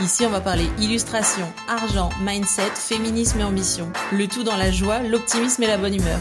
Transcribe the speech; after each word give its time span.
Ici, 0.00 0.24
on 0.24 0.30
va 0.30 0.40
parler 0.40 0.64
illustration, 0.78 1.44
argent, 1.68 2.08
mindset, 2.22 2.70
féminisme 2.74 3.40
et 3.40 3.44
ambition. 3.44 3.92
Le 4.12 4.26
tout 4.28 4.44
dans 4.44 4.56
la 4.56 4.70
joie, 4.70 5.02
l'optimisme 5.02 5.62
et 5.62 5.66
la 5.66 5.76
bonne 5.76 5.94
humeur. 5.94 6.18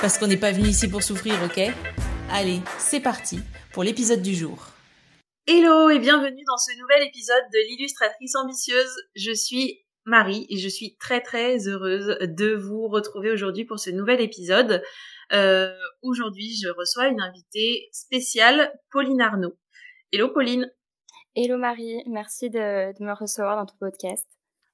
Parce 0.00 0.16
qu'on 0.16 0.28
n'est 0.28 0.36
pas 0.36 0.52
venu 0.52 0.68
ici 0.68 0.88
pour 0.88 1.02
souffrir, 1.02 1.34
ok? 1.44 1.60
Allez, 2.30 2.60
c'est 2.78 3.00
parti 3.00 3.40
pour 3.72 3.82
l'épisode 3.82 4.22
du 4.22 4.32
jour. 4.32 4.68
Hello 5.48 5.90
et 5.90 5.98
bienvenue 5.98 6.44
dans 6.46 6.56
ce 6.56 6.78
nouvel 6.78 7.02
épisode 7.08 7.42
de 7.52 7.68
l'illustratrice 7.68 8.36
ambitieuse. 8.36 8.94
Je 9.16 9.32
suis 9.32 9.84
Marie 10.04 10.46
et 10.48 10.56
je 10.56 10.68
suis 10.68 10.96
très 10.96 11.20
très 11.20 11.66
heureuse 11.66 12.18
de 12.20 12.54
vous 12.54 12.86
retrouver 12.86 13.32
aujourd'hui 13.32 13.64
pour 13.64 13.80
ce 13.80 13.90
nouvel 13.90 14.20
épisode. 14.20 14.84
Euh, 15.32 15.74
aujourd'hui, 16.00 16.54
je 16.62 16.68
reçois 16.68 17.08
une 17.08 17.20
invitée 17.20 17.88
spéciale, 17.90 18.72
Pauline 18.92 19.20
Arnaud. 19.20 19.58
Hello 20.12 20.28
Pauline. 20.28 20.70
Hello 21.38 21.58
Marie, 21.58 22.02
merci 22.06 22.48
de, 22.48 22.58
me 23.04 23.12
recevoir 23.12 23.56
dans 23.56 23.66
ton 23.66 23.76
podcast. 23.78 24.26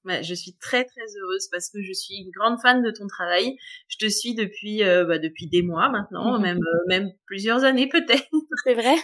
Bah, 0.04 0.22
je 0.22 0.32
suis 0.32 0.54
très 0.58 0.84
très 0.84 1.16
heureuse 1.20 1.48
parce 1.50 1.68
que 1.68 1.82
je 1.82 1.92
suis 1.92 2.14
une 2.14 2.30
grande 2.30 2.60
fan 2.60 2.84
de 2.84 2.92
ton 2.92 3.08
travail. 3.08 3.56
Je 3.88 3.96
te 3.98 4.08
suis 4.08 4.36
depuis 4.36 4.84
euh, 4.84 5.04
bah, 5.04 5.18
depuis 5.18 5.48
des 5.48 5.62
mois 5.62 5.88
maintenant, 5.88 6.38
même 6.38 6.58
euh, 6.58 6.86
même 6.86 7.10
plusieurs 7.26 7.64
années 7.64 7.88
peut-être. 7.88 8.28
C'est 8.64 8.74
vrai. 8.74 8.94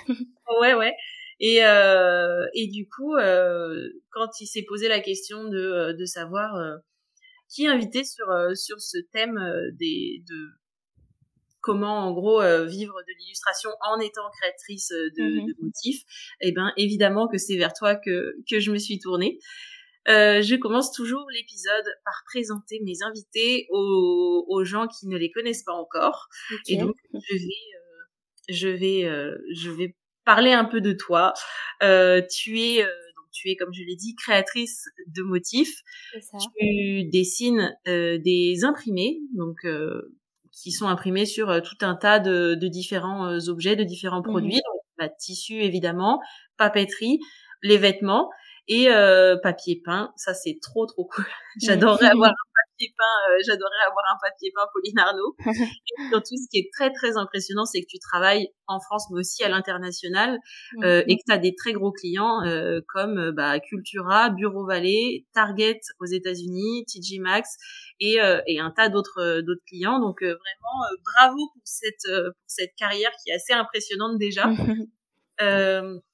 ouais 0.60 0.74
ouais. 0.74 0.94
Et 1.40 1.64
euh, 1.64 2.46
et 2.54 2.68
du 2.68 2.88
coup, 2.88 3.16
quand 3.16 4.40
il 4.40 4.46
s'est 4.46 4.64
posé 4.68 4.86
la 4.86 5.00
question 5.00 5.48
de 5.48 5.96
de 5.98 6.04
savoir 6.04 6.54
qui 7.48 7.66
inviter 7.66 8.04
sur 8.04 8.28
sur 8.54 8.80
ce 8.80 8.98
thème 9.10 9.40
des 9.80 10.22
de 10.28 10.48
comment 11.68 12.06
en 12.06 12.12
gros 12.14 12.40
euh, 12.40 12.64
vivre 12.64 12.94
de 13.06 13.12
l'illustration 13.18 13.68
en 13.82 14.00
étant 14.00 14.30
créatrice 14.40 14.90
euh, 14.90 15.10
de, 15.18 15.40
mhm. 15.40 15.54
motifs, 15.60 16.02
eh 16.40 16.50
ben 16.50 16.72
évidemment 16.78 17.28
que 17.28 17.36
c'est 17.36 17.58
vers 17.58 17.74
toi 17.74 17.94
que 17.94 18.36
que 18.50 18.58
je 18.58 18.72
me 18.72 18.78
suis 18.78 18.98
tournée. 18.98 19.38
Euh, 20.08 20.40
je 20.40 20.56
commence 20.56 20.92
toujours 20.92 21.26
l'épisode 21.34 21.84
par 22.06 22.22
présenter 22.24 22.80
mes 22.86 23.02
invités 23.02 23.66
aux, 23.70 24.46
aux, 24.48 24.64
gens 24.64 24.86
qui 24.86 25.06
ne 25.06 25.18
les 25.18 25.30
connaissent 25.30 25.64
pas 25.64 25.74
encore. 25.74 26.28
Et 26.68 26.78
donc 26.78 26.94
je 27.12 27.36
vais 27.36 28.54
je 28.54 28.68
vais 28.68 29.02
je 29.54 29.70
vais 29.70 29.94
parler 30.24 30.52
un 30.52 30.64
peu 30.64 30.80
de 30.80 30.92
toi. 30.92 31.34
tu 31.80 32.60
es 32.60 32.86
tu 33.30 33.50
es, 33.50 33.56
comme 33.56 33.72
je 33.72 33.82
l'ai 33.84 33.94
dit, 33.94 34.16
créatrice 34.16 34.86
de 35.06 35.22
motifs. 35.22 35.82
Tu 36.58 37.04
dessines 37.04 37.76
des 37.84 38.64
imprimés, 38.64 39.20
donc 39.36 39.58
qui 40.62 40.72
sont 40.72 40.88
imprimés 40.88 41.26
sur 41.26 41.50
euh, 41.50 41.60
tout 41.60 41.76
un 41.82 41.94
tas 41.94 42.18
de, 42.18 42.54
de 42.54 42.68
différents 42.68 43.26
euh, 43.26 43.48
objets, 43.48 43.76
de 43.76 43.84
différents 43.84 44.20
mmh 44.20 44.30
produits. 44.30 44.54
Donc, 44.54 44.82
bah, 44.98 45.08
tissu 45.08 45.54
évidemment, 45.54 46.20
papeterie, 46.56 47.18
les 47.62 47.78
vêtements 47.78 48.28
et 48.68 48.90
euh, 48.90 49.36
papier 49.42 49.80
peint. 49.84 50.12
Ça 50.16 50.34
c'est 50.34 50.58
trop 50.62 50.86
trop 50.86 51.04
cool. 51.06 51.24
J'adorerais 51.60 52.06
avoir 52.06 52.30
un 52.30 52.48
papier 52.70 52.94
peint. 52.96 53.32
Euh, 53.32 53.38
j'adorerais 53.44 53.86
avoir 53.88 54.04
un 54.12 54.18
papier 54.22 54.52
peint 54.54 54.66
Pauline 54.72 54.98
Arnaud. 54.98 55.36
et 55.46 56.08
surtout, 56.10 56.36
ce 56.36 56.48
qui 56.50 56.58
est 56.58 56.70
très 56.72 56.92
très 56.92 57.16
impressionnant, 57.16 57.64
c'est 57.64 57.80
que 57.80 57.86
tu 57.88 57.98
travailles 57.98 58.48
en 58.66 58.78
France 58.80 59.06
mais 59.10 59.20
aussi 59.20 59.42
à 59.42 59.48
l'international 59.48 60.38
euh, 60.84 61.02
et 61.08 61.16
que 61.16 61.22
tu 61.26 61.32
as 61.32 61.38
des 61.38 61.54
très 61.54 61.72
gros 61.72 61.90
clients 61.90 62.42
comme 62.88 63.30
bah, 63.32 63.58
Cultura, 63.60 64.30
Bureau 64.30 64.66
Valley, 64.66 65.26
Target 65.34 65.80
aux 66.00 66.06
États-Unis, 66.06 66.84
TG 66.86 67.18
Maxx 67.18 67.56
et, 68.00 68.20
euh, 68.20 68.40
et 68.46 68.60
un 68.60 68.70
tas 68.70 68.88
d'autres 68.88 69.20
euh, 69.20 69.42
d'autres 69.42 69.64
clients. 69.66 70.00
Donc 70.00 70.22
euh, 70.22 70.26
vraiment 70.26 71.00
bravo 71.04 71.50
pour 71.52 71.62
cette 71.64 72.06
pour 72.06 72.46
cette 72.46 72.74
carrière 72.76 73.10
qui 73.22 73.30
est 73.30 73.34
assez 73.34 73.52
impressionnante 73.52 74.18
déjà. 74.18 74.48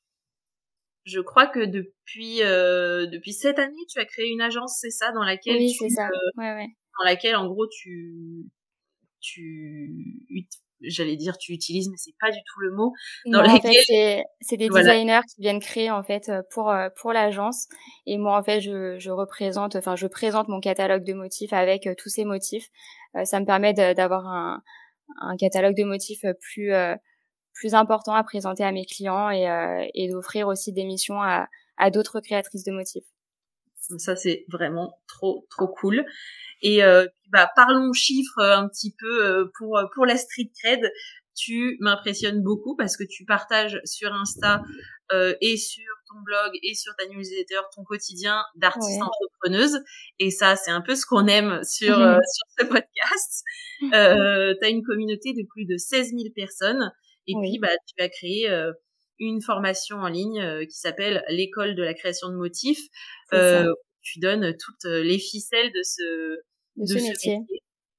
je 1.04 1.20
crois 1.20 1.46
que 1.46 1.64
depuis 1.64 2.38
depuis 2.38 3.32
cette 3.32 3.58
année, 3.58 3.74
tu 3.88 3.98
as 3.98 4.04
créé 4.04 4.28
une 4.28 4.40
agence, 4.40 4.78
c'est 4.80 4.90
ça, 4.90 5.12
dans 5.12 5.24
laquelle 5.24 5.56
oui, 5.56 5.70
c'est 5.78 5.88
ça. 5.88 6.08
Ouais, 6.36 6.52
ouais. 6.54 6.66
dans 6.98 7.04
laquelle 7.04 7.36
en 7.36 7.46
gros 7.46 7.66
tu 7.66 8.46
tu 9.20 9.90
j'allais 10.80 11.16
dire 11.16 11.38
tu 11.38 11.52
utilises 11.52 11.88
mais 11.88 11.96
c'est 11.96 12.14
pas 12.20 12.30
du 12.30 12.38
tout 12.38 12.60
le 12.60 12.72
mot 12.72 12.92
dans 13.26 13.44
en 13.44 13.58
fait 13.58 14.24
c'est 14.40 14.56
des 14.56 14.68
designers 14.68 15.20
qui 15.34 15.40
viennent 15.40 15.60
créer 15.60 15.90
en 15.90 16.02
fait 16.02 16.28
euh, 16.28 16.42
pour 16.50 16.70
euh, 16.70 16.88
pour 17.00 17.12
l'agence 17.12 17.66
et 18.06 18.18
moi 18.18 18.38
en 18.38 18.42
fait 18.42 18.60
je, 18.60 18.98
je 18.98 19.10
représente 19.10 19.76
enfin 19.76 19.96
je 19.96 20.06
présente 20.06 20.48
mon 20.48 20.60
catalogue 20.60 21.04
de 21.04 21.14
motifs 21.14 21.52
avec 21.52 21.86
euh, 21.86 21.94
tous 21.96 22.08
ces 22.08 22.24
motifs 22.24 22.68
ça 23.24 23.40
me 23.40 23.46
permet 23.46 23.72
d'avoir 23.72 24.26
un 24.26 24.62
un 25.20 25.36
catalogue 25.36 25.76
de 25.76 25.84
motifs 25.84 26.24
plus 26.40 26.72
plus 27.54 27.74
important 27.74 28.14
à 28.14 28.22
présenter 28.24 28.64
à 28.64 28.72
mes 28.72 28.84
clients 28.84 29.30
et 29.30 29.46
et 29.94 30.08
d'offrir 30.10 30.48
aussi 30.48 30.72
des 30.72 30.84
missions 30.84 31.22
à 31.22 31.48
à 31.76 31.90
d'autres 31.90 32.20
créatrices 32.20 32.64
de 32.64 32.72
motifs 32.72 33.04
ça 33.98 34.16
c'est 34.16 34.44
vraiment 34.48 34.98
trop 35.06 35.46
trop 35.50 35.68
cool 35.68 36.04
et 36.64 36.82
euh, 36.82 37.06
bah, 37.30 37.50
parlons 37.54 37.92
chiffres 37.92 38.38
euh, 38.38 38.56
un 38.56 38.68
petit 38.68 38.94
peu 38.98 39.26
euh, 39.26 39.44
pour 39.58 39.80
pour 39.94 40.06
la 40.06 40.16
street 40.16 40.50
cred. 40.60 40.90
Tu 41.36 41.76
m'impressionnes 41.80 42.42
beaucoup 42.42 42.76
parce 42.76 42.96
que 42.96 43.02
tu 43.02 43.24
partages 43.24 43.80
sur 43.84 44.12
Insta 44.12 44.62
euh, 45.12 45.34
et 45.40 45.56
sur 45.56 45.92
ton 46.08 46.20
blog 46.22 46.52
et 46.62 46.74
sur 46.74 46.94
ta 46.96 47.06
newsletter 47.06 47.60
ton 47.74 47.82
quotidien 47.82 48.44
d'artiste 48.54 49.02
entrepreneuse. 49.02 49.80
Et 50.20 50.30
ça, 50.30 50.54
c'est 50.54 50.70
un 50.70 50.80
peu 50.80 50.94
ce 50.94 51.04
qu'on 51.04 51.26
aime 51.26 51.60
sur 51.64 51.96
sur 51.96 52.46
ce 52.58 52.64
podcast. 52.66 53.42
Euh, 53.92 54.54
tu 54.58 54.66
as 54.66 54.70
une 54.70 54.82
communauté 54.82 55.34
de 55.34 55.44
plus 55.46 55.66
de 55.66 55.76
16 55.76 56.10
000 56.10 56.32
personnes. 56.34 56.90
Et 57.26 57.34
puis, 57.40 57.58
bah, 57.58 57.70
tu 57.86 58.02
as 58.02 58.08
créé 58.08 58.48
une 59.18 59.40
formation 59.40 59.96
en 59.96 60.08
ligne 60.08 60.66
qui 60.66 60.78
s'appelle 60.78 61.24
l'école 61.28 61.74
de 61.74 61.82
la 61.82 61.94
création 61.94 62.28
de 62.28 62.36
motifs. 62.36 62.82
Euh, 63.32 63.72
tu 64.02 64.18
donnes 64.18 64.54
toutes 64.58 64.84
les 64.84 65.18
ficelles 65.18 65.72
de 65.72 65.82
ce 65.82 66.36
de, 66.76 66.86
ce, 66.86 66.94
métier. 66.94 67.38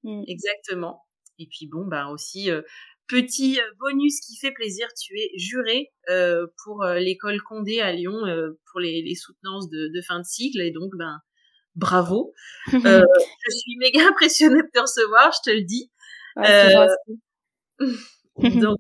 Mmh. 0.03 0.23
Exactement. 0.27 1.03
Et 1.39 1.47
puis 1.47 1.67
bon, 1.67 1.85
bah 1.85 2.07
aussi 2.07 2.51
euh, 2.51 2.61
petit 3.07 3.59
euh, 3.59 3.63
bonus 3.79 4.19
qui 4.21 4.37
fait 4.37 4.51
plaisir, 4.51 4.87
tu 4.99 5.17
es 5.19 5.31
juré 5.37 5.91
euh, 6.09 6.47
pour 6.63 6.83
euh, 6.83 6.99
l'école 6.99 7.41
Condé 7.41 7.79
à 7.79 7.91
Lyon 7.91 8.21
pour 8.71 8.79
les, 8.79 9.01
les 9.01 9.15
soutenances 9.15 9.69
de, 9.69 9.89
de, 9.93 10.01
fin 10.01 10.19
de 10.19 10.25
cycle 10.25 10.61
et 10.61 10.71
donc 10.71 10.91
ben 10.97 11.19
bravo. 11.75 12.33
je 12.67 13.51
suis 13.51 13.77
méga 13.77 14.07
impressionnée 14.07 14.61
de 14.61 14.69
te 14.73 14.79
recevoir, 14.79 15.31
je 15.31 15.51
te 15.51 15.55
le 15.55 15.63
dis. 15.63 15.91
donc 18.61 18.79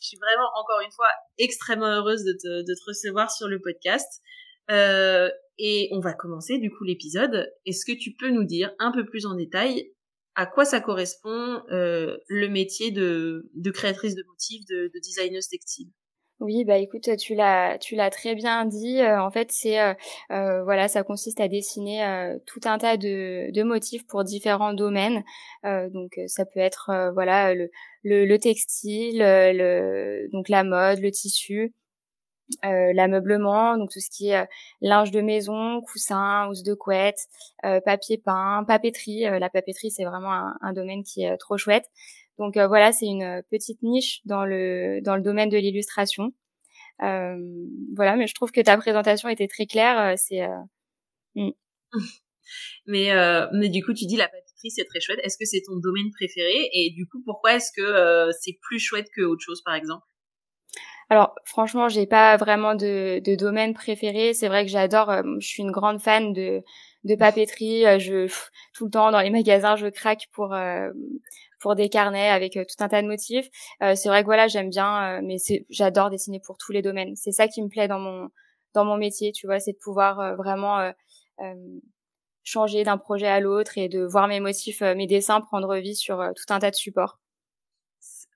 je 0.00 0.06
suis 0.06 0.16
vraiment 0.16 0.48
encore 0.56 0.80
une 0.80 0.92
fois 0.92 1.08
extrêmement 1.38 1.86
heureuse 1.86 2.24
de 2.24 2.32
te, 2.32 2.62
de 2.62 2.74
te 2.74 2.84
recevoir 2.86 3.30
sur 3.30 3.48
le 3.48 3.60
podcast. 3.60 4.22
Euh, 4.70 5.30
et 5.58 5.88
on 5.92 6.00
va 6.00 6.12
commencer 6.14 6.58
du 6.58 6.70
coup 6.70 6.84
l'épisode. 6.84 7.52
Est-ce 7.66 7.84
que 7.84 7.96
tu 7.96 8.14
peux 8.14 8.30
nous 8.30 8.44
dire 8.44 8.72
un 8.78 8.92
peu 8.92 9.04
plus 9.04 9.26
en 9.26 9.34
détail 9.34 9.92
à 10.34 10.46
quoi 10.46 10.64
ça 10.64 10.80
correspond 10.80 11.62
euh, 11.70 12.16
le 12.28 12.48
métier 12.48 12.90
de, 12.90 13.50
de, 13.54 13.70
créatrice 13.70 14.14
de 14.14 14.24
motifs, 14.26 14.64
de, 14.66 14.90
de 14.92 15.00
designeuse 15.00 15.48
textile? 15.48 15.90
Oui, 16.42 16.64
bah 16.64 16.78
écoute, 16.78 17.16
tu 17.16 17.34
l'as, 17.34 17.78
tu 17.78 17.94
l'as 17.94 18.10
très 18.10 18.34
bien 18.34 18.64
dit. 18.66 19.00
Euh, 19.00 19.22
en 19.22 19.30
fait, 19.30 19.50
c'est 19.52 19.80
euh, 19.80 19.94
euh, 20.30 20.62
voilà, 20.64 20.88
ça 20.88 21.02
consiste 21.02 21.40
à 21.40 21.48
dessiner 21.48 22.04
euh, 22.04 22.38
tout 22.46 22.60
un 22.64 22.78
tas 22.78 22.96
de, 22.96 23.50
de 23.52 23.62
motifs 23.62 24.06
pour 24.06 24.24
différents 24.24 24.74
domaines. 24.74 25.22
donc, 25.64 26.18
ça 26.26 26.44
peut 26.44 26.60
être 26.60 26.90
voilà 27.14 27.54
le, 27.54 27.70
le, 28.02 28.26
le 28.26 28.38
textile, 28.38 29.18
le, 29.20 30.28
donc 30.32 30.48
la 30.48 30.64
mode, 30.64 31.00
le 31.00 31.10
tissu, 31.10 31.72
euh, 32.64 32.92
l'ameublement, 32.92 33.76
donc 33.76 33.90
tout 33.90 34.00
ce 34.00 34.10
qui 34.10 34.28
est 34.28 34.36
euh, 34.36 34.44
linge 34.80 35.10
de 35.10 35.20
maison, 35.20 35.80
coussin, 35.82 36.48
housse 36.48 36.62
de 36.62 36.74
couette, 36.74 37.26
euh, 37.64 37.80
papier 37.80 38.18
peint, 38.18 38.64
papeterie. 38.66 39.22
la 39.22 39.48
papeterie, 39.50 39.90
c'est 39.90 40.04
vraiment 40.04 40.32
un, 40.32 40.56
un, 40.60 40.72
domaine 40.72 41.02
qui 41.02 41.22
est 41.24 41.36
trop 41.38 41.56
chouette. 41.56 41.90
Donc 42.38 42.56
voilà, 42.56 42.92
c'est 42.92 43.06
une 43.06 43.42
petite 43.50 43.82
niche 43.82 44.20
dans 44.24 44.44
le 44.44 45.00
dans 45.02 45.16
le 45.16 45.22
domaine 45.22 45.48
de 45.48 45.58
l'illustration. 45.58 46.32
Voilà, 46.98 48.16
mais 48.16 48.26
je 48.26 48.34
trouve 48.34 48.52
que 48.52 48.60
ta 48.60 48.76
présentation 48.76 49.28
était 49.28 49.48
très 49.48 49.66
claire. 49.66 50.14
C'est 50.18 50.46
mm. 51.34 51.50
mais 52.86 53.10
mais 53.52 53.68
du 53.68 53.84
coup, 53.84 53.92
tu 53.92 54.06
dis 54.06 54.16
la 54.16 54.28
papeterie, 54.28 54.70
c'est 54.70 54.84
très 54.84 55.00
chouette. 55.00 55.20
Est-ce 55.22 55.36
que 55.38 55.44
c'est 55.44 55.62
ton 55.66 55.76
domaine 55.76 56.10
préféré? 56.10 56.68
Et 56.72 56.90
du 56.90 57.06
coup, 57.06 57.22
pourquoi 57.24 57.54
est-ce 57.54 57.70
que 57.76 58.30
c'est 58.40 58.58
plus 58.62 58.78
chouette 58.78 59.08
que 59.16 59.22
autre 59.22 59.42
chose, 59.42 59.62
par 59.62 59.74
exemple? 59.74 60.04
Alors 61.12 61.34
franchement, 61.44 61.90
j'ai 61.90 62.06
pas 62.06 62.38
vraiment 62.38 62.74
de, 62.74 63.20
de 63.22 63.34
domaine 63.34 63.74
préféré. 63.74 64.32
C'est 64.32 64.48
vrai 64.48 64.64
que 64.64 64.70
j'adore. 64.70 65.10
Euh, 65.10 65.22
je 65.40 65.46
suis 65.46 65.62
une 65.62 65.70
grande 65.70 66.00
fan 66.00 66.32
de 66.32 66.62
de 67.04 67.14
papeterie. 67.16 67.82
je 68.00 68.32
tout 68.72 68.86
le 68.86 68.90
temps 68.90 69.10
dans 69.10 69.20
les 69.20 69.28
magasins, 69.28 69.76
je 69.76 69.88
craque 69.88 70.28
pour 70.32 70.54
pour 71.62 71.74
des 71.74 71.88
carnets 71.88 72.28
avec 72.28 72.52
tout 72.52 72.84
un 72.84 72.88
tas 72.88 73.00
de 73.00 73.06
motifs. 73.06 73.48
c'est 73.80 74.08
vrai 74.08 74.22
que 74.22 74.26
voilà, 74.26 74.48
j'aime 74.48 74.68
bien, 74.68 75.20
mais 75.22 75.38
c'est 75.38 75.64
j'adore 75.70 76.10
dessiner 76.10 76.40
pour 76.40 76.58
tous 76.58 76.72
les 76.72 76.82
domaines. 76.82 77.14
C'est 77.16 77.32
ça 77.32 77.48
qui 77.48 77.62
me 77.62 77.68
plaît 77.68 77.88
dans 77.88 78.00
mon 78.00 78.28
dans 78.74 78.84
mon 78.84 78.96
métier, 78.96 79.32
tu 79.32 79.46
vois, 79.46 79.60
c'est 79.60 79.72
de 79.72 79.78
pouvoir 79.78 80.36
vraiment 80.36 80.92
changer 82.44 82.84
d'un 82.84 82.98
projet 82.98 83.28
à 83.28 83.40
l'autre 83.40 83.78
et 83.78 83.88
de 83.88 84.04
voir 84.04 84.28
mes 84.28 84.40
motifs, 84.40 84.80
mes 84.80 85.06
dessins 85.06 85.40
prendre 85.40 85.76
vie 85.76 85.96
sur 85.96 86.18
tout 86.36 86.52
un 86.52 86.58
tas 86.58 86.70
de 86.70 86.76
supports. 86.76 87.18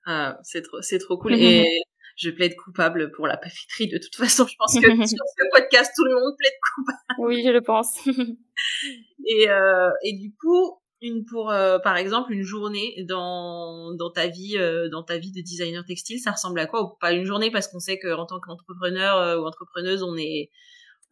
Ah, 0.09 0.39
c'est 0.41 0.61
trop, 0.61 0.81
c'est 0.81 0.99
trop 0.99 1.17
cool. 1.17 1.35
Et 1.35 1.67
je 2.15 2.29
plaide 2.29 2.55
coupable 2.55 3.11
pour 3.11 3.27
la 3.27 3.35
papeterie. 3.35 3.89
De 3.89 3.97
toute 3.97 4.15
façon, 4.15 4.47
je 4.47 4.55
pense 4.57 4.73
que 4.73 4.79
sur 5.05 5.25
ce 5.37 5.43
podcast, 5.51 5.91
tout 5.95 6.05
le 6.05 6.13
monde 6.13 6.33
plaide 6.37 6.53
coupable. 6.75 7.27
Oui, 7.27 7.43
je 7.43 7.49
le 7.49 7.61
pense. 7.61 8.07
et, 9.25 9.49
euh, 9.49 9.89
et 10.03 10.13
du 10.13 10.33
coup, 10.33 10.79
une 11.01 11.25
pour, 11.25 11.51
euh, 11.51 11.79
par 11.79 11.97
exemple, 11.97 12.31
une 12.31 12.43
journée 12.43 13.03
dans, 13.07 13.93
dans 13.93 14.09
ta 14.09 14.27
vie, 14.27 14.57
euh, 14.57 14.89
dans 14.89 15.03
ta 15.03 15.17
vie 15.17 15.31
de 15.31 15.41
designer 15.41 15.83
textile, 15.85 16.19
ça 16.19 16.31
ressemble 16.31 16.59
à 16.59 16.65
quoi? 16.65 16.97
Pas 16.99 17.11
une 17.11 17.25
journée 17.25 17.51
parce 17.51 17.67
qu'on 17.67 17.79
sait 17.79 17.99
qu'en 17.99 18.25
tant 18.25 18.39
qu'entrepreneur 18.39 19.17
euh, 19.17 19.39
ou 19.39 19.45
entrepreneuse, 19.45 20.03
on 20.03 20.15
est, 20.17 20.49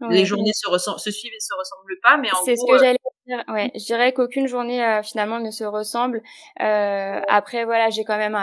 les 0.09 0.25
journées 0.25 0.53
se, 0.53 0.69
ressemblent, 0.69 0.99
se 0.99 1.11
suivent 1.11 1.33
et 1.33 1.39
se 1.39 1.53
ressemblent 1.57 1.99
pas, 2.01 2.17
mais 2.17 2.31
en 2.31 2.43
C'est 2.43 2.55
ce 2.55 2.65
que 2.69 2.77
j'allais 2.77 2.97
dire. 3.27 3.43
Ouais, 3.47 3.71
je 3.75 3.85
dirais 3.85 4.13
qu'aucune 4.13 4.47
journée 4.47 5.01
finalement 5.03 5.39
ne 5.39 5.51
se 5.51 5.63
ressemble. 5.63 6.21
après, 6.57 7.65
voilà, 7.65 7.89
j'ai 7.89 8.03
quand 8.03 8.17
même 8.17 8.37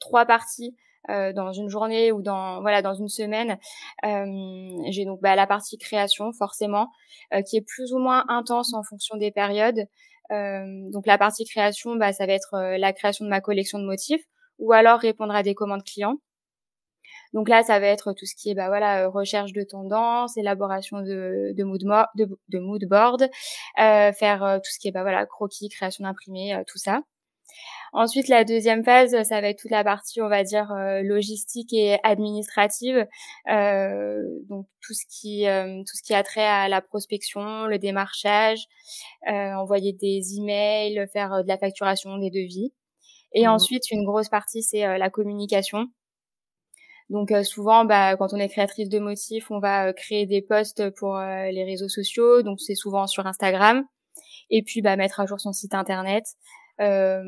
trois 0.00 0.24
parties. 0.24 0.74
Euh, 1.08 1.32
dans 1.32 1.52
une 1.52 1.68
journée 1.68 2.10
ou 2.10 2.20
dans 2.20 2.60
voilà 2.62 2.82
dans 2.82 2.94
une 2.94 3.08
semaine. 3.08 3.58
Euh, 4.04 4.82
j'ai 4.90 5.04
donc 5.04 5.20
bah, 5.20 5.36
la 5.36 5.46
partie 5.46 5.78
création 5.78 6.32
forcément 6.32 6.90
euh, 7.32 7.42
qui 7.42 7.56
est 7.58 7.64
plus 7.64 7.92
ou 7.92 7.98
moins 7.98 8.24
intense 8.28 8.74
en 8.74 8.82
fonction 8.82 9.16
des 9.16 9.30
périodes. 9.30 9.86
Donc 10.30 11.06
la 11.06 11.18
partie 11.18 11.44
création, 11.44 11.96
bah, 11.96 12.12
ça 12.12 12.26
va 12.26 12.32
être 12.34 12.76
la 12.78 12.92
création 12.92 13.24
de 13.24 13.30
ma 13.30 13.40
collection 13.40 13.78
de 13.78 13.84
motifs 13.84 14.22
ou 14.58 14.72
alors 14.72 14.98
répondre 15.00 15.34
à 15.34 15.42
des 15.42 15.54
commandes 15.54 15.84
clients. 15.84 16.18
Donc 17.32 17.48
là, 17.48 17.62
ça 17.62 17.78
va 17.80 17.86
être 17.86 18.12
tout 18.12 18.26
ce 18.26 18.34
qui 18.34 18.50
est 18.50 18.54
bah 18.54 18.68
voilà 18.68 19.08
recherche 19.08 19.52
de 19.52 19.62
tendance, 19.62 20.36
élaboration 20.36 21.02
de 21.02 21.52
de 21.56 21.64
mood, 21.64 21.80
de, 22.80 22.86
board, 22.86 23.22
euh, 23.78 24.12
faire 24.12 24.60
tout 24.64 24.70
ce 24.70 24.78
qui 24.78 24.88
est 24.88 24.92
bah 24.92 25.02
voilà 25.02 25.26
croquis, 25.26 25.68
création 25.68 26.04
d'imprimés, 26.04 26.62
tout 26.66 26.78
ça. 26.78 27.02
Ensuite, 27.92 28.28
la 28.28 28.44
deuxième 28.44 28.84
phase, 28.84 29.22
ça 29.22 29.40
va 29.40 29.48
être 29.48 29.58
toute 29.58 29.70
la 29.70 29.84
partie, 29.84 30.20
on 30.20 30.28
va 30.28 30.44
dire, 30.44 30.70
euh, 30.72 31.02
logistique 31.02 31.72
et 31.72 31.98
administrative. 32.02 33.06
Euh, 33.50 34.22
donc 34.48 34.66
tout 34.82 34.92
ce 34.92 35.04
qui 35.08 35.46
euh, 35.46 35.78
tout 35.78 35.96
ce 35.96 36.02
qui 36.02 36.14
a 36.14 36.22
trait 36.22 36.44
à 36.44 36.68
la 36.68 36.82
prospection, 36.82 37.66
le 37.66 37.78
démarchage, 37.78 38.66
envoyer 39.26 39.92
des 39.92 40.36
emails, 40.36 41.06
faire 41.12 41.42
de 41.42 41.48
la 41.48 41.58
facturation, 41.58 42.18
des 42.18 42.30
devis. 42.30 42.72
Et 43.32 43.46
mmh 43.46 43.50
ensuite, 43.50 43.90
une 43.90 44.04
grosse 44.04 44.28
partie, 44.28 44.62
c'est 44.62 44.98
la 44.98 45.10
communication. 45.10 45.88
Donc 47.08 47.32
souvent, 47.44 47.84
bah, 47.84 48.16
quand 48.16 48.32
on 48.32 48.38
est 48.38 48.48
créatrice 48.48 48.88
de 48.88 48.98
motifs, 48.98 49.50
on 49.50 49.58
va 49.60 49.92
créer 49.92 50.26
des 50.26 50.42
posts 50.42 50.90
pour 50.90 51.16
les 51.18 51.64
réseaux 51.64 51.88
sociaux. 51.88 52.42
Donc 52.42 52.60
c'est 52.60 52.74
souvent 52.74 53.06
sur 53.06 53.26
Instagram. 53.26 53.84
Et 54.50 54.62
puis 54.62 54.82
bah, 54.82 54.96
mettre 54.96 55.20
à 55.20 55.26
jour 55.26 55.40
son 55.40 55.52
site 55.52 55.74
internet. 55.74 56.24
Euh, 56.80 57.22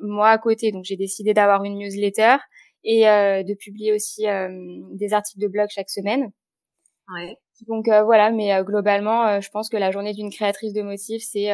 moi 0.00 0.30
à 0.30 0.38
côté, 0.38 0.72
donc 0.72 0.84
j'ai 0.84 0.96
décidé 0.96 1.34
d'avoir 1.34 1.64
une 1.64 1.78
newsletter 1.78 2.36
et 2.84 3.08
euh, 3.08 3.42
de 3.42 3.54
publier 3.54 3.92
aussi 3.92 4.28
euh, 4.28 4.48
des 4.92 5.12
articles 5.12 5.40
de 5.40 5.48
blog 5.48 5.68
chaque 5.70 5.90
semaine. 5.90 6.32
Ouais. 7.08 7.36
Donc 7.68 7.86
voilà, 7.86 8.30
mais 8.30 8.62
globalement, 8.64 9.40
je 9.40 9.48
pense 9.50 9.68
que 9.68 9.76
la 9.76 9.92
journée 9.92 10.14
d'une 10.14 10.30
créatrice 10.30 10.72
de 10.72 10.82
motifs, 10.82 11.22
c'est 11.22 11.50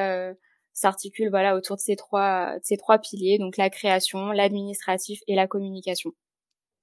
s'articule 0.72 1.28
voilà 1.28 1.56
autour 1.56 1.76
de 1.76 1.80
ces 1.80 1.96
trois 1.96 2.54
de 2.54 2.64
ces 2.64 2.76
trois 2.76 2.98
piliers, 2.98 3.38
donc 3.38 3.56
la 3.56 3.69
création, 3.69 4.31
l'administratif 4.31 5.20
et 5.26 5.34
la 5.34 5.46
communication. 5.46 6.12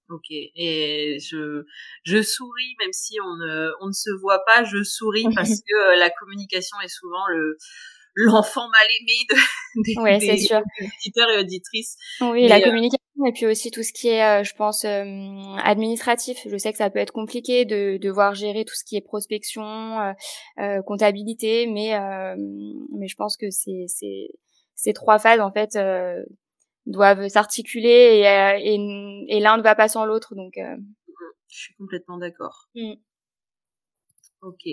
Ok, 0.09 0.27
et 0.29 1.17
je 1.19 1.65
je 2.03 2.21
souris 2.21 2.75
même 2.79 2.93
si 2.93 3.19
on 3.19 3.35
ne 3.37 3.71
on 3.81 3.87
ne 3.87 3.93
se 3.93 4.11
voit 4.21 4.43
pas, 4.45 4.63
je 4.63 4.83
souris 4.83 5.25
parce 5.35 5.61
que 5.61 5.99
la 5.99 6.11
communication 6.11 6.77
est 6.83 6.89
souvent 6.89 7.25
le 7.29 7.57
l'enfant 8.15 8.67
mal 8.69 8.87
aimé 8.99 9.13
de, 9.29 9.35
des, 9.83 10.01
ouais, 10.01 10.19
des, 10.19 10.37
sûr. 10.37 10.61
auditeurs 10.81 11.29
et 11.31 11.39
auditrices. 11.39 11.97
Oui, 12.21 12.47
la 12.47 12.57
euh, 12.57 12.63
communication 12.63 12.99
et 13.25 13.31
puis 13.31 13.45
aussi 13.45 13.71
tout 13.71 13.83
ce 13.83 13.93
qui 13.93 14.09
est, 14.09 14.23
euh, 14.23 14.43
je 14.43 14.53
pense, 14.55 14.83
euh, 14.83 15.55
administratif. 15.63 16.37
Je 16.49 16.57
sais 16.57 16.71
que 16.71 16.77
ça 16.77 16.89
peut 16.89 16.99
être 16.99 17.13
compliqué 17.13 17.65
de 17.65 17.97
devoir 17.97 18.35
gérer 18.35 18.65
tout 18.65 18.75
ce 18.75 18.83
qui 18.83 18.95
est 18.97 19.01
prospection, 19.01 20.15
comptabilité, 20.85 21.67
mais 21.67 21.93
mais 22.91 23.07
je 23.07 23.15
pense 23.15 23.37
que 23.37 23.49
c'est 23.49 23.85
c'est 23.87 24.29
ces 24.75 24.93
trois 24.93 25.19
phases 25.19 25.39
en 25.39 25.51
fait 25.51 25.77
doivent 26.85 27.27
s'articuler 27.29 27.87
et, 27.87 28.75
et, 28.75 29.37
et 29.37 29.39
l'un 29.39 29.57
ne 29.57 29.63
va 29.63 29.75
pas 29.75 29.87
sans 29.87 30.05
l'autre. 30.05 30.35
Donc, 30.35 30.59
je 31.55 31.57
suis 31.57 31.75
complètement 31.75 32.17
d'accord. 32.17 32.69
Mm. 32.75 32.95
Ok. 34.41 34.67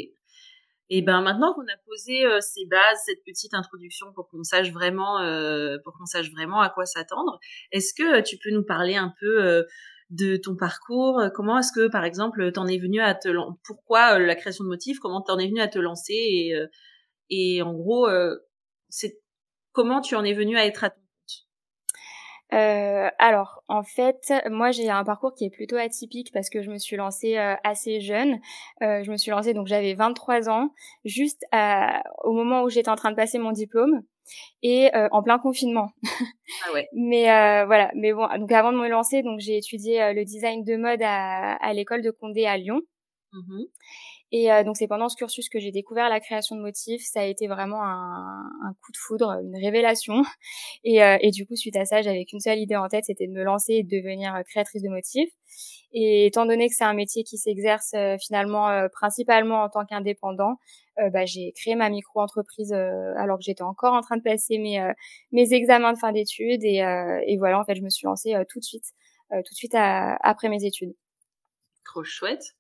Et 0.95 1.01
ben 1.01 1.23
maintenant 1.23 1.55
qu'on 1.55 1.63
a 1.63 1.77
posé 1.87 2.27
euh, 2.27 2.41
ces 2.43 2.67
bases, 2.67 2.99
cette 3.07 3.25
petite 3.25 3.55
introduction 3.55 4.13
pour 4.13 4.29
qu'on 4.29 4.43
sache 4.43 4.71
vraiment, 4.73 5.21
euh, 5.21 5.79
pour 5.85 5.97
qu'on 5.97 6.05
sache 6.05 6.31
vraiment 6.31 6.61
à 6.61 6.69
quoi 6.69 6.85
s'attendre, 6.85 7.41
est-ce 7.71 7.95
que 7.95 8.19
euh, 8.19 8.23
tu 8.23 8.37
peux 8.37 8.51
nous 8.51 8.63
parler 8.63 8.97
un 8.97 9.11
peu 9.19 9.65
de 10.11 10.37
ton 10.37 10.55
parcours? 10.55 11.19
Comment 11.35 11.61
est-ce 11.61 11.73
que, 11.73 11.89
par 11.89 12.05
exemple, 12.05 12.53
t'en 12.53 12.67
es 12.67 12.77
venu 12.77 13.01
à 13.01 13.15
te, 13.15 13.31
pourquoi 13.65 14.19
la 14.19 14.35
création 14.35 14.65
de 14.65 14.69
motifs? 14.69 14.99
Comment 14.99 15.23
t'en 15.23 15.39
es 15.39 15.47
venu 15.47 15.63
à 15.63 15.69
te 15.69 15.79
lancer? 15.79 16.53
Et, 17.31 17.63
en 17.63 17.73
gros, 17.73 18.07
c'est 18.91 19.19
comment 19.73 20.03
tu 20.03 20.15
en 20.15 20.25
es 20.25 20.35
venu 20.35 20.59
à 20.59 20.67
être 20.67 20.85
à 20.85 20.95
euh, 22.53 23.09
alors, 23.19 23.63
en 23.69 23.83
fait, 23.83 24.33
moi 24.51 24.71
j'ai 24.71 24.91
un 24.91 25.05
parcours 25.05 25.35
qui 25.35 25.45
est 25.45 25.51
plutôt 25.51 25.77
atypique 25.77 26.33
parce 26.33 26.51
que 26.51 26.63
je 26.63 26.71
me 26.71 26.79
suis 26.79 26.97
lancée 26.97 27.39
euh, 27.39 27.55
assez 27.65 28.01
jeune. 28.01 28.41
Euh, 28.83 29.03
je 29.03 29.11
me 29.11 29.17
suis 29.17 29.31
lancée 29.31 29.55
donc 29.55 29.67
j'avais 29.67 29.95
23 29.95 30.51
ans, 30.51 30.71
juste 31.05 31.45
au 32.25 32.33
moment 32.33 32.63
où 32.63 32.69
j'étais 32.69 32.91
en 32.91 32.97
train 32.97 33.11
de 33.11 33.17
passer 33.17 33.39
mon 33.39 33.53
diplôme 33.53 34.03
et 34.63 34.91
en 35.11 35.23
plein 35.23 35.39
confinement. 35.39 35.91
Ah 36.67 36.73
ouais. 36.75 36.89
mais 36.95 37.25
voilà, 37.65 37.91
mais 37.95 38.13
bon, 38.13 38.29
donc 38.39 38.53
avant 38.53 38.73
de 38.73 38.79
me 38.79 38.89
lancer, 38.89 39.23
donc 39.23 39.41
j'ai 39.41 39.57
étudié 39.57 40.13
le 40.13 40.25
design 40.25 40.65
de 40.65 40.77
mode 40.77 41.03
à, 41.03 41.55
à 41.55 41.73
l'école 41.73 42.03
de 42.03 42.11
Condé 42.11 42.47
à 42.47 42.57
Lyon. 42.57 42.81
Mmh 43.33 43.63
et 44.35 44.51
euh, 44.51 44.65
donc 44.65 44.79
c'est 44.79 44.89
pendant 44.89 45.11
ce 45.11 45.17
cursus 45.17 45.51
que 45.51 45.61
j'ai 45.61 45.71
découvert 45.71 46.09
la 46.09 46.19
création 46.19 46.57
de 46.57 46.63
motifs. 46.63 47.03
Ça 47.05 47.21
a 47.21 47.25
été 47.25 47.49
vraiment 47.49 47.85
un, 47.85 48.51
un 48.65 48.73
coup 48.83 48.91
de 48.91 48.97
foudre, 48.97 49.39
une 49.45 49.57
révélation. 49.57 50.23
Et, 50.85 51.03
euh, 51.05 51.17
et, 51.21 51.31
du 51.31 51.47
coup, 51.47 51.55
suite 51.55 51.77
à 51.77 51.85
ça, 51.85 52.03
j'avais 52.03 52.25
qu'une 52.25 52.41
seule 52.41 52.59
idée 52.59 52.75
en 52.75 52.89
tête, 52.89 53.05
c'était 53.05 53.29
de 53.29 53.33
me 53.33 53.45
lancer 53.45 53.75
et 53.75 53.83
de 53.85 53.89
devenir 53.89 54.35
euh, 54.35 54.43
créatrice 54.43 54.83
de 54.83 54.89
motifs. 54.89 55.31
Et 55.93 56.27
étant 56.27 56.45
donné 56.47 56.69
que 56.69 56.75
c'est 56.75 56.85
un 56.85 56.95
métier 56.95 57.23
qui 57.23 57.37
s'exerce 57.37 57.95
finalement 58.21 58.89
principalement 58.95 59.63
en 59.63 59.69
tant 59.69 59.85
qu'indépendant, 59.85 60.57
bah, 60.97 61.27
j'ai 61.27 61.53
créé 61.53 61.75
ma 61.75 61.91
micro-entreprise 61.91 62.73
alors 62.73 63.37
que 63.37 63.45
j'étais 63.45 63.63
encore 63.63 63.93
en 63.93 64.01
train 64.01 64.17
de 64.17 64.23
passer 64.23 64.57
mes, 64.57 64.83
mes 65.33 65.53
examens 65.53 65.93
de 65.93 65.99
fin 65.99 66.13
d'études. 66.13 66.65
Et, 66.65 66.79
et, 67.27 67.37
voilà, 67.37 67.61
en 67.61 67.65
fait, 67.65 67.75
je 67.75 67.83
me 67.83 67.91
suis 67.91 68.07
lancée 68.07 68.35
tout 68.49 68.59
de 68.59 68.65
suite, 68.65 68.87
tout 69.31 69.53
de 69.53 69.55
suite 69.55 69.75
après 69.75 70.49
mes 70.49 70.65
études. 70.65 70.95
Trop 71.85 72.05
chouette. 72.05 72.55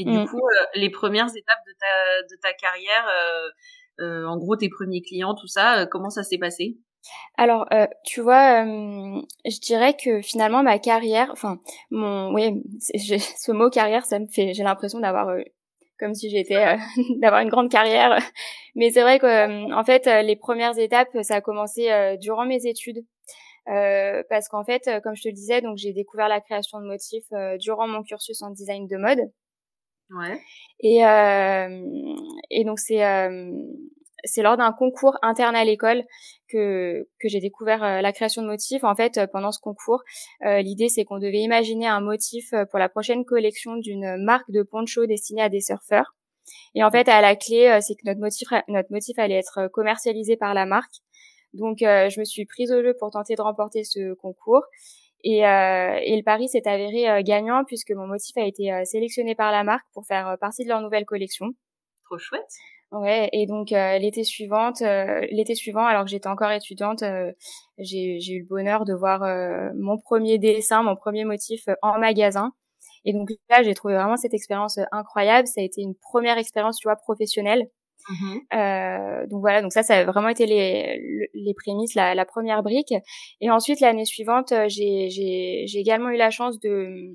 Et 0.00 0.04
du 0.04 0.16
mmh. 0.16 0.26
coup, 0.28 0.38
euh, 0.38 0.64
les 0.76 0.88
premières 0.88 1.28
étapes 1.28 1.60
de 1.66 1.72
ta, 1.78 2.34
de 2.34 2.40
ta 2.40 2.52
carrière, 2.54 3.06
euh, 3.06 3.50
euh, 4.00 4.24
en 4.24 4.38
gros, 4.38 4.56
tes 4.56 4.70
premiers 4.70 5.02
clients, 5.02 5.34
tout 5.34 5.46
ça, 5.46 5.84
comment 5.90 6.08
ça 6.08 6.22
s'est 6.22 6.38
passé? 6.38 6.78
Alors, 7.36 7.66
tu 8.04 8.20
vois, 8.20 8.64
je 8.64 9.60
dirais 9.60 9.94
que 9.94 10.22
finalement 10.22 10.62
ma 10.62 10.78
carrière, 10.78 11.28
enfin, 11.32 11.58
mon, 11.90 12.32
oui, 12.32 12.62
ce 12.80 13.52
mot 13.52 13.68
carrière, 13.68 14.06
ça 14.06 14.18
me 14.18 14.26
fait, 14.26 14.54
j'ai 14.54 14.62
l'impression 14.62 15.00
d'avoir, 15.00 15.34
comme 15.98 16.14
si 16.14 16.30
j'étais, 16.30 16.76
d'avoir 17.20 17.42
une 17.42 17.50
grande 17.50 17.70
carrière, 17.70 18.18
mais 18.74 18.90
c'est 18.90 19.02
vrai 19.02 19.18
que, 19.18 19.72
en 19.72 19.84
fait, 19.84 20.06
les 20.06 20.36
premières 20.36 20.78
étapes, 20.78 21.08
ça 21.22 21.36
a 21.36 21.40
commencé 21.42 22.16
durant 22.20 22.46
mes 22.46 22.66
études. 22.66 23.04
parce 23.66 24.48
qu'en 24.48 24.64
fait, 24.64 24.88
comme 25.02 25.14
je 25.14 25.22
te 25.22 25.28
le 25.28 25.34
disais, 25.34 25.60
donc 25.60 25.76
j'ai 25.76 25.92
découvert 25.92 26.28
la 26.28 26.40
création 26.40 26.80
de 26.80 26.86
motifs 26.86 27.28
durant 27.58 27.86
mon 27.86 28.02
cursus 28.02 28.40
en 28.40 28.50
design 28.50 28.86
de 28.86 28.96
mode. 28.96 29.30
Ouais. 30.10 30.40
Et, 30.80 31.04
euh, 31.04 31.84
et 32.50 32.64
donc 32.64 32.80
c'est 32.80 33.04
euh, 33.04 33.50
c'est 34.24 34.42
lors 34.42 34.56
d'un 34.56 34.72
concours 34.72 35.16
interne 35.22 35.54
à 35.54 35.64
l'école 35.64 36.02
que 36.48 37.06
que 37.20 37.28
j'ai 37.28 37.40
découvert 37.40 37.84
euh, 37.84 38.00
la 38.00 38.12
création 38.12 38.42
de 38.42 38.48
motifs. 38.48 38.82
En 38.82 38.94
fait, 38.96 39.20
pendant 39.32 39.52
ce 39.52 39.60
concours, 39.60 40.02
euh, 40.44 40.62
l'idée 40.62 40.88
c'est 40.88 41.04
qu'on 41.04 41.18
devait 41.18 41.40
imaginer 41.40 41.86
un 41.86 42.00
motif 42.00 42.52
pour 42.70 42.78
la 42.80 42.88
prochaine 42.88 43.24
collection 43.24 43.76
d'une 43.76 44.16
marque 44.24 44.50
de 44.50 44.62
poncho 44.62 45.06
destinée 45.06 45.42
à 45.42 45.48
des 45.48 45.60
surfeurs. 45.60 46.14
Et 46.74 46.82
en 46.82 46.90
fait, 46.90 47.08
à 47.08 47.20
la 47.20 47.36
clé, 47.36 47.78
c'est 47.80 47.94
que 47.94 48.02
notre 48.04 48.20
motif 48.20 48.48
notre 48.68 48.90
motif 48.90 49.18
allait 49.18 49.36
être 49.38 49.68
commercialisé 49.68 50.36
par 50.36 50.54
la 50.54 50.66
marque. 50.66 50.94
Donc, 51.52 51.78
je 51.80 52.18
me 52.20 52.24
suis 52.24 52.46
prise 52.46 52.72
au 52.72 52.82
jeu 52.82 52.94
pour 52.98 53.10
tenter 53.10 53.34
de 53.36 53.42
remporter 53.42 53.84
ce 53.84 54.14
concours. 54.14 54.64
Et, 55.22 55.46
euh, 55.46 55.98
et 56.02 56.16
le 56.16 56.22
pari 56.22 56.48
s'est 56.48 56.66
avéré 56.66 57.10
euh, 57.10 57.22
gagnant 57.22 57.64
puisque 57.64 57.90
mon 57.90 58.06
motif 58.06 58.36
a 58.36 58.44
été 58.44 58.72
euh, 58.72 58.84
sélectionné 58.84 59.34
par 59.34 59.52
la 59.52 59.64
marque 59.64 59.86
pour 59.92 60.06
faire 60.06 60.36
partie 60.40 60.64
de 60.64 60.68
leur 60.68 60.80
nouvelle 60.80 61.04
collection. 61.04 61.52
Trop 62.04 62.18
chouette. 62.18 62.50
Ouais, 62.92 63.28
et 63.32 63.46
donc 63.46 63.70
l'été 63.70 64.24
suivante, 64.24 64.80
l'été 64.80 65.54
suivant, 65.54 65.84
alors 65.84 66.02
que 66.02 66.10
j'étais 66.10 66.26
encore 66.26 66.50
étudiante, 66.50 67.04
j'ai 67.78 68.32
eu 68.32 68.40
le 68.40 68.46
bonheur 68.48 68.84
de 68.84 68.92
voir 68.92 69.20
mon 69.76 69.96
premier 69.96 70.38
dessin, 70.38 70.82
mon 70.82 70.96
premier 70.96 71.24
motif 71.24 71.68
en 71.82 72.00
magasin. 72.00 72.52
Et 73.04 73.12
donc 73.12 73.30
là, 73.48 73.62
j'ai 73.62 73.74
trouvé 73.74 73.94
vraiment 73.94 74.16
cette 74.16 74.34
expérience 74.34 74.80
incroyable. 74.90 75.46
Ça 75.46 75.60
a 75.60 75.64
été 75.64 75.82
une 75.82 75.94
première 75.94 76.36
expérience, 76.36 76.78
tu 76.78 76.88
vois, 76.88 76.96
professionnelle. 76.96 77.68
Mmh 78.10 78.38
euh, 78.54 79.26
donc 79.28 79.40
voilà, 79.40 79.62
donc 79.62 79.72
ça, 79.72 79.82
ça 79.82 79.98
a 79.98 80.04
vraiment 80.04 80.28
été 80.28 80.44
les, 80.46 81.28
les 81.32 81.54
prémices, 81.54 81.94
la, 81.94 82.14
la 82.14 82.24
première 82.24 82.62
brique. 82.62 82.92
Et 83.40 83.50
ensuite, 83.50 83.80
l'année 83.80 84.04
suivante, 84.04 84.52
j'ai 84.68 85.64
également 85.74 86.10
eu 86.10 86.16
la 86.16 86.30
chance 86.30 86.58
de, 86.58 87.14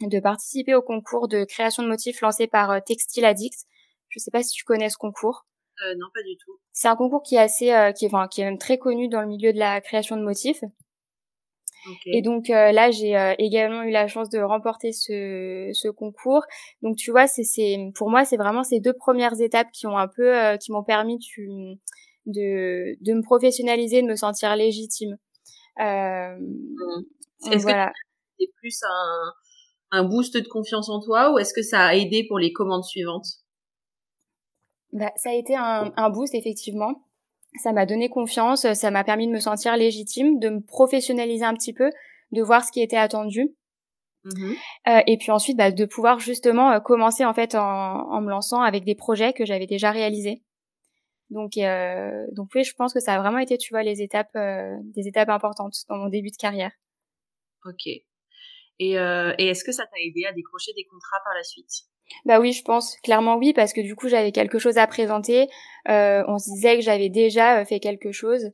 de 0.00 0.20
participer 0.20 0.74
au 0.74 0.82
concours 0.82 1.28
de 1.28 1.44
création 1.44 1.82
de 1.82 1.88
motifs 1.88 2.20
lancé 2.20 2.46
par 2.46 2.82
Textile 2.84 3.24
Addict. 3.24 3.66
Je 4.08 4.18
sais 4.18 4.30
pas 4.30 4.42
si 4.42 4.52
tu 4.52 4.64
connais 4.64 4.90
ce 4.90 4.96
concours. 4.96 5.46
Euh, 5.86 5.94
non, 5.98 6.06
pas 6.12 6.22
du 6.22 6.36
tout. 6.36 6.58
C'est 6.72 6.88
un 6.88 6.96
concours 6.96 7.22
qui 7.22 7.36
est 7.36 7.38
assez, 7.38 7.72
euh, 7.72 7.92
qui 7.92 8.04
est, 8.04 8.08
enfin, 8.08 8.28
qui 8.28 8.40
est 8.40 8.44
même 8.44 8.58
très 8.58 8.78
connu 8.78 9.08
dans 9.08 9.20
le 9.20 9.26
milieu 9.26 9.52
de 9.52 9.58
la 9.58 9.80
création 9.80 10.16
de 10.16 10.22
motifs. 10.22 10.62
Et 12.06 12.22
donc 12.22 12.50
euh, 12.50 12.72
là, 12.72 12.90
j'ai 12.90 13.16
euh, 13.16 13.34
également 13.38 13.82
eu 13.82 13.90
la 13.90 14.06
chance 14.06 14.28
de 14.28 14.38
remporter 14.38 14.92
ce, 14.92 15.70
ce 15.72 15.88
concours. 15.88 16.42
Donc 16.82 16.96
tu 16.96 17.10
vois, 17.10 17.26
c'est, 17.26 17.44
c'est 17.44 17.78
pour 17.94 18.10
moi, 18.10 18.24
c'est 18.24 18.36
vraiment 18.36 18.64
ces 18.64 18.80
deux 18.80 18.92
premières 18.92 19.40
étapes 19.40 19.68
qui 19.72 19.86
ont 19.86 19.96
un 19.96 20.08
peu, 20.08 20.36
euh, 20.36 20.56
qui 20.56 20.72
m'ont 20.72 20.84
permis 20.84 21.18
tu, 21.18 21.48
de, 22.26 22.96
de 23.00 23.12
me 23.14 23.22
professionnaliser, 23.22 24.02
de 24.02 24.06
me 24.06 24.16
sentir 24.16 24.54
légitime. 24.56 25.16
Mmh. 25.78 26.36
Est-ce 27.50 27.62
voilà. 27.62 27.88
que 27.88 27.92
c'est 28.38 28.52
plus 28.56 28.82
un, 28.82 29.32
un 29.98 30.04
boost 30.04 30.36
de 30.36 30.46
confiance 30.46 30.90
en 30.90 31.00
toi 31.00 31.32
ou 31.32 31.38
est-ce 31.38 31.54
que 31.54 31.62
ça 31.62 31.86
a 31.86 31.94
aidé 31.94 32.26
pour 32.28 32.38
les 32.38 32.52
commandes 32.52 32.84
suivantes? 32.84 33.26
Bah, 34.92 35.12
ça 35.16 35.30
a 35.30 35.34
été 35.34 35.54
un, 35.56 35.92
un 35.96 36.10
boost 36.10 36.34
effectivement 36.34 36.94
ça 37.56 37.72
m'a 37.72 37.86
donné 37.86 38.08
confiance, 38.08 38.72
ça 38.72 38.90
m'a 38.90 39.04
permis 39.04 39.26
de 39.26 39.32
me 39.32 39.40
sentir 39.40 39.76
légitime, 39.76 40.38
de 40.38 40.48
me 40.50 40.60
professionnaliser 40.60 41.44
un 41.44 41.54
petit 41.54 41.72
peu, 41.72 41.90
de 42.32 42.42
voir 42.42 42.64
ce 42.64 42.72
qui 42.72 42.80
était 42.80 42.96
attendu. 42.96 43.54
Mmh 44.24 44.52
euh, 44.88 45.00
et 45.06 45.16
puis 45.16 45.30
ensuite, 45.30 45.56
bah, 45.56 45.70
de 45.70 45.84
pouvoir 45.86 46.18
justement 46.18 46.72
euh, 46.72 46.80
commencer 46.80 47.24
en 47.24 47.32
fait 47.32 47.54
en, 47.54 47.62
en, 47.62 48.20
me 48.20 48.28
lançant 48.28 48.60
avec 48.60 48.84
des 48.84 48.94
projets 48.94 49.32
que 49.32 49.46
j'avais 49.46 49.66
déjà 49.66 49.90
réalisés. 49.90 50.42
Donc, 51.30 51.56
euh, 51.56 52.26
donc 52.32 52.50
oui, 52.54 52.64
je 52.64 52.74
pense 52.74 52.92
que 52.92 53.00
ça 53.00 53.14
a 53.14 53.20
vraiment 53.20 53.38
été, 53.38 53.56
tu 53.56 53.72
vois, 53.72 53.82
les 53.82 54.02
étapes, 54.02 54.34
euh, 54.36 54.76
des 54.82 55.06
étapes 55.06 55.28
importantes 55.28 55.74
dans 55.88 55.96
mon 55.96 56.08
début 56.08 56.30
de 56.30 56.36
carrière. 56.36 56.72
Ok. 57.64 57.86
Et, 57.86 58.98
euh, 58.98 59.32
et 59.38 59.48
est-ce 59.48 59.64
que 59.64 59.72
ça 59.72 59.84
t'a 59.84 60.00
aidé 60.00 60.24
à 60.26 60.32
décrocher 60.32 60.72
des 60.74 60.84
contrats 60.84 61.20
par 61.24 61.34
la 61.34 61.44
suite? 61.44 61.84
Bah 62.24 62.40
oui, 62.40 62.52
je 62.52 62.62
pense 62.62 62.96
clairement 63.02 63.36
oui 63.36 63.52
parce 63.52 63.72
que 63.72 63.80
du 63.80 63.94
coup 63.94 64.08
j'avais 64.08 64.32
quelque 64.32 64.58
chose 64.58 64.78
à 64.78 64.86
présenter. 64.86 65.48
Euh, 65.88 66.22
on 66.28 66.38
se 66.38 66.50
disait 66.52 66.76
que 66.76 66.82
j'avais 66.82 67.08
déjà 67.08 67.60
euh, 67.60 67.64
fait 67.64 67.80
quelque 67.80 68.12
chose 68.12 68.50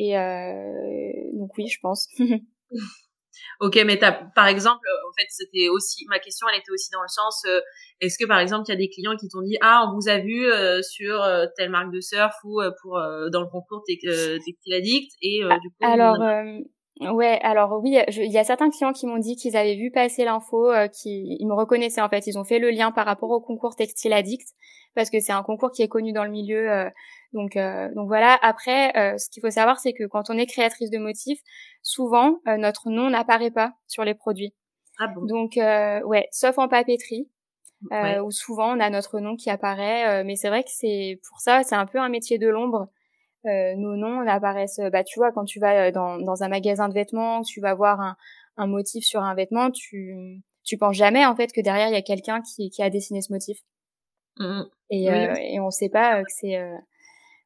et 0.00 0.16
euh, 0.16 1.12
donc 1.34 1.50
oui, 1.58 1.68
je 1.68 1.78
pense. 1.82 2.08
ok, 3.60 3.78
mais 3.84 3.98
par 3.98 4.46
exemple, 4.46 4.86
en 5.08 5.12
fait, 5.18 5.26
c'était 5.28 5.68
aussi 5.68 6.06
ma 6.08 6.18
question, 6.18 6.46
elle 6.48 6.58
était 6.58 6.70
aussi 6.70 6.90
dans 6.90 7.02
le 7.02 7.08
sens, 7.08 7.42
euh, 7.46 7.60
est-ce 8.00 8.16
que 8.18 8.26
par 8.26 8.38
exemple 8.38 8.64
il 8.68 8.72
y 8.72 8.74
a 8.74 8.78
des 8.78 8.88
clients 8.88 9.16
qui 9.16 9.28
t'ont 9.28 9.42
dit 9.42 9.58
ah 9.60 9.86
on 9.86 9.94
vous 9.94 10.08
a 10.08 10.18
vu 10.18 10.46
euh, 10.46 10.80
sur 10.80 11.22
telle 11.56 11.70
marque 11.70 11.92
de 11.92 12.00
surf 12.00 12.34
ou 12.44 12.62
pour 12.80 12.98
dans 13.30 13.42
le 13.42 13.50
concours 13.50 13.82
Textile 13.86 14.74
Addict 14.74 15.12
et 15.20 15.40
du 15.60 15.68
coup 15.68 15.76
alors 15.82 16.16
Ouais, 17.00 17.38
alors 17.42 17.80
oui, 17.82 17.98
il 18.08 18.30
y 18.30 18.38
a 18.38 18.44
certains 18.44 18.68
clients 18.68 18.92
qui 18.92 19.06
m'ont 19.06 19.18
dit 19.18 19.36
qu'ils 19.36 19.56
avaient 19.56 19.76
vu 19.76 19.90
passer 19.90 20.24
l'info, 20.24 20.70
euh, 20.70 20.86
qui 20.86 21.36
ils 21.40 21.46
me 21.46 21.54
reconnaissaient 21.54 22.02
en 22.02 22.10
fait, 22.10 22.26
ils 22.26 22.38
ont 22.38 22.44
fait 22.44 22.58
le 22.58 22.70
lien 22.70 22.92
par 22.92 23.06
rapport 23.06 23.30
au 23.30 23.40
concours 23.40 23.74
Textile 23.74 24.12
Addict 24.12 24.46
parce 24.94 25.10
que 25.10 25.20
c'est 25.20 25.32
un 25.32 25.42
concours 25.42 25.70
qui 25.70 25.82
est 25.82 25.88
connu 25.88 26.12
dans 26.12 26.24
le 26.24 26.30
milieu. 26.30 26.70
Euh, 26.70 26.90
donc 27.32 27.56
euh, 27.56 27.88
donc 27.94 28.08
voilà. 28.08 28.38
Après, 28.42 28.96
euh, 28.96 29.18
ce 29.18 29.30
qu'il 29.30 29.40
faut 29.40 29.50
savoir, 29.50 29.78
c'est 29.78 29.92
que 29.92 30.04
quand 30.04 30.30
on 30.30 30.38
est 30.38 30.46
créatrice 30.46 30.90
de 30.90 30.98
motifs, 30.98 31.40
souvent 31.82 32.40
notre 32.58 32.90
nom 32.90 33.10
n'apparaît 33.10 33.50
pas 33.50 33.72
sur 33.86 34.04
les 34.04 34.14
produits. 34.14 34.54
Ah 34.98 35.08
bon? 35.08 35.24
Donc 35.24 35.52
ouais, 35.56 36.28
sauf 36.32 36.58
en 36.58 36.68
papeterie. 36.68 37.28
où 37.90 38.30
souvent 38.30 38.76
on 38.76 38.80
a 38.80 38.90
notre 38.90 39.20
nom 39.20 39.36
qui 39.36 39.50
apparaît, 39.50 40.24
mais 40.24 40.36
c'est 40.36 40.48
vrai 40.48 40.62
que 40.62 40.70
c'est 40.70 41.20
pour 41.28 41.40
ça 41.40 41.62
c'est 41.62 41.76
un 41.76 41.86
peu 41.86 41.98
un 41.98 42.08
métier 42.08 42.38
de 42.38 42.48
l'ombre 42.48 42.88
euh, 43.46 43.74
nos 43.76 43.96
noms 43.96 44.26
apparaissent. 44.28 44.78
Euh, 44.80 44.90
bah, 44.90 45.04
tu 45.04 45.18
vois, 45.18 45.32
quand 45.32 45.44
tu 45.44 45.58
vas 45.60 45.88
euh, 45.88 45.90
dans, 45.90 46.18
dans 46.18 46.42
un 46.42 46.48
magasin 46.48 46.88
de 46.88 46.94
vêtements, 46.94 47.42
tu 47.42 47.60
vas 47.60 47.74
voir 47.74 48.00
un, 48.00 48.16
un 48.56 48.66
motif 48.66 49.04
sur 49.04 49.22
un 49.22 49.34
vêtement, 49.34 49.70
tu 49.70 50.42
tu 50.62 50.76
penses 50.76 50.96
jamais 50.96 51.24
en 51.24 51.34
fait 51.34 51.52
que 51.52 51.62
derrière 51.62 51.88
il 51.88 51.94
y 51.94 51.96
a 51.96 52.02
quelqu'un 52.02 52.42
qui, 52.42 52.68
qui 52.68 52.82
a 52.82 52.90
dessiné 52.90 53.22
ce 53.22 53.32
motif. 53.32 53.58
Mmh. 54.38 54.62
Et, 54.90 55.10
euh, 55.10 55.34
et 55.38 55.58
on 55.58 55.70
sait 55.70 55.88
pas 55.88 56.22
que 56.22 56.30
c'est, 56.30 56.60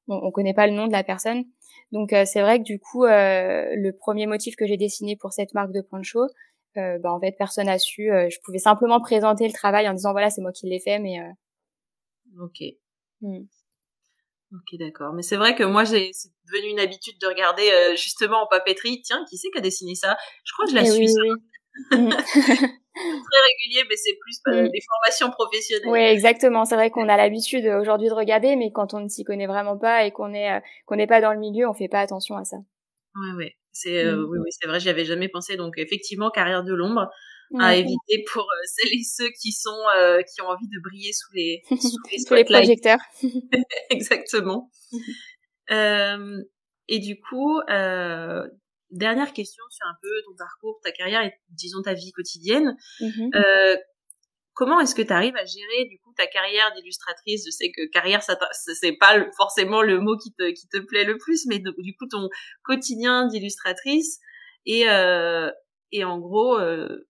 on, 0.08 0.16
on 0.16 0.30
connaît 0.32 0.52
pas 0.52 0.66
le 0.66 0.72
nom 0.72 0.86
de 0.88 0.92
la 0.92 1.04
personne. 1.04 1.44
Donc 1.92 2.10
c'est 2.10 2.40
vrai 2.40 2.58
que 2.58 2.64
du 2.64 2.80
coup, 2.80 3.04
le 3.04 3.90
premier 3.92 4.26
motif 4.26 4.56
que 4.56 4.66
j'ai 4.66 4.76
dessiné 4.76 5.16
pour 5.16 5.32
cette 5.32 5.54
marque 5.54 5.72
de 5.72 5.80
poncho, 5.80 6.26
bah 6.74 7.12
en 7.12 7.20
fait 7.20 7.32
personne 7.38 7.66
n'a 7.66 7.78
su. 7.78 8.08
je 8.08 8.36
pouvais 8.44 8.58
simplement 8.58 9.00
présenter 9.00 9.46
le 9.46 9.52
travail 9.52 9.88
en 9.88 9.94
disant 9.94 10.10
voilà 10.10 10.28
c'est 10.28 10.42
moi 10.42 10.52
qui 10.52 10.68
l'ai 10.68 10.80
fait, 10.80 10.98
mais. 10.98 11.20
Ok. 12.40 12.64
Mmh. 13.20 13.44
Ok, 14.54 14.78
d'accord. 14.78 15.12
Mais 15.14 15.22
c'est 15.22 15.36
vrai 15.36 15.54
que 15.54 15.64
moi, 15.64 15.84
j'ai, 15.84 16.10
c'est 16.12 16.28
devenu 16.46 16.70
une 16.70 16.80
habitude 16.80 17.18
de 17.20 17.26
regarder 17.26 17.70
euh, 17.70 17.96
justement 17.96 18.42
en 18.42 18.46
papeterie. 18.46 19.02
Tiens, 19.02 19.24
qui 19.28 19.36
c'est 19.36 19.50
qui 19.50 19.58
a 19.58 19.60
dessiné 19.60 19.94
ça? 19.94 20.16
Je 20.44 20.52
crois 20.52 20.66
que 20.66 20.70
je 20.70 20.76
la 20.76 20.82
eh 20.82 20.90
suis. 20.90 21.06
Oui, 21.06 21.30
oui. 21.30 22.08
très 22.94 23.40
régulier, 23.42 23.82
mais 23.88 23.96
c'est 23.96 24.16
plus 24.20 24.40
mm. 24.46 24.68
des 24.68 24.80
formations 24.86 25.30
professionnelles. 25.30 25.88
Oui, 25.88 26.00
exactement. 26.00 26.64
C'est 26.64 26.76
vrai 26.76 26.90
qu'on 26.90 27.08
a 27.08 27.16
l'habitude 27.16 27.66
euh, 27.66 27.80
aujourd'hui 27.80 28.08
de 28.08 28.14
regarder, 28.14 28.54
mais 28.54 28.70
quand 28.70 28.94
on 28.94 29.00
ne 29.00 29.08
s'y 29.08 29.24
connaît 29.24 29.48
vraiment 29.48 29.76
pas 29.76 30.04
et 30.04 30.12
qu'on 30.12 30.32
est 30.32 30.52
euh, 30.52 30.60
qu'on 30.86 30.96
n'est 30.96 31.08
pas 31.08 31.20
dans 31.20 31.32
le 31.32 31.40
milieu, 31.40 31.68
on 31.68 31.74
fait 31.74 31.88
pas 31.88 32.00
attention 32.00 32.36
à 32.36 32.44
ça. 32.44 32.56
Ouais, 32.56 33.36
ouais. 33.36 33.56
C'est 33.72 34.04
mm. 34.04 34.24
oui, 34.30 34.38
oui, 34.38 34.50
c'est 34.50 34.68
vrai. 34.68 34.78
J'y 34.78 34.88
avais 34.88 35.04
jamais 35.04 35.28
pensé. 35.28 35.56
Donc 35.56 35.74
effectivement, 35.78 36.30
carrière 36.30 36.62
de 36.62 36.74
l'ombre 36.74 37.10
à 37.60 37.76
éviter 37.76 38.24
pour 38.32 38.42
euh, 38.42 38.66
celles 38.66 38.92
et 38.92 39.02
ceux 39.02 39.30
qui 39.40 39.52
sont 39.52 39.70
euh, 39.96 40.22
qui 40.22 40.42
ont 40.42 40.48
envie 40.48 40.68
de 40.68 40.80
briller 40.82 41.12
sous 41.12 41.32
les 41.34 41.62
sous 41.70 42.34
les, 42.34 42.38
les 42.38 42.44
projecteurs. 42.44 42.98
Exactement. 43.90 44.70
euh, 45.70 46.42
et 46.88 46.98
du 46.98 47.20
coup, 47.20 47.60
euh, 47.70 48.46
dernière 48.90 49.32
question 49.32 49.64
sur 49.70 49.86
un 49.86 49.96
peu 50.02 50.08
ton 50.26 50.36
parcours, 50.36 50.80
ta 50.82 50.92
carrière 50.92 51.22
et 51.22 51.32
disons 51.50 51.82
ta 51.82 51.94
vie 51.94 52.12
quotidienne. 52.12 52.76
Mmh 53.00 53.30
euh, 53.34 53.76
comment 54.54 54.78
est-ce 54.78 54.94
que 54.94 55.02
tu 55.02 55.12
arrives 55.12 55.36
à 55.36 55.44
gérer 55.44 55.86
du 55.88 55.98
coup 55.98 56.12
ta 56.16 56.26
carrière 56.26 56.72
d'illustratrice? 56.76 57.44
Je 57.46 57.50
sais 57.50 57.72
que 57.72 57.90
carrière, 57.90 58.22
ça 58.22 58.38
c'est 58.52 58.92
pas 58.92 59.24
forcément 59.36 59.82
le 59.82 60.00
mot 60.00 60.16
qui 60.16 60.32
te 60.32 60.50
qui 60.52 60.68
te 60.68 60.78
plaît 60.78 61.04
le 61.04 61.18
plus, 61.18 61.46
mais 61.46 61.58
du 61.58 61.96
coup 61.96 62.06
ton 62.06 62.28
quotidien 62.62 63.26
d'illustratrice 63.26 64.20
et 64.66 64.88
euh, 64.88 65.50
et 65.94 66.02
en 66.04 66.18
gros, 66.18 66.58
euh, 66.58 67.06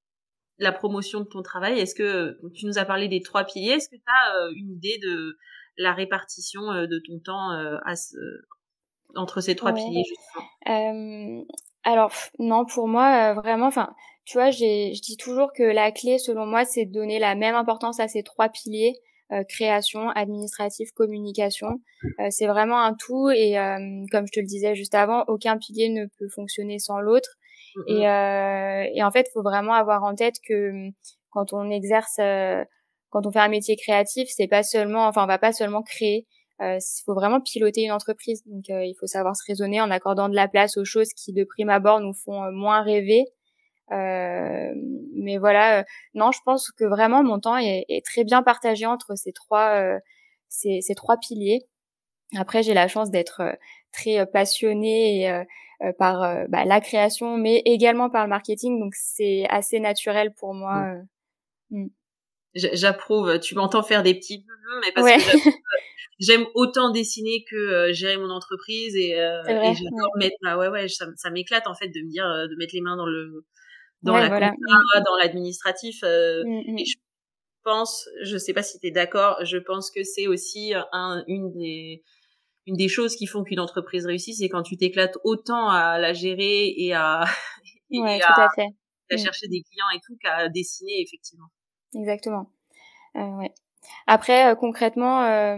la 0.59 0.73
promotion 0.73 1.21
de 1.21 1.25
ton 1.25 1.43
travail? 1.43 1.79
Est-ce 1.79 1.95
que 1.95 2.39
tu 2.55 2.67
nous 2.67 2.79
as 2.79 2.85
parlé 2.85 3.09
des 3.09 3.21
trois 3.21 3.45
piliers 3.45 3.73
Est-ce 3.73 3.89
que 3.89 3.97
tu 3.97 4.03
as 4.07 4.37
euh, 4.37 4.53
une 4.57 4.73
idée 4.73 4.99
de 5.03 5.37
la 5.77 5.93
répartition 5.93 6.71
euh, 6.71 6.87
de 6.87 7.01
ton 7.07 7.19
temps 7.19 7.53
euh, 7.53 7.77
à 7.85 7.95
entre 9.17 9.41
ces 9.41 9.55
trois 9.55 9.73
piliers 9.73 10.05
justement? 10.07 11.45
Alors 11.87 12.13
non, 12.39 12.65
pour 12.65 12.89
moi 12.89 13.35
vraiment, 13.35 13.67
enfin, 13.67 13.95
tu 14.25 14.39
vois, 14.39 14.51
je 14.51 14.99
dis 15.01 15.17
toujours 15.19 15.53
que 15.53 15.63
la 15.63 15.93
clé, 15.93 16.19
selon 16.19 16.47
moi, 16.47 16.65
c'est 16.65 16.87
de 16.87 16.93
donner 16.93 17.19
la 17.19 17.35
même 17.35 17.55
importance 17.55 18.01
à 18.01 18.09
ces 18.09 18.23
trois 18.23 18.49
piliers. 18.49 18.95
création, 19.51 20.09
administratif, 20.11 20.93
communication. 20.93 21.81
c'est 22.31 22.47
vraiment 22.47 22.81
un 22.81 22.95
tout 22.95 23.29
et 23.29 23.57
comme 24.11 24.27
je 24.27 24.33
te 24.33 24.41
le 24.41 24.47
disais 24.47 24.75
juste 24.75 24.95
avant, 24.95 25.25
aucun 25.29 25.59
pilier 25.59 25.91
ne 25.91 26.07
peut 26.19 26.29
fonctionner 26.29 26.79
sans 26.79 27.01
l'autre. 27.01 27.37
Et, 27.89 28.09
euh, 28.09 28.85
et 28.95 29.03
en 29.03 29.11
fait, 29.11 29.27
il 29.29 29.33
faut 29.33 29.43
vraiment 29.43 29.75
avoir 29.75 30.05
en 30.05 30.15
tête 30.15 30.37
que 30.47 30.71
hum, 30.71 30.93
quand 31.35 31.53
on 31.53 31.69
exerce, 31.71 32.19
euh, 32.21 32.65
quand 33.11 33.27
on 33.27 33.33
fait 33.33 33.41
un 33.41 33.49
métier 33.49 33.77
créatif, 33.77 34.29
c'est 34.35 34.49
pas 34.49 34.63
seulement, 34.63 35.07
enfin, 35.07 35.25
on 35.25 35.27
va 35.27 35.39
pas 35.39 35.53
seulement 35.53 35.83
créer. 35.83 36.27
Il 36.61 36.65
euh, 36.65 36.79
faut 37.05 37.15
vraiment 37.15 37.41
piloter 37.41 37.83
une 37.83 37.93
entreprise. 37.93 38.43
Donc, 38.47 38.71
euh, 38.71 38.85
il 38.85 38.95
faut 38.99 39.07
savoir 39.07 39.37
se 39.37 39.43
raisonner 39.47 39.81
en 39.81 39.91
accordant 39.91 40.29
de 40.29 40.37
la 40.37 40.49
place 40.49 40.77
aux 40.77 40.85
choses 40.85 41.13
qui, 41.15 41.33
de 41.33 41.45
prime 41.45 41.71
abord, 41.71 42.01
nous 42.01 42.15
font 42.15 42.51
moins 42.53 42.83
rêver. 42.83 43.25
mais 43.91 45.37
voilà, 45.39 45.85
non, 46.15 46.31
je 46.33 46.39
pense 46.45 46.71
que 46.73 46.85
vraiment 46.85 47.23
mon 47.23 47.39
temps 47.41 47.59
est, 47.59 47.85
est 47.89 48.05
très 48.05 48.25
bien 48.25 48.43
partagé 48.43 48.87
entre 48.87 49.17
ces 49.17 49.33
trois, 49.33 49.99
ces, 50.49 50.81
ces 50.81 50.95
trois 50.95 51.17
piliers. 51.19 51.67
Après, 52.37 52.63
j'ai 52.63 52.75
la 52.75 52.89
chance 52.89 53.11
d'être 53.11 53.43
très 53.95 54.19
euh, 55.83 55.93
par 55.99 56.23
euh, 56.23 56.45
bah, 56.49 56.65
la 56.65 56.81
création, 56.81 57.37
mais 57.37 57.61
également 57.65 58.09
par 58.09 58.25
le 58.25 58.31
marketing. 58.31 58.79
Donc 58.79 58.95
c'est 58.95 59.45
assez 59.49 59.81
naturel 59.81 60.33
pour 60.33 60.55
moi. 60.55 60.77
Mm. 60.77 61.77
Euh, 61.77 61.79
mm. 61.79 61.89
J'approuve. 62.55 63.41
Tu 63.41 63.57
m'entends 63.57 63.83
faire 63.83 64.03
des 64.03 64.15
petits 64.15 64.47
mais 64.81 64.93
parce 64.93 65.25
que 65.25 65.51
j'aime 66.21 66.47
autant 66.55 66.91
dessiner 66.91 67.45
que 67.51 67.93
gérer 67.93 68.17
mon 68.17 68.31
entreprise 68.31 68.95
et, 68.95 69.11
et 69.11 69.75
j'adore 69.75 70.17
mettre. 70.17 70.37
Bah 70.43 70.57
ouais, 70.57 70.69
ouais, 70.69 70.89
ça, 70.89 71.07
ça 71.17 71.31
m'éclate 71.31 71.67
en 71.67 71.75
fait 71.75 71.89
de 71.89 72.01
me 72.01 72.11
dire 72.11 72.25
de 72.25 72.57
mettre 72.57 72.75
les 72.75 72.81
mains 72.81 72.97
dans 72.97 73.07
le 73.07 73.45
dans 74.03 74.17
la 74.17 74.29
dans 74.29 75.17
l'administratif. 75.21 76.03
Mm, 76.03 76.79
et 76.79 76.85
pense, 77.65 78.09
je 78.23 78.37
sais 78.37 78.53
pas 78.53 78.63
si 78.63 78.79
tu 78.79 78.87
es 78.87 78.91
d'accord, 78.93 79.45
je 79.45 79.57
pense 79.57 79.91
que 79.91 80.05
c'est 80.05 80.29
aussi 80.29 80.75
un, 80.93 81.25
une 81.27 81.51
des 81.53 82.05
une 82.67 82.77
des 82.77 82.89
choses 82.89 83.17
qui 83.17 83.27
font 83.27 83.45
qu'une 83.45 83.61
entreprise 83.61 84.07
réussit, 84.07 84.37
c'est 84.37 84.49
quand 84.49 84.63
tu 84.63 84.77
t'éclates 84.77 85.19
autant 85.25 85.69
à 85.69 85.99
la 85.99 86.13
gérer 86.13 86.73
et 86.77 86.95
à, 86.95 87.25
et 87.91 88.01
ouais, 88.01 88.19
tout 88.19 88.41
à, 88.41 88.49
fait. 88.55 88.69
à 89.11 89.15
mm. 89.15 89.19
chercher 89.19 89.49
des 89.49 89.63
clients 89.63 89.91
et 89.95 90.01
tout 90.07 90.17
qu'à 90.21 90.49
dessiner 90.49 91.01
effectivement. 91.03 91.49
Exactement. 91.95 92.51
Euh, 93.17 93.39
ouais. 93.39 93.53
Après, 94.07 94.51
euh, 94.51 94.55
concrètement, 94.55 95.23
euh, 95.23 95.57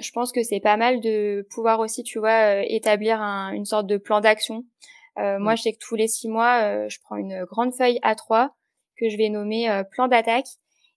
je 0.00 0.12
pense 0.12 0.32
que 0.32 0.42
c'est 0.42 0.60
pas 0.60 0.76
mal 0.76 1.00
de 1.00 1.46
pouvoir 1.50 1.80
aussi, 1.80 2.02
tu 2.02 2.18
vois, 2.18 2.60
euh, 2.60 2.64
établir 2.66 3.20
un, 3.20 3.52
une 3.52 3.64
sorte 3.64 3.86
de 3.86 3.96
plan 3.96 4.20
d'action. 4.20 4.64
Moi, 5.16 5.54
je 5.54 5.62
sais 5.62 5.72
que 5.74 5.78
tous 5.78 5.96
les 5.96 6.08
six 6.08 6.28
mois, 6.28 6.88
je 6.88 6.96
prends 7.02 7.16
une 7.16 7.44
grande 7.44 7.74
feuille 7.74 7.98
A3 8.02 8.48
que 8.96 9.10
je 9.10 9.18
vais 9.18 9.28
nommer 9.28 9.68
plan 9.90 10.08
d'attaque 10.08 10.46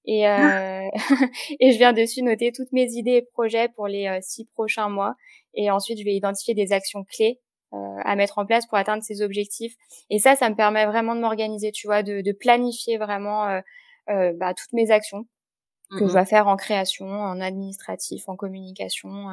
et, 0.05 0.27
euh, 0.27 0.81
et 1.60 1.72
je 1.72 1.77
viens 1.77 1.93
dessus 1.93 2.22
noter 2.24 2.51
toutes 2.51 2.72
mes 2.72 2.91
idées 2.91 3.17
et 3.17 3.22
projets 3.22 3.69
pour 3.69 3.88
les 3.88 4.07
euh, 4.07 4.19
six 4.22 4.45
prochains 4.45 4.89
mois. 4.89 5.15
Et 5.53 5.72
ensuite, 5.72 6.00
je 6.00 6.03
vais 6.03 6.15
identifier 6.15 6.53
des 6.53 6.74
actions 6.74 7.03
clés 7.03 7.39
euh, 7.74 7.77
à 8.03 8.15
mettre 8.15 8.38
en 8.38 8.45
place 8.45 8.65
pour 8.65 8.77
atteindre 8.77 9.03
ces 9.03 9.22
objectifs. 9.22 9.75
Et 10.10 10.19
ça, 10.19 10.36
ça 10.36 10.50
me 10.50 10.55
permet 10.55 10.86
vraiment 10.86 11.15
de 11.15 11.22
m'organiser, 11.22 11.72
tu 11.72 11.88
vois, 11.88 12.03
de, 12.03 12.22
de 12.22 12.31
planifier 12.31 12.98
vraiment 12.98 13.62
euh, 14.10 14.33
bah, 14.36 14.53
toutes 14.53 14.74
mes 14.74 14.91
actions 14.91 15.25
que 15.91 16.00
je 16.00 16.03
mm-hmm. 16.05 16.12
dois 16.12 16.25
faire 16.25 16.48
en 16.48 16.55
création, 16.55 17.07
en 17.07 17.39
administratif, 17.39 18.27
en 18.27 18.36
communication. 18.36 19.27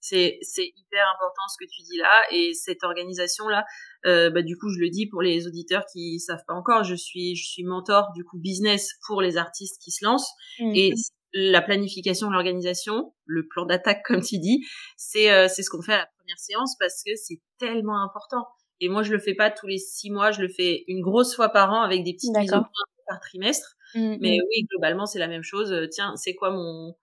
C'est 0.00 0.38
c'est 0.42 0.72
hyper 0.76 1.04
important 1.14 1.42
ce 1.48 1.64
que 1.64 1.68
tu 1.68 1.82
dis 1.82 1.96
là 1.98 2.22
et 2.30 2.54
cette 2.54 2.84
organisation 2.84 3.48
là. 3.48 3.64
Euh, 4.06 4.30
bah, 4.30 4.42
du 4.42 4.56
coup, 4.56 4.70
je 4.70 4.78
le 4.78 4.90
dis 4.90 5.06
pour 5.06 5.22
les 5.22 5.46
auditeurs 5.46 5.84
qui 5.92 6.20
savent 6.20 6.44
pas 6.46 6.54
encore. 6.54 6.84
Je 6.84 6.94
suis 6.94 7.34
je 7.34 7.48
suis 7.48 7.64
mentor 7.64 8.12
du 8.14 8.24
coup 8.24 8.38
business 8.38 8.92
pour 9.06 9.20
les 9.20 9.36
artistes 9.36 9.80
qui 9.82 9.90
se 9.90 10.04
lancent 10.04 10.32
mmh. 10.60 10.72
et 10.74 10.94
la 11.34 11.60
planification, 11.60 12.30
l'organisation, 12.30 13.12
le 13.26 13.46
plan 13.46 13.66
d'attaque 13.66 14.02
comme 14.06 14.22
tu 14.22 14.38
dis, 14.38 14.64
c'est 14.96 15.32
euh, 15.32 15.48
c'est 15.48 15.62
ce 15.62 15.70
qu'on 15.70 15.82
fait 15.82 15.94
à 15.94 15.98
la 15.98 16.08
première 16.18 16.38
séance 16.38 16.76
parce 16.78 17.02
que 17.04 17.12
c'est 17.16 17.40
tellement 17.58 18.02
important. 18.02 18.46
Et 18.80 18.88
moi, 18.88 19.02
je 19.02 19.12
le 19.12 19.18
fais 19.18 19.34
pas 19.34 19.50
tous 19.50 19.66
les 19.66 19.78
six 19.78 20.10
mois, 20.10 20.30
je 20.30 20.40
le 20.40 20.48
fais 20.48 20.84
une 20.86 21.00
grosse 21.00 21.34
fois 21.34 21.48
par 21.48 21.72
an 21.72 21.82
avec 21.82 22.04
des 22.04 22.14
petites 22.14 22.36
mises 22.36 22.52
au 22.52 22.60
point 22.60 22.84
par 23.08 23.20
trimestre. 23.20 23.74
Mmh, 23.94 24.16
Mais 24.20 24.36
mmh. 24.36 24.46
oui, 24.48 24.66
globalement, 24.70 25.06
c'est 25.06 25.18
la 25.18 25.26
même 25.26 25.42
chose. 25.42 25.74
Tiens, 25.90 26.14
c'est 26.16 26.34
quoi 26.34 26.50
mon 26.50 26.94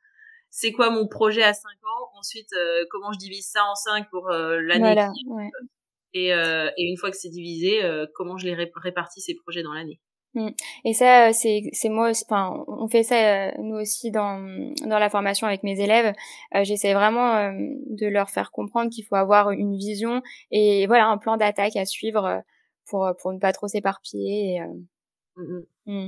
c'est 0.58 0.72
quoi 0.72 0.90
mon 0.90 1.06
projet 1.06 1.44
à 1.44 1.54
5 1.54 1.70
ans, 1.70 2.18
ensuite 2.18 2.54
euh, 2.54 2.86
comment 2.90 3.12
je 3.12 3.20
divise 3.20 3.46
ça 3.46 3.66
en 3.66 3.76
5 3.76 4.10
pour 4.10 4.30
euh, 4.30 4.62
l'année 4.62 4.96
et, 6.14 6.34
euh, 6.34 6.70
et, 6.78 6.90
une 6.90 6.96
fois 6.96 7.12
que 7.12 7.18
c'est 7.18 7.30
divisé, 7.30 7.82
comment 8.14 8.38
je 8.38 8.46
les 8.46 8.54
répartis 8.54 9.20
ces 9.20 9.36
projets 9.36 9.64
dans 9.64 9.74
l'année? 9.74 10.00
Mmh. 10.34 10.52
Et 10.86 10.94
ça, 10.94 11.34
c'est 11.34 11.64
c'est 11.74 11.90
moi. 11.90 12.12
Enfin, 12.12 12.64
on 12.70 12.88
fait 12.88 13.04
ça 13.04 13.52
nous 13.58 13.76
aussi 13.76 14.12
dans 14.12 14.40
dans 14.86 14.98
la 14.98 15.10
formation 15.10 15.46
avec 15.46 15.64
mes 15.64 15.78
élèves. 15.82 16.14
J'essaie 16.62 16.94
vraiment 16.94 17.52
de 17.52 18.08
leur 18.08 18.30
faire 18.30 18.52
comprendre 18.52 18.90
qu'il 18.90 19.04
faut 19.04 19.16
avoir 19.16 19.52
une 19.52 19.76
vision 19.76 20.22
et 20.52 20.88
voilà 20.88 21.08
un 21.08 21.18
plan 21.18 21.36
d'attaque 21.36 21.76
à 21.76 21.86
suivre 21.86 22.42
pour 22.86 23.14
pour 23.22 23.34
ne 23.34 23.40
pas 23.40 23.52
trop 23.52 23.68
s'éparpiller. 23.68 24.62
Mmh, 25.36 25.64
mmh. 25.86 26.08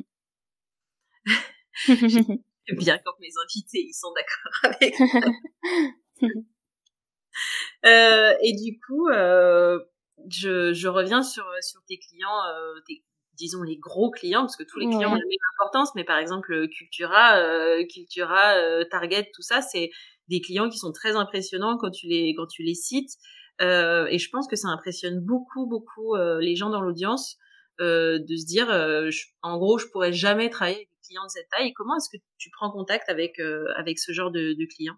bien 2.78 2.98
quand 3.00 3.14
mes 3.20 3.32
invités 3.44 3.86
ils 3.88 3.94
sont 3.94 4.14
d'accord 4.14 4.72
avec 4.82 5.00
moi. 5.00 5.22
euh, 7.86 8.34
et 8.44 8.54
du 8.54 8.80
coup, 8.80 9.08
euh, 9.10 9.80
je, 10.30 10.74
je, 10.74 10.88
reviens 10.88 11.22
sur, 11.22 11.46
sur 11.62 11.82
tes 11.88 12.00
clients, 12.00 12.46
euh, 12.50 12.80
tes, 12.88 13.04
disons 13.38 13.62
les 13.64 13.78
gros 13.78 14.12
clients, 14.12 14.42
parce 14.42 14.56
que 14.56 14.64
tous 14.64 14.80
les 14.80 14.88
clients 14.88 15.12
ont 15.12 15.16
la 15.16 15.20
même 15.20 15.48
importance, 15.58 15.92
mais 15.96 16.04
par 16.04 16.18
exemple 16.18 16.68
Cultura, 16.70 17.38
euh, 17.38 17.86
Cultura, 17.86 18.56
euh, 18.56 18.84
Target, 18.90 19.30
tout 19.34 19.44
ça, 19.44 19.62
c'est 19.62 19.92
des 20.28 20.42
clients 20.42 20.70
qui 20.70 20.78
sont 20.78 20.92
très 20.92 21.16
impressionnants 21.16 21.78
quand 21.78 21.92
tu 21.92 22.08
les 22.08 22.34
quand 22.36 22.48
tu 22.48 22.64
les 22.64 22.76
cites. 22.76 23.12
Euh, 23.62 24.06
et 24.08 24.20
je 24.20 24.30
pense 24.30 24.48
que 24.48 24.56
ça 24.56 24.68
impressionne 24.68 25.20
beaucoup 25.20 25.68
beaucoup 25.68 26.16
les 26.40 26.56
gens 26.56 26.70
dans 26.70 26.82
l'audience 26.82 27.38
de 27.80 28.36
se 28.36 28.46
dire, 28.46 28.70
en 29.44 29.58
gros, 29.58 29.78
je 29.78 29.88
pourrais 29.88 30.14
jamais 30.14 30.50
travailler 30.50 30.90
clients 31.08 31.24
de 31.24 31.30
cette 31.30 31.50
taille. 31.50 31.74
Comment 31.74 31.96
est-ce 31.98 32.10
que 32.10 32.22
tu 32.38 32.50
prends 32.52 32.72
contact 32.72 33.10
avec 33.10 33.40
euh, 33.40 33.66
avec 33.78 34.00
ce 34.00 34.12
genre 34.12 34.32
de, 34.32 34.54
de 34.54 34.66
clients 34.66 34.98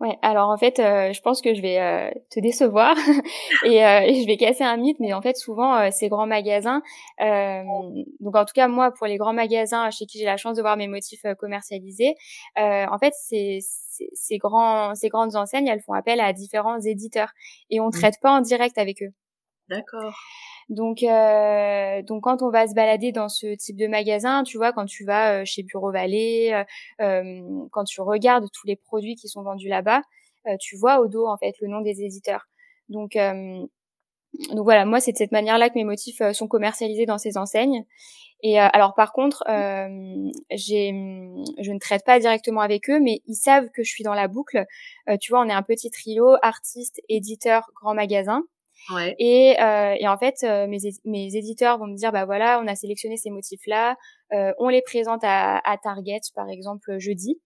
Ouais, 0.00 0.18
alors 0.22 0.50
en 0.50 0.58
fait, 0.58 0.80
euh, 0.80 1.12
je 1.12 1.20
pense 1.20 1.40
que 1.40 1.54
je 1.54 1.62
vais 1.62 1.78
euh, 1.78 2.10
te 2.28 2.40
décevoir 2.40 2.96
et, 3.64 3.78
je 3.78 4.26
vais 4.26 4.36
casser 4.36 4.64
un 4.64 4.76
mythe, 4.76 4.98
mais 4.98 5.12
en 5.12 5.22
fait, 5.22 5.36
souvent, 5.36 5.88
ces 5.92 6.08
grands 6.08 6.26
magasins, 6.26 6.82
donc 7.20 8.36
en 8.36 8.44
tout 8.44 8.52
cas, 8.54 8.66
moi, 8.66 8.90
pour 8.90 9.06
les 9.06 9.18
grands 9.18 9.32
magasins 9.32 9.88
chez 9.90 10.06
qui 10.06 10.18
j'ai 10.18 10.24
la 10.24 10.36
chance 10.36 10.56
de 10.56 10.62
voir 10.62 10.76
mes 10.76 10.88
motifs 10.88 11.24
commercialisés, 11.38 12.16
en 12.56 12.98
fait, 12.98 13.14
c'est 13.16 13.60
ces, 13.60 14.38
grands, 14.38 14.96
ces 14.96 15.08
grandes 15.08 15.36
enseignes, 15.36 15.68
elles 15.68 15.82
font 15.82 15.94
appel 15.94 16.20
à 16.20 16.32
différents 16.32 16.80
éditeurs 16.80 17.30
et 17.70 17.78
on 17.78 17.88
mmh. 17.88 17.92
traite 17.92 18.14
pas 18.20 18.32
en 18.32 18.40
direct 18.40 18.76
avec 18.78 19.00
eux. 19.00 19.12
D'accord. 19.68 20.14
Donc, 20.68 21.02
euh, 21.02 22.02
donc 22.02 22.22
quand 22.24 22.42
on 22.42 22.50
va 22.50 22.66
se 22.66 22.74
balader 22.74 23.12
dans 23.12 23.28
ce 23.28 23.54
type 23.54 23.76
de 23.76 23.86
magasin, 23.86 24.42
tu 24.44 24.56
vois, 24.56 24.72
quand 24.72 24.86
tu 24.86 25.04
vas 25.04 25.40
euh, 25.40 25.44
chez 25.44 25.62
Bureau 25.62 25.92
Vallée, 25.92 26.64
euh, 27.00 27.66
quand 27.70 27.84
tu 27.84 28.00
regardes 28.00 28.46
tous 28.52 28.66
les 28.66 28.76
produits 28.76 29.14
qui 29.16 29.28
sont 29.28 29.42
vendus 29.42 29.68
là-bas, 29.68 30.02
tu 30.60 30.76
vois 30.76 31.00
au 31.00 31.08
dos 31.08 31.26
en 31.26 31.38
fait 31.38 31.54
le 31.60 31.68
nom 31.68 31.80
des 31.80 32.02
éditeurs. 32.02 32.48
Donc, 32.90 33.16
donc 33.16 34.64
voilà, 34.64 34.84
moi 34.84 35.00
c'est 35.00 35.12
de 35.12 35.16
cette 35.16 35.32
manière-là 35.32 35.70
que 35.70 35.74
mes 35.76 35.84
motifs 35.84 36.20
sont 36.32 36.48
commercialisés 36.48 37.06
dans 37.06 37.16
ces 37.16 37.38
enseignes. 37.38 37.84
Et 38.42 38.58
alors 38.58 38.94
par 38.94 39.12
contre, 39.12 39.42
je 39.48 40.90
ne 40.90 41.78
traite 41.78 42.04
pas 42.04 42.18
directement 42.18 42.60
avec 42.60 42.90
eux, 42.90 43.00
mais 43.00 43.22
ils 43.26 43.36
savent 43.36 43.70
que 43.70 43.82
je 43.82 43.88
suis 43.88 44.04
dans 44.04 44.12
la 44.12 44.28
boucle. 44.28 44.66
tu 45.18 45.32
vois, 45.32 45.40
on 45.40 45.48
est 45.48 45.52
un 45.52 45.62
petit 45.62 45.90
trio 45.90 46.36
artiste, 46.42 47.00
éditeur, 47.08 47.70
grand 47.74 47.94
magasin. 47.94 48.42
Ouais. 48.90 49.14
Et, 49.18 49.56
euh, 49.60 49.94
et 49.98 50.08
en 50.08 50.18
fait, 50.18 50.36
euh, 50.42 50.66
mes, 50.66 50.78
mes 51.04 51.36
éditeurs 51.36 51.78
vont 51.78 51.86
me 51.86 51.96
dire, 51.96 52.12
bah 52.12 52.24
voilà, 52.24 52.60
on 52.62 52.66
a 52.66 52.74
sélectionné 52.74 53.16
ces 53.16 53.30
motifs-là, 53.30 53.96
euh, 54.32 54.52
on 54.58 54.68
les 54.68 54.82
présente 54.82 55.22
à, 55.22 55.58
à, 55.58 55.78
Target, 55.78 56.20
par 56.34 56.48
exemple, 56.48 56.98
jeudi. 56.98 57.40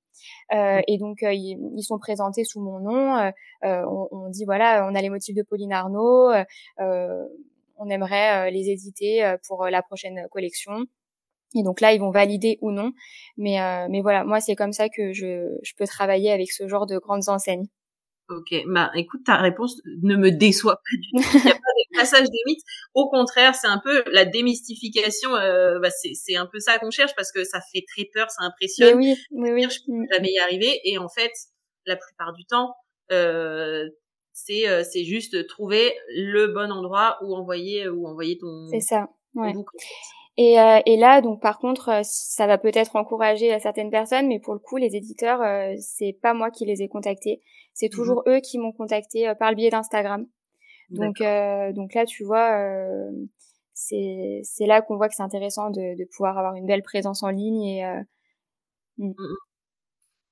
Euh, 0.53 0.81
et 0.89 0.99
donc 0.99 1.23
euh, 1.23 1.33
ils, 1.33 1.59
ils, 1.77 1.83
sont 1.83 1.99
présentés 1.99 2.45
sous 2.45 2.61
mon 2.61 2.81
nom. 2.81 3.17
Euh, 3.17 3.31
on, 3.63 4.09
on, 4.11 4.29
dit 4.31 4.45
voilà, 4.45 4.87
on 4.91 4.95
a 4.95 5.03
les 5.03 5.11
motifs 5.11 5.35
de 5.35 5.43
Pauline 5.43 5.73
Arnaud. 5.73 6.33
on 7.81 7.89
aimerait 7.91 8.51
les 8.51 8.71
éditer 8.71 9.35
pour 9.47 9.67
la 9.67 9.83
prochaine 9.83 10.27
collection. 10.31 10.85
Et 11.55 11.63
donc 11.63 11.81
là, 11.81 11.93
ils 11.95 12.01
vont 12.01 12.11
valider 12.11 12.59
ou 12.61 12.73
non. 12.73 12.93
Mais 13.37 13.59
mais 13.89 14.01
voilà, 14.01 14.25
moi 14.25 14.41
c'est 14.41 14.57
comme 14.57 14.73
ça 14.73 14.89
que 14.89 15.13
je, 15.13 15.57
je 15.63 15.73
peux 15.77 15.87
travailler 15.87 16.33
avec 16.33 16.51
ce 16.51 16.67
genre 16.69 16.87
de 16.87 16.99
grandes 16.99 17.29
enseignes. 17.29 17.69
Ok, 18.31 18.55
bah 18.67 18.91
écoute, 18.95 19.23
ta 19.25 19.37
réponse 19.37 19.81
ne 20.03 20.15
me 20.15 20.31
déçoit 20.31 20.77
pas 20.77 20.97
du 20.97 21.11
tout. 21.11 21.39
Il 21.39 21.45
n'y 21.45 21.51
a 21.51 21.55
pas 21.55 21.59
de 21.59 21.99
passage 21.99 22.29
des 22.29 22.43
mythes. 22.47 22.65
Au 22.93 23.09
contraire, 23.09 23.55
c'est 23.55 23.69
un 23.69 23.81
peu 23.83 24.05
la 24.13 24.27
démystification. 24.27 25.35
Euh, 25.35 25.79
bah, 25.79 25.89
c'est 25.91 26.37
un 26.37 26.47
peu 26.47 26.59
ça 26.61 26.79
qu'on 26.79 26.91
cherche 26.91 27.15
parce 27.17 27.33
que 27.33 27.45
ça 27.45 27.61
fait 27.73 27.85
très 27.89 28.05
peur, 28.13 28.31
ça 28.31 28.45
impressionne. 28.45 28.99
Mais 28.99 29.15
oui, 29.15 29.17
oui, 29.31 29.51
oui. 29.53 29.67
Je 29.71 29.79
peux 29.87 30.07
jamais 30.13 30.31
y 30.31 30.39
arriver. 30.39 30.79
Et 30.85 30.99
en 30.99 31.09
fait, 31.09 31.33
la 31.87 31.97
plupart 31.97 32.35
du 32.35 32.45
temps, 32.45 32.75
euh, 33.13 33.89
c'est 34.35 34.69
euh, 34.69 34.85
c'est 34.85 35.05
juste 35.05 35.47
trouver 35.47 35.95
le 36.15 36.49
bon 36.49 36.71
endroit 36.71 37.19
où 37.23 37.35
envoyer 37.35 37.89
où 37.89 38.07
envoyer 38.07 38.37
ton. 38.37 38.69
C'est 38.71 38.81
ça. 38.81 39.09
Ouais. 39.35 39.55
Et, 40.41 40.61
euh, 40.61 40.79
et, 40.87 40.97
là, 40.97 41.21
donc 41.21 41.43
par 41.43 41.59
contre, 41.59 41.89
euh, 41.89 42.01
ça 42.05 42.47
va 42.47 42.59
peut-être 42.59 42.95
encourager 42.95 43.59
certaines 43.59 43.91
personnes, 43.91 44.29
mais 44.29 44.39
pour 44.39 44.55
le 44.55 44.61
coup, 44.61 44.77
les 44.77 44.95
éditeurs, 44.95 45.43
euh, 45.43 45.75
c'est 45.81 46.17
pas 46.23 46.33
moi 46.33 46.53
qui 46.53 46.65
les 46.65 46.81
ai 46.81 46.89
contactés, 46.89 47.41
c'est 47.79 47.87
mmh 47.87 47.91
toujours 47.91 48.25
eux 48.27 48.41
qui 48.41 48.59
m'ont 48.59 48.73
contacté 48.73 49.33
par 49.39 49.51
le 49.51 49.57
biais 49.57 49.71
d'Instagram. 49.71 50.27
Donc, 50.91 51.19
donc 51.75 51.95
là, 51.95 52.07
tu 52.07 52.25
vois, 52.25 52.61
c'est 53.73 54.41
c'est 54.43 54.67
là 54.67 54.83
qu'on 54.83 54.97
voit 54.97 55.09
que 55.09 55.15
c'est 55.15 55.23
intéressant 55.23 55.71
de, 55.71 55.97
de, 55.97 56.05
pouvoir 56.17 56.37
avoir 56.39 56.55
une 56.55 56.67
belle 56.67 56.83
présence 56.83 57.23
en 57.23 57.31
ligne 57.31 57.63
et. 57.63 57.85
Mmh. 58.97 59.11
Mmh 59.11 59.37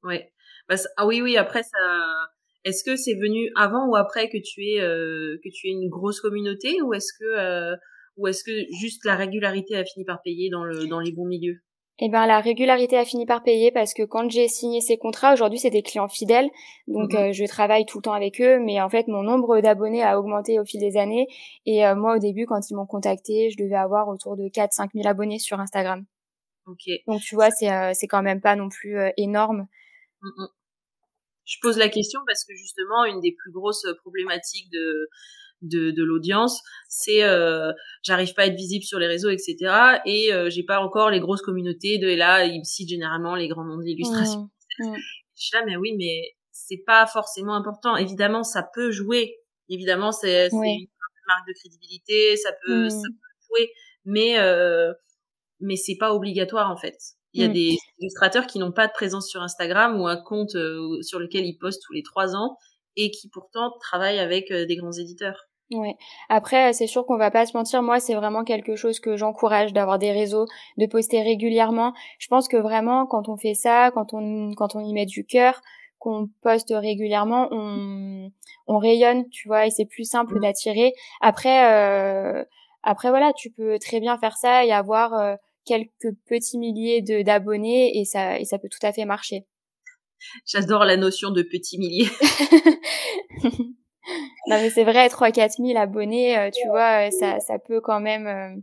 ouais. 0.09 0.33
Bah, 0.69 0.75
ah 0.97 1.07
oui, 1.07 1.23
oui. 1.23 1.37
Après, 1.37 1.63
ça. 1.63 1.79
Est-ce 2.65 2.83
que 2.83 2.97
c'est 2.97 3.15
venu 3.15 3.49
avant 3.55 3.87
ou 3.87 3.95
après 3.95 4.29
que 4.29 4.39
tu 4.39 4.63
aies 4.65 4.81
que 4.81 5.49
tu 5.55 5.69
aies 5.69 5.73
une 5.73 5.89
grosse 5.89 6.21
communauté 6.21 6.83
ou 6.83 6.95
est-ce 6.95 7.13
que 7.17 7.77
ou 8.17 8.27
est-ce 8.27 8.43
que 8.43 8.51
juste 8.81 9.05
la 9.05 9.15
régularité 9.15 9.77
a 9.77 9.85
fini 9.85 10.05
par 10.05 10.21
payer 10.23 10.51
dans, 10.51 10.65
le, 10.65 10.87
dans 10.87 11.01
les 11.01 11.13
bons 11.13 11.27
milieux? 11.27 11.61
Eh 11.99 12.11
ben 12.11 12.27
la 12.27 12.41
régularité 12.41 12.99
a 12.99 13.07
fini 13.07 13.25
par 13.25 13.43
payer 13.43 13.73
parce 13.73 13.95
que 13.95 14.03
quand 14.03 14.31
j'ai 14.31 14.49
signé 14.49 14.83
ces 14.83 14.99
contrats, 14.99 15.33
aujourd'hui 15.33 15.59
c'est 15.59 15.71
des 15.71 15.83
clients 15.83 16.09
fidèles, 16.09 16.51
donc 16.89 17.13
mhm. 17.13 17.19
euh, 17.19 17.33
je 17.33 17.45
travaille 17.47 17.87
tout 17.87 17.99
le 17.99 18.03
temps 18.03 18.13
avec 18.13 18.41
eux, 18.41 18.59
mais 18.59 18.83
en 18.83 18.91
fait 18.91 19.09
mon 19.09 19.23
nombre 19.23 19.61
d'abonnés 19.61 20.03
a 20.03 20.19
augmenté 20.19 20.61
au 20.61 20.65
fil 20.65 20.81
des 20.81 20.99
années 20.99 21.27
et 21.65 21.87
euh, 21.87 21.95
moi 21.95 22.17
au 22.17 22.19
début 22.19 22.45
quand 22.45 22.71
ils 22.71 22.75
m'ont 22.75 22.87
contacté, 22.87 23.51
je 23.51 23.57
devais 23.57 23.77
avoir 23.77 24.09
autour 24.09 24.37
de 24.37 24.45
4-5 24.45 24.91
000 24.95 25.09
abonnés 25.09 25.39
sur 25.39 25.59
Instagram. 25.59 26.05
Ok. 26.67 26.91
Donc 27.07 27.23
tu 27.23 27.35
vois 27.35 27.51
c'est 27.51 27.71
euh, 27.71 27.93
c'est 27.95 28.09
quand 28.09 28.23
même 28.23 28.43
pas 28.43 28.57
non 28.57 28.69
plus 28.69 28.99
énorme. 29.17 29.67
Je 31.45 31.57
pose 31.63 31.79
la 31.79 31.89
question 31.89 32.21
parce 32.27 32.45
que 32.45 32.55
justement 32.55 33.05
une 33.05 33.21
des 33.21 33.33
plus 33.33 33.53
grosses 33.53 33.87
problématiques 34.03 34.71
de 34.71 35.09
de, 35.63 35.91
de 35.91 36.05
l'audience, 36.05 36.63
c'est 36.89 37.23
euh, 37.23 37.73
j'arrive 38.03 38.35
pas 38.35 38.43
à 38.43 38.47
être 38.47 38.57
visible 38.57 38.85
sur 38.85 38.99
les 38.99 39.07
réseaux, 39.07 39.31
etc. 39.31 39.57
Et 40.05 40.33
euh, 40.33 40.51
j'ai 40.51 40.63
pas 40.63 40.81
encore 40.81 41.11
les 41.11 41.21
grosses 41.21 41.43
communautés 41.43 41.99
de 41.99 42.09
et 42.09 42.17
là 42.17 42.45
ils 42.45 42.65
citent 42.65 42.89
généralement 42.89 43.35
les 43.35 43.49
grands 43.49 43.65
noms 43.65 43.79
de 43.79 43.85
l'illustration. 43.85 44.51
Mmh. 44.79 44.85
Mmh. 44.85 44.97
Je 45.37 45.45
suis 45.45 45.57
là, 45.57 45.65
mais 45.67 45.77
oui, 45.77 45.95
mais 45.97 46.37
c'est 46.53 46.83
pas 46.87 47.07
forcément 47.07 47.55
important. 47.55 47.97
Évidemment, 47.97 48.43
ça 48.43 48.67
peut 48.75 48.91
jouer. 48.91 49.37
Évidemment, 49.69 50.13
c'est 50.13 50.49
une 50.49 50.87
marque 51.27 51.49
de 51.49 51.53
crédibilité, 51.55 52.37
ça 52.37 52.51
peut, 52.65 52.89
ça 52.89 52.97
mmh. 52.97 53.03
peut 53.03 53.47
jouer, 53.49 53.73
mais 54.05 54.39
euh, 54.39 54.93
mais 55.61 55.77
c'est 55.77 55.97
pas 55.97 56.15
obligatoire 56.15 56.71
en 56.71 56.77
fait. 56.77 56.97
Il 57.33 57.43
y 57.43 57.45
a 57.45 57.49
des 57.49 57.77
illustrateurs 57.99 58.47
qui 58.47 58.59
n'ont 58.59 58.73
pas 58.73 58.87
de 58.87 58.93
présence 58.93 59.29
sur 59.29 59.43
Instagram 59.43 60.01
ou 60.01 60.07
un 60.07 60.17
compte 60.17 60.55
euh, 60.55 61.03
sur 61.03 61.19
lequel 61.19 61.45
ils 61.45 61.59
postent 61.59 61.83
tous 61.85 61.93
les 61.93 62.03
trois 62.03 62.35
ans 62.35 62.57
et 62.97 63.11
qui 63.11 63.29
pourtant 63.29 63.73
travaillent 63.81 64.19
avec 64.19 64.51
euh, 64.51 64.67
des 64.67 64.77
grands 64.77 64.93
éditeurs. 64.93 65.49
Ouais. 65.73 65.97
Après, 66.29 66.73
c'est 66.73 66.87
sûr 66.87 67.05
qu'on 67.07 67.17
va 67.17 67.33
pas 67.33 67.45
se 67.45 67.57
mentir. 67.57 67.83
Moi, 67.83 67.99
c'est 67.99 68.15
vraiment 68.15 68.45
quelque 68.45 68.77
chose 68.77 69.01
que 69.01 69.17
j'encourage 69.17 69.73
d'avoir 69.73 69.99
des 69.99 70.13
réseaux, 70.13 70.47
de 70.79 70.87
poster 70.87 71.23
régulièrement. 71.23 71.93
Je 72.19 72.29
pense 72.29 72.47
que 72.47 72.57
vraiment, 72.57 73.07
quand 73.07 73.29
on 73.29 73.37
fait 73.37 73.55
ça, 73.55 73.91
quand 73.93 74.15
on 74.15 74.55
quand 74.55 74.77
on 74.77 74.81
y 74.81 74.93
met 74.93 75.07
du 75.07 75.25
cœur, 75.25 75.61
qu'on 75.99 76.29
poste 76.43 76.73
régulièrement, 76.73 77.49
on 77.51 78.31
on 78.69 78.79
rayonne, 78.79 79.29
tu 79.31 79.49
vois, 79.49 79.67
et 79.67 79.71
c'est 79.71 79.87
plus 79.87 80.05
simple 80.05 80.37
mmh. 80.37 80.41
d'attirer. 80.41 80.93
Après, 81.21 81.73
euh, 81.73 82.45
après 82.85 83.09
voilà, 83.11 83.33
tu 83.33 83.51
peux 83.51 83.79
très 83.81 83.99
bien 84.01 84.19
faire 84.19 84.37
ça 84.37 84.65
et 84.65 84.73
avoir 84.73 85.15
euh, 85.15 85.35
quelques 85.65 86.15
petits 86.29 86.59
milliers 86.59 87.03
d'abonnés 87.03 87.99
et 87.99 88.05
ça 88.05 88.39
et 88.39 88.45
ça 88.45 88.59
peut 88.59 88.69
tout 88.71 88.87
à 88.87 88.93
fait 88.93 89.05
marcher. 89.05 89.47
J'adore 90.47 90.85
la 90.85 90.97
notion 90.97 91.31
de 91.31 91.43
petits 91.43 91.79
milliers. 91.79 92.11
non 94.49 94.57
mais 94.61 94.71
c'est 94.71 94.85
vrai, 94.85 95.09
3 95.09 95.31
4 95.31 95.57
000 95.59 95.79
abonnés, 95.79 96.39
euh, 96.39 96.51
tu 96.51 96.67
vois, 96.69 97.07
euh, 97.07 97.11
ça, 97.11 97.41
ça 97.41 97.59
peut 97.59 97.81
quand 97.81 98.01
même, 98.01 98.27
euh, 98.27 98.61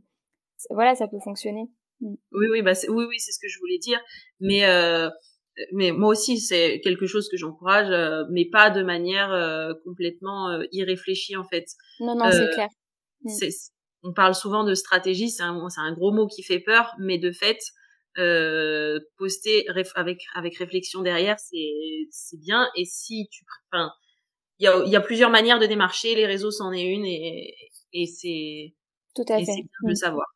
voilà, 0.70 0.96
ça 0.96 1.08
peut 1.08 1.20
fonctionner. 1.24 1.70
Mm. 2.02 2.16
Oui, 2.32 2.48
oui, 2.52 2.62
bah 2.62 2.74
oui, 2.90 3.06
oui, 3.08 3.20
c'est 3.20 3.32
ce 3.32 3.40
que 3.40 3.48
je 3.48 3.60
voulais 3.60 3.80
dire. 3.80 4.00
Mais 4.40 4.66
euh, 4.66 5.10
mais 5.72 5.92
moi 5.92 6.10
aussi, 6.10 6.40
c'est 6.40 6.82
quelque 6.82 7.06
chose 7.06 7.30
que 7.30 7.38
j'encourage, 7.38 7.88
mais 8.32 8.46
pas 8.46 8.72
de 8.72 8.82
manière 8.82 9.76
complètement 9.86 10.50
irréfléchie 10.72 11.36
en 11.36 11.44
fait. 11.44 11.66
Non, 12.00 12.16
non, 12.16 12.32
c'est 12.32 12.50
clair. 12.56 12.70
Mm. 13.22 13.30
On 14.02 14.14
parle 14.14 14.34
souvent 14.34 14.64
de 14.64 14.74
stratégie, 14.74 15.30
c'est 15.30 15.44
un, 15.44 15.70
c'est 15.70 15.80
un 15.80 15.94
gros 15.94 16.12
mot 16.12 16.28
qui 16.28 16.42
fait 16.42 16.60
peur, 16.60 16.96
mais 17.00 17.20
de 17.20 17.32
fait, 17.32 17.60
euh, 18.18 19.00
poster 19.18 19.66
avec 19.96 20.22
avec 20.36 20.58
réflexion 20.58 21.02
derrière, 21.02 21.40
c'est 21.40 22.08
c'est 22.12 22.40
bien. 22.40 22.70
Et 22.78 22.86
si 22.86 23.28
tu, 23.32 23.44
enfin, 23.72 23.92
il 24.60 24.66
y 24.66 24.68
a, 24.68 24.84
y 24.86 24.96
a 24.96 25.02
plusieurs 25.02 25.30
manières 25.30 25.60
de 25.60 25.66
démarcher. 25.66 26.16
Les 26.16 26.26
réseaux, 26.26 26.52
c'en 26.52 26.72
est 26.72 26.84
une 26.84 27.06
et, 27.06 27.56
et 27.94 28.06
c'est 28.06 28.76
tout 29.16 29.26
à 29.28 29.40
fait. 29.40 29.46
C'est 29.46 29.54
bien 29.54 29.82
de 29.84 29.90
le 29.90 29.96
savoir. 29.96 30.28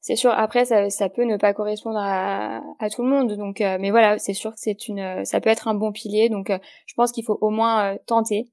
C'est 0.00 0.16
sûr. 0.16 0.30
Après, 0.30 0.64
ça, 0.64 0.88
ça 0.90 1.10
peut 1.10 1.24
ne 1.24 1.36
pas 1.36 1.52
correspondre 1.52 1.98
à, 1.98 2.62
à 2.78 2.88
tout 2.88 3.02
le 3.02 3.08
monde. 3.08 3.36
Donc, 3.36 3.60
euh, 3.60 3.76
mais 3.78 3.90
voilà, 3.90 4.18
c'est 4.18 4.32
sûr 4.32 4.52
que 4.52 4.58
c'est 4.58 4.88
une, 4.88 5.24
ça 5.24 5.40
peut 5.40 5.50
être 5.50 5.68
un 5.68 5.74
bon 5.74 5.92
pilier. 5.92 6.28
Donc, 6.30 6.50
euh, 6.50 6.58
je 6.86 6.94
pense 6.94 7.12
qu'il 7.12 7.24
faut 7.24 7.36
au 7.40 7.50
moins 7.50 7.94
euh, 7.94 7.98
tenter. 8.06 8.50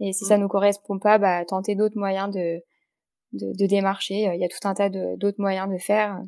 Et 0.00 0.12
si 0.12 0.24
ça 0.24 0.36
mmh. 0.36 0.40
nous 0.40 0.48
correspond 0.48 0.98
pas, 0.98 1.18
bah, 1.18 1.44
tenter 1.44 1.74
d'autres 1.76 1.98
moyens 1.98 2.30
de, 2.34 2.60
de, 3.32 3.52
de 3.56 3.66
démarcher. 3.66 4.30
Il 4.34 4.40
y 4.40 4.44
a 4.44 4.48
tout 4.48 4.66
un 4.66 4.74
tas 4.74 4.88
d'autres 4.88 5.38
moyens 5.40 5.70
de 5.70 5.78
faire. 5.78 6.18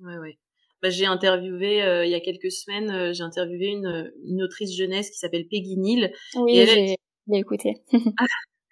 Ouais, 0.00 0.16
ouais. 0.16 0.38
Bah, 0.84 0.90
j'ai 0.90 1.06
interviewé 1.06 1.78
il 2.04 2.10
y 2.10 2.14
a 2.14 2.20
quelques 2.20 2.52
semaines, 2.52 3.14
j'ai 3.14 3.22
interviewé 3.22 3.68
une, 3.68 4.12
une 4.26 4.42
autrice 4.42 4.76
jeunesse 4.76 5.10
qui 5.10 5.18
s'appelle 5.18 5.46
Peggy 5.50 5.78
Neal. 5.78 6.12
Oui, 6.36 6.66
j'ai 6.66 6.96
l'ai 7.26 7.38
écouté. 7.38 7.82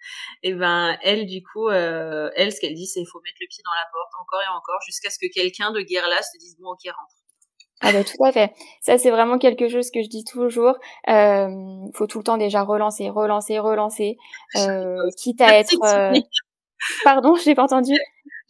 et 0.43 0.53
ben 0.53 0.97
elle 1.01 1.25
du 1.25 1.41
coup 1.43 1.69
euh, 1.69 2.29
elle 2.35 2.51
ce 2.51 2.59
qu'elle 2.59 2.73
dit 2.73 2.87
c'est 2.87 2.99
il 2.99 3.05
faut 3.05 3.21
mettre 3.21 3.37
le 3.39 3.47
pied 3.47 3.63
dans 3.65 3.71
la 3.71 3.87
porte 3.91 4.11
encore 4.21 4.41
et 4.41 4.55
encore 4.55 4.79
jusqu'à 4.85 5.09
ce 5.09 5.17
que 5.19 5.31
quelqu'un 5.33 5.71
de 5.71 5.81
guerre 5.81 6.07
là 6.07 6.21
se 6.21 6.37
dise 6.37 6.57
bon 6.59 6.69
ok 6.69 6.85
rentre. 6.85 7.15
Ah 7.85 7.91
bah 7.91 8.03
tout 8.05 8.23
à 8.23 8.31
fait. 8.31 8.53
Ça 8.81 8.97
c'est 8.97 9.11
vraiment 9.11 9.37
quelque 9.37 9.67
chose 9.67 9.91
que 9.91 10.01
je 10.01 10.07
dis 10.07 10.23
toujours. 10.23 10.75
Euh, 11.09 11.49
faut 11.93 12.07
tout 12.07 12.19
le 12.19 12.23
temps 12.23 12.37
déjà 12.37 12.63
relancer 12.63 13.09
relancer 13.09 13.59
relancer. 13.59 14.17
Euh, 14.55 15.09
quitte 15.17 15.41
à 15.41 15.57
être 15.57 15.83
euh... 15.83 16.13
pardon 17.03 17.35
j'ai 17.35 17.55
pas 17.55 17.63
entendu 17.63 17.93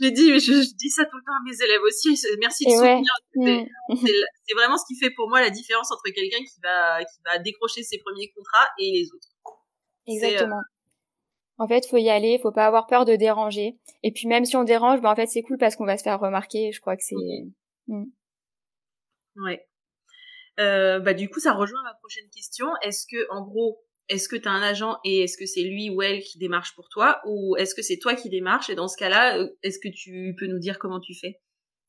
dit 0.07 0.39
je, 0.39 0.39
je, 0.39 0.75
dis 0.75 0.89
ça 0.89 1.05
tout 1.05 1.17
le 1.17 1.23
temps 1.23 1.33
à 1.33 1.43
mes 1.45 1.55
élèves 1.63 1.81
aussi 1.81 2.19
merci 2.39 2.65
de 2.65 2.71
soutenir 2.71 3.13
mm. 3.35 3.65
c'est 3.95 4.55
vraiment 4.55 4.77
ce 4.77 4.85
qui 4.87 4.97
fait 4.97 5.11
pour 5.15 5.29
moi 5.29 5.41
la 5.41 5.49
différence 5.49 5.91
entre 5.91 6.03
quelqu'un 6.13 6.39
qui 6.39 6.59
va 6.63 7.03
qui 7.03 7.19
va 7.25 7.39
décrocher 7.39 7.83
ses 7.83 7.99
premiers 7.99 8.31
contrats 8.35 8.67
et 8.79 8.91
les 8.91 9.07
autres 9.13 9.27
Exactement. 10.07 10.61
En 11.57 11.67
fait, 11.67 11.85
faut 11.87 11.97
y 11.97 12.09
aller, 12.09 12.39
faut 12.41 12.51
pas 12.51 12.65
avoir 12.65 12.87
peur 12.87 13.05
de 13.05 13.15
déranger. 13.15 13.77
Et 14.01 14.11
puis 14.11 14.27
même 14.27 14.45
si 14.45 14.55
on 14.55 14.63
dérange, 14.63 15.01
ben 15.01 15.11
en 15.11 15.15
fait 15.15 15.27
c'est 15.27 15.43
cool 15.43 15.57
parce 15.57 15.75
qu'on 15.75 15.85
va 15.85 15.97
se 15.97 16.03
faire 16.03 16.19
remarquer. 16.19 16.71
Je 16.71 16.81
crois 16.81 16.97
que 16.97 17.03
c'est. 17.03 17.15
Mmh. 17.87 18.05
Ouais. 19.37 19.65
Euh, 20.59 20.99
bah 20.99 21.13
du 21.13 21.29
coup, 21.29 21.39
ça 21.39 21.53
rejoint 21.53 21.81
ma 21.83 21.93
prochaine 21.95 22.29
question. 22.29 22.67
Est-ce 22.81 23.05
que, 23.09 23.31
en 23.31 23.43
gros, 23.43 23.83
est-ce 24.09 24.27
que 24.27 24.35
tu 24.35 24.47
as 24.47 24.51
un 24.51 24.61
agent 24.61 24.97
et 25.03 25.21
est-ce 25.21 25.37
que 25.37 25.45
c'est 25.45 25.63
lui 25.63 25.89
ou 25.89 26.01
elle 26.01 26.21
qui 26.21 26.37
démarche 26.37 26.75
pour 26.75 26.89
toi 26.89 27.21
ou 27.25 27.55
est-ce 27.57 27.75
que 27.75 27.81
c'est 27.81 27.97
toi 27.97 28.15
qui 28.15 28.29
démarche 28.29 28.69
Et 28.69 28.75
dans 28.75 28.87
ce 28.87 28.97
cas-là, 28.97 29.37
euh, 29.37 29.47
est-ce 29.63 29.79
que 29.79 29.89
tu 29.93 30.35
peux 30.37 30.47
nous 30.47 30.59
dire 30.59 30.79
comment 30.79 30.99
tu 30.99 31.13
fais? 31.13 31.39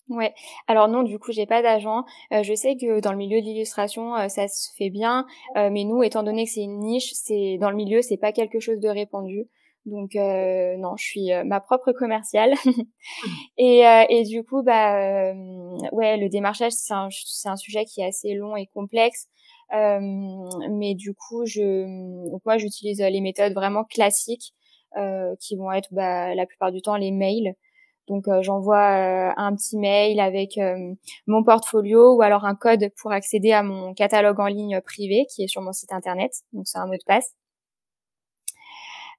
Ouais. 0.09 0.35
Alors 0.67 0.89
non, 0.89 1.03
du 1.03 1.19
coup, 1.19 1.33
j'ai 1.33 1.47
pas 1.47 1.63
d'agent. 1.63 2.05
Euh, 2.33 2.43
je 2.43 2.55
sais 2.55 2.77
que 2.77 3.01
dans 3.01 3.11
le 3.13 3.17
milieu 3.17 3.41
de 3.41 3.47
l'illustration, 3.47 4.15
euh, 4.17 4.29
ça 4.29 4.49
se 4.49 4.69
fait 4.77 4.91
bien, 4.91 5.27
euh, 5.57 5.71
mais 5.71 5.85
nous, 5.85 6.03
étant 6.03 6.23
donné 6.23 6.45
que 6.45 6.51
c'est 6.51 6.63
une 6.63 6.79
niche, 6.81 7.13
c'est 7.15 7.57
dans 7.59 7.71
le 7.71 7.77
milieu, 7.77 8.03
c'est 8.03 8.19
pas 8.19 8.33
quelque 8.33 8.61
chose 8.61 8.81
de 8.81 8.89
répandu. 8.89 9.49
Donc 9.87 10.15
non, 10.15 10.97
je 10.97 11.05
suis 11.05 11.29
ma 11.45 11.61
propre 11.61 11.93
commerciale. 11.93 12.55
et, 13.59 13.83
et 14.09 14.23
du 14.23 14.43
coup, 14.43 14.63
bah 14.63 15.35
ouais, 15.93 16.17
le 16.17 16.29
démarchage, 16.31 16.73
c'est 16.73 16.95
un, 16.95 17.09
un 17.45 17.57
sujet 17.57 17.85
qui 17.85 18.01
est 18.01 18.07
assez 18.07 18.33
long 18.33 18.57
et 18.57 18.67
complexe. 18.73 19.29
Mais 19.71 20.95
du 20.95 21.15
coup, 21.15 21.45
je, 21.47 22.31
donc 22.31 22.43
moi, 22.45 22.59
j'utilise 22.59 23.01
les 23.01 23.21
méthodes 23.21 23.55
vraiment 23.55 23.85
classiques, 23.85 24.55
qui 25.41 25.57
vont 25.57 25.73
être 25.73 25.89
bah, 25.93 26.35
la 26.35 26.47
plupart 26.47 26.73
du 26.73 26.81
temps 26.83 26.97
les 26.97 27.11
mails. 27.11 27.55
Donc 28.09 28.29
euh, 28.29 28.43
j'envoie 28.43 29.31
euh, 29.31 29.33
un 29.37 29.55
petit 29.55 29.79
mail 29.79 30.21
avec 30.21 30.59
euh, 30.59 30.95
mon 31.27 31.43
portfolio 31.43 32.15
ou 32.15 32.23
alors 32.23 32.45
un 32.45 32.55
code 32.55 32.91
pour 33.01 33.13
accéder 33.13 33.53
à 33.53 33.63
mon 33.63 33.95
catalogue 33.95 34.41
en 34.41 34.47
ligne 34.47 34.81
privé 34.83 35.27
qui 35.35 35.45
est 35.45 35.49
sur 35.49 35.63
mon 35.63 35.73
site 35.73 35.93
internet. 35.93 36.33
Donc 36.53 36.67
c'est 36.67 36.79
un 36.79 36.87
mot 36.87 36.95
de 36.95 37.05
passe. 37.07 37.35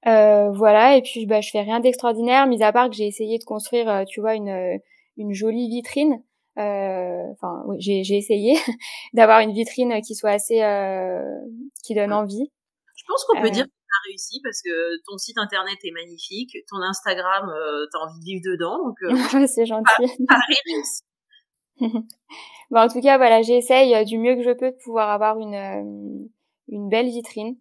voilà 0.04 0.96
et 0.96 1.02
puis 1.02 1.26
bah 1.26 1.40
je 1.40 1.50
fais 1.50 1.62
rien 1.62 1.80
d'extraordinaire 1.80 2.46
mis 2.46 2.62
à 2.62 2.72
part 2.72 2.88
que 2.88 2.94
j'ai 2.94 3.06
essayé 3.06 3.38
de 3.38 3.44
construire 3.44 4.04
tu 4.06 4.20
vois 4.20 4.34
une 4.34 4.78
une 5.16 5.32
jolie 5.32 5.68
vitrine 5.68 6.22
enfin 6.56 7.62
oui 7.66 7.76
j'ai 7.80 8.02
j'ai 8.04 8.16
essayé 8.16 8.56
d'avoir 9.12 9.40
une 9.40 9.52
vitrine 9.52 10.00
qui 10.00 10.14
soit 10.14 10.30
assez 10.30 10.60
qui 11.84 11.94
donne 11.94 12.12
envie 12.12 12.50
je 12.96 13.04
pense 13.06 13.24
qu'on 13.24 13.40
peut 13.40 13.50
dire 13.50 13.66
réussi 14.08 14.40
parce 14.42 14.62
que 14.62 15.02
ton 15.08 15.18
site 15.18 15.38
internet 15.38 15.78
est 15.84 15.90
magnifique, 15.90 16.56
ton 16.68 16.80
Instagram, 16.82 17.48
euh, 17.48 17.86
t'as 17.92 17.98
envie 17.98 18.18
de 18.20 18.24
vivre 18.24 18.42
dedans, 18.44 18.78
donc 18.84 18.96
euh, 19.02 19.08
c'est 19.46 19.66
gentil. 19.66 20.16
bon, 21.80 22.80
en 22.80 22.88
tout 22.88 23.00
cas, 23.00 23.16
voilà, 23.16 23.42
j'essaye 23.42 23.94
euh, 23.94 24.04
du 24.04 24.18
mieux 24.18 24.36
que 24.36 24.42
je 24.42 24.52
peux 24.52 24.70
de 24.70 24.76
pouvoir 24.82 25.10
avoir 25.10 25.38
une 25.38 25.54
euh, 25.54 26.28
une 26.68 26.88
belle 26.88 27.08
vitrine. 27.08 27.56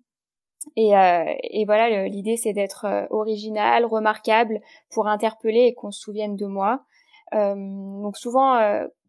Et, 0.75 0.97
euh, 0.97 1.25
et 1.43 1.63
voilà, 1.65 2.07
l'idée 2.07 2.37
c'est 2.37 2.53
d'être 2.53 2.87
original, 3.11 3.85
remarquable, 3.85 4.61
pour 4.89 5.07
interpeller 5.07 5.65
et 5.67 5.75
qu'on 5.75 5.91
se 5.91 6.01
souvienne 6.01 6.35
de 6.35 6.47
moi. 6.47 6.83
Donc 7.33 8.17
souvent, 8.17 8.59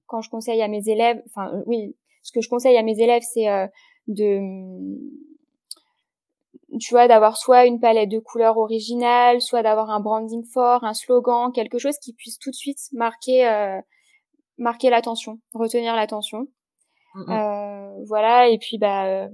quand 0.06 0.20
je 0.20 0.30
conseille 0.30 0.62
à 0.62 0.68
mes 0.68 0.88
élèves, 0.88 1.22
enfin 1.26 1.62
oui, 1.66 1.96
ce 2.22 2.32
que 2.32 2.40
je 2.40 2.48
conseille 2.48 2.76
à 2.76 2.82
mes 2.82 3.00
élèves, 3.00 3.22
c'est 3.22 3.46
de 4.08 4.40
tu 6.78 6.94
vois, 6.94 7.08
d'avoir 7.08 7.36
soit 7.36 7.66
une 7.66 7.80
palette 7.80 8.10
de 8.10 8.18
couleurs 8.18 8.58
originale, 8.58 9.40
soit 9.40 9.62
d'avoir 9.62 9.90
un 9.90 10.00
branding 10.00 10.44
fort, 10.44 10.84
un 10.84 10.94
slogan, 10.94 11.52
quelque 11.52 11.78
chose 11.78 11.98
qui 11.98 12.12
puisse 12.12 12.38
tout 12.38 12.50
de 12.50 12.54
suite 12.56 12.78
marquer, 12.92 13.48
euh, 13.48 13.80
marquer 14.58 14.90
l'attention, 14.90 15.38
retenir 15.54 15.94
l'attention. 15.94 16.48
Euh, 17.30 18.04
voilà, 18.06 18.48
et 18.48 18.58
puis 18.58 18.76
bah 18.76 19.06
euh, 19.06 19.28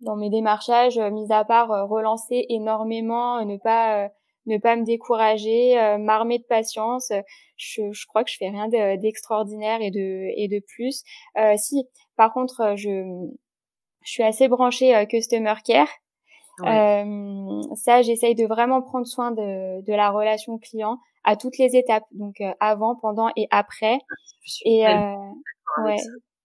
dans 0.00 0.16
mes 0.16 0.30
démarchages, 0.30 0.98
mis 0.98 1.30
à 1.30 1.44
part 1.44 1.88
relancer 1.88 2.46
énormément, 2.48 3.44
ne 3.44 3.58
pas 3.58 4.08
ne 4.46 4.58
pas 4.58 4.76
me 4.76 4.84
décourager, 4.84 5.74
m'armer 5.98 6.38
de 6.38 6.44
patience. 6.44 7.12
Je, 7.56 7.82
je, 7.92 8.06
crois 8.06 8.24
que 8.24 8.30
je 8.30 8.36
fais 8.36 8.48
rien 8.48 8.68
d'extraordinaire 8.68 9.80
et 9.80 9.90
de 9.90 10.30
et 10.36 10.48
de 10.48 10.60
plus. 10.60 11.02
si, 11.56 11.84
par 12.16 12.32
contre, 12.32 12.74
je 12.76 13.26
je 14.06 14.12
suis 14.12 14.22
assez 14.22 14.48
branchée 14.48 14.96
euh, 14.96 15.04
customer 15.04 15.54
care. 15.64 15.88
Euh, 16.62 17.60
ça, 17.74 18.00
j'essaye 18.00 18.34
de 18.34 18.46
vraiment 18.46 18.80
prendre 18.80 19.06
soin 19.06 19.30
de, 19.30 19.82
de, 19.82 19.92
la 19.92 20.10
relation 20.10 20.56
client 20.56 20.98
à 21.22 21.36
toutes 21.36 21.58
les 21.58 21.76
étapes, 21.76 22.04
donc 22.12 22.40
euh, 22.40 22.52
avant, 22.60 22.96
pendant 22.96 23.30
et 23.36 23.46
après. 23.50 23.98
et 24.64 24.86
euh, 24.86 25.16
ouais, 25.84 25.96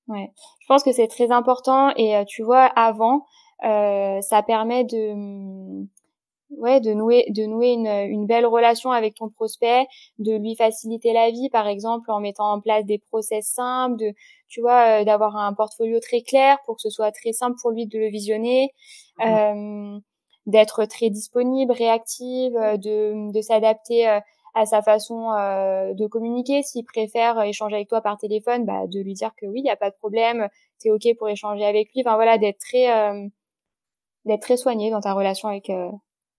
ouais. 0.09 0.33
Je 0.59 0.67
pense 0.67 0.83
que 0.83 0.91
c'est 0.91 1.07
très 1.07 1.31
important. 1.31 1.93
Et 1.95 2.25
tu 2.27 2.43
vois, 2.43 2.65
avant, 2.65 3.25
ça 3.61 4.43
permet 4.45 4.83
de 4.83 5.85
ouais, 6.57 6.79
de 6.81 6.93
nouer, 6.93 7.25
de 7.29 7.45
nouer 7.45 7.71
une, 7.71 7.87
une 7.87 8.25
belle 8.25 8.45
relation 8.45 8.91
avec 8.91 9.15
ton 9.15 9.29
prospect, 9.29 9.87
de 10.19 10.35
lui 10.35 10.55
faciliter 10.55 11.13
la 11.13 11.31
vie, 11.31 11.49
par 11.49 11.67
exemple, 11.67 12.11
en 12.11 12.19
mettant 12.19 12.51
en 12.51 12.61
place 12.61 12.85
des 12.85 12.99
process 12.99 13.47
simples, 13.47 13.97
de, 13.97 14.13
tu 14.47 14.61
vois, 14.61 15.03
d'avoir 15.03 15.35
un 15.35 15.53
portfolio 15.53 15.99
très 15.99 16.21
clair 16.21 16.57
pour 16.65 16.75
que 16.75 16.81
ce 16.81 16.89
soit 16.89 17.11
très 17.11 17.33
simple 17.33 17.57
pour 17.61 17.71
lui 17.71 17.87
de 17.87 17.97
le 17.99 18.09
visionner, 18.09 18.73
mmh. 19.19 19.99
d'être 20.45 20.85
très 20.85 21.09
disponible, 21.09 21.71
réactive, 21.71 22.53
de, 22.53 23.31
de 23.31 23.41
s'adapter 23.41 24.19
à 24.53 24.65
sa 24.65 24.81
façon 24.81 25.31
euh, 25.31 25.93
de 25.93 26.07
communiquer. 26.07 26.63
S'il 26.63 26.85
préfère 26.85 27.41
échanger 27.41 27.75
avec 27.75 27.87
toi 27.87 28.01
par 28.01 28.17
téléphone, 28.17 28.65
bah, 28.65 28.87
de 28.87 28.99
lui 28.99 29.13
dire 29.13 29.31
que 29.35 29.45
oui, 29.45 29.59
il 29.59 29.63
n'y 29.63 29.69
a 29.69 29.75
pas 29.75 29.89
de 29.89 29.95
problème, 29.95 30.47
c'est 30.77 30.91
ok 30.91 31.17
pour 31.17 31.29
échanger 31.29 31.65
avec 31.65 31.89
lui. 31.93 32.01
Enfin 32.05 32.15
voilà, 32.15 32.37
d'être 32.37 32.59
très 32.59 32.91
euh, 32.91 33.27
d'être 34.25 34.41
très 34.41 34.57
soigné 34.57 34.91
dans 34.91 35.01
ta 35.01 35.13
relation 35.13 35.49
avec 35.49 35.69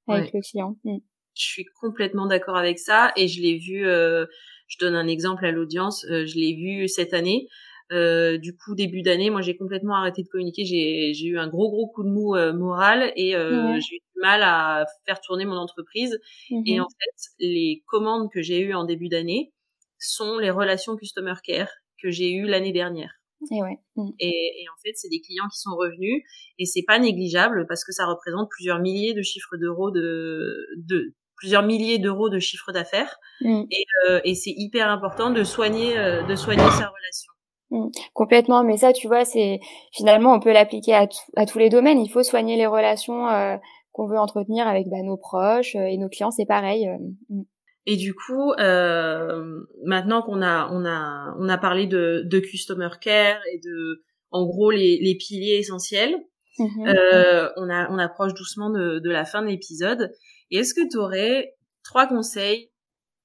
euh, 0.09 0.15
avec 0.15 0.33
le 0.33 0.41
client. 0.41 0.77
Mm. 0.85 0.99
Je 1.35 1.43
suis 1.43 1.65
complètement 1.81 2.27
d'accord 2.27 2.57
avec 2.57 2.79
ça 2.79 3.12
et 3.17 3.29
je 3.29 3.41
l'ai 3.41 3.57
vu. 3.57 3.87
Euh, 3.87 4.27
je 4.69 4.77
donne 4.79 4.95
un 4.95 5.07
exemple 5.07 5.45
à 5.45 5.51
l'audience. 5.51 6.07
je 6.09 6.35
l'ai 6.38 6.55
vu 6.55 6.88
cette 6.88 7.12
année. 7.12 7.47
Euh, 7.93 8.38
du 8.38 8.57
coup, 8.57 8.75
début 8.75 9.03
d'année, 9.03 9.29
moi, 9.29 9.43
j'ai 9.43 9.57
complètement 9.57 9.95
arrêté 9.95 10.23
de 10.23 10.29
communiquer. 10.29 10.65
J'ai, 10.65 11.27
eu 11.27 11.38
un 11.38 11.49
gros, 11.49 11.71
gros 11.71 11.88
coup 11.88 12.03
de 12.03 12.09
mou 12.09 12.35
euh, 12.35 12.53
moral 12.53 13.12
et 13.17 13.37
euh, 13.37 13.79
j'ai 13.81 13.97
eu 13.97 13.99
du 13.99 14.21
mal 14.21 14.43
à 14.43 14.87
faire 15.05 15.21
tourner 15.21 15.45
mon 15.45 15.57
entreprise. 15.57 16.19
Et 16.51 16.81
en 16.81 16.85
mmh 16.85 16.88
fait, 16.88 17.31
les 17.41 17.83
commandes 17.87 18.31
que 18.33 18.41
j'ai 18.41 18.61
eues 18.61 18.75
en 18.75 18.85
début 18.85 19.09
d'année 19.09 19.53
sont 19.99 20.38
les 20.38 20.51
relations 20.51 20.97
customer 20.97 21.35
care 21.45 21.71
que 22.03 22.11
j'ai 22.11 22.33
eues 22.33 22.47
l'année 22.47 22.73
dernière. 22.73 23.12
Et, 23.51 23.63
ouais. 23.63 23.79
Mmh. 23.97 24.11
Et, 24.21 24.63
et, 24.63 24.69
en 24.69 24.79
fait, 24.85 24.93
c'est 24.95 25.09
des 25.09 25.21
clients 25.21 25.49
qui 25.53 25.59
sont 25.59 25.75
revenus 25.77 26.23
et 26.59 26.65
c'est 26.65 26.85
pas 26.87 26.99
négligeable 26.99 27.67
parce 27.67 27.85
que 27.85 27.93
ça 27.93 28.07
représente 28.07 28.49
plusieurs 28.51 28.79
milliers 28.79 29.15
de 29.15 29.23
chiffres 29.23 29.57
d'euros 29.57 29.91
de, 29.91 30.69
de 30.77 31.15
plusieurs 31.37 31.65
milliers 31.65 31.99
d'euros 31.99 32.29
de 32.29 32.39
chiffre 32.39 32.71
d'affaires 32.73 33.19
mmh. 33.41 33.63
et, 33.71 33.85
euh, 34.09 34.21
et 34.25 34.35
c'est 34.35 34.55
hyper 34.57 34.89
important 34.89 35.31
de 35.31 35.43
soigner 35.43 35.95
de 35.97 36.37
soigner 36.37 36.63
sa 36.63 36.89
relation. 36.89 37.33
Mmh. 37.73 37.89
complètement, 38.13 38.65
mais 38.65 38.77
ça, 38.77 38.93
tu 38.93 39.07
vois, 39.07 39.25
c'est 39.25 39.59
finalement 39.93 40.35
on 40.35 40.41
peut 40.41 40.53
l'appliquer 40.53 40.93
à, 40.95 41.09
à, 41.37 41.47
tous 41.47 41.59
les 41.59 41.71
domaines. 41.71 41.99
Il 41.99 42.11
faut 42.11 42.23
soigner 42.23 42.57
les 42.57 42.67
relations 42.67 43.29
euh, 43.29 43.57
qu'on 43.93 44.07
veut 44.07 44.19
entretenir 44.19 44.69
avec 44.69 44.89
bah, 44.91 45.03
nos 45.03 45.17
proches 45.17 45.75
euh, 45.75 45.87
et 45.87 45.97
nos 45.97 46.11
clients, 46.11 46.31
c'est 46.31 46.45
pareil. 46.45 46.87
Euh. 46.87 47.43
Et 47.87 47.97
du 47.97 48.14
coup, 48.14 48.53
euh, 48.53 49.61
maintenant 49.85 50.23
qu'on 50.23 50.40
a 50.40 50.68
on 50.71 50.85
a 50.85 51.35
on 51.38 51.49
a 51.49 51.59
parlé 51.59 51.87
de, 51.87 52.23
de 52.25 52.38
customer 52.38 52.90
care 53.01 53.40
et 53.53 53.59
de 53.59 54.05
en 54.31 54.47
gros 54.47 54.71
les, 54.71 54.99
les 55.01 55.16
piliers 55.16 55.57
essentiels, 55.57 56.16
mmh 56.59 56.87
euh, 56.87 57.51
on 57.57 57.68
a 57.68 57.90
on 57.90 57.99
approche 57.99 58.35
doucement 58.35 58.71
de, 58.71 59.01
de 59.01 59.11
la 59.11 59.25
fin 59.25 59.42
de 59.42 59.49
l'épisode. 59.49 60.12
Et 60.51 60.59
est-ce 60.59 60.75
que 60.75 60.88
tu 60.88 60.97
aurais 60.97 61.55
trois 61.83 62.07
conseils 62.07 62.71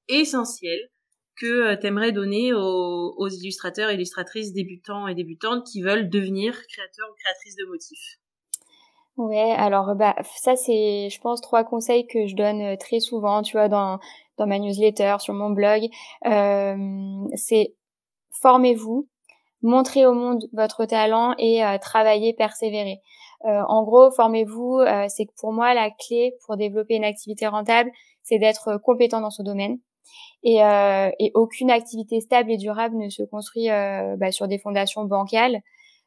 essentiels 0.07 0.89
que 1.39 1.45
euh, 1.45 1.77
tu 1.77 1.85
aimerais 1.87 2.11
donner 2.11 2.53
aux, 2.53 3.13
aux, 3.15 3.29
illustrateurs 3.29 3.91
illustratrices 3.91 4.53
débutants 4.53 5.07
et 5.07 5.13
débutantes 5.13 5.67
qui 5.67 5.81
veulent 5.81 6.09
devenir 6.09 6.53
créateurs 6.67 7.09
ou 7.11 7.15
créatrices 7.23 7.55
de 7.57 7.65
motifs? 7.65 8.19
Ouais, 9.17 9.51
alors 9.51 9.95
bah 9.95 10.15
ça 10.35 10.55
c'est 10.55 11.09
je 11.09 11.21
pense 11.21 11.41
trois 11.41 11.63
conseils 11.63 12.05
que 12.07 12.27
je 12.27 12.35
donne 12.35 12.61
euh, 12.61 12.75
très 12.75 12.99
souvent, 12.99 13.41
tu 13.41 13.53
vois 13.53 13.67
dans 13.67 13.99
dans 14.37 14.47
ma 14.47 14.59
newsletter, 14.59 15.17
sur 15.19 15.33
mon 15.33 15.49
blog, 15.49 15.83
euh, 16.25 17.27
c'est 17.35 17.75
formez-vous, 18.41 19.07
montrez 19.61 20.05
au 20.05 20.13
monde 20.13 20.43
votre 20.53 20.85
talent 20.85 21.33
et 21.37 21.63
euh, 21.63 21.77
travaillez, 21.79 22.33
persévérez. 22.33 23.01
Euh, 23.45 23.61
en 23.67 23.83
gros, 23.83 24.11
formez-vous, 24.11 24.81
c'est 25.09 25.25
que 25.25 25.33
pour 25.39 25.53
moi 25.53 25.73
la 25.73 25.91
clé 25.91 26.33
pour 26.45 26.57
développer 26.57 26.95
une 26.95 27.03
activité 27.03 27.47
rentable, 27.47 27.91
c'est 28.23 28.39
d'être 28.39 28.77
compétent 28.83 29.21
dans 29.21 29.29
ce 29.29 29.43
domaine 29.43 29.79
et, 30.43 30.63
euh, 30.63 31.09
et, 31.19 31.31
aucune 31.33 31.71
activité 31.71 32.21
stable 32.21 32.51
et 32.51 32.57
durable 32.57 32.95
ne 32.97 33.09
se 33.09 33.23
construit 33.23 33.69
euh, 33.69 34.15
bah, 34.17 34.31
sur 34.31 34.47
des 34.47 34.59
fondations 34.59 35.05
bancales. 35.05 35.61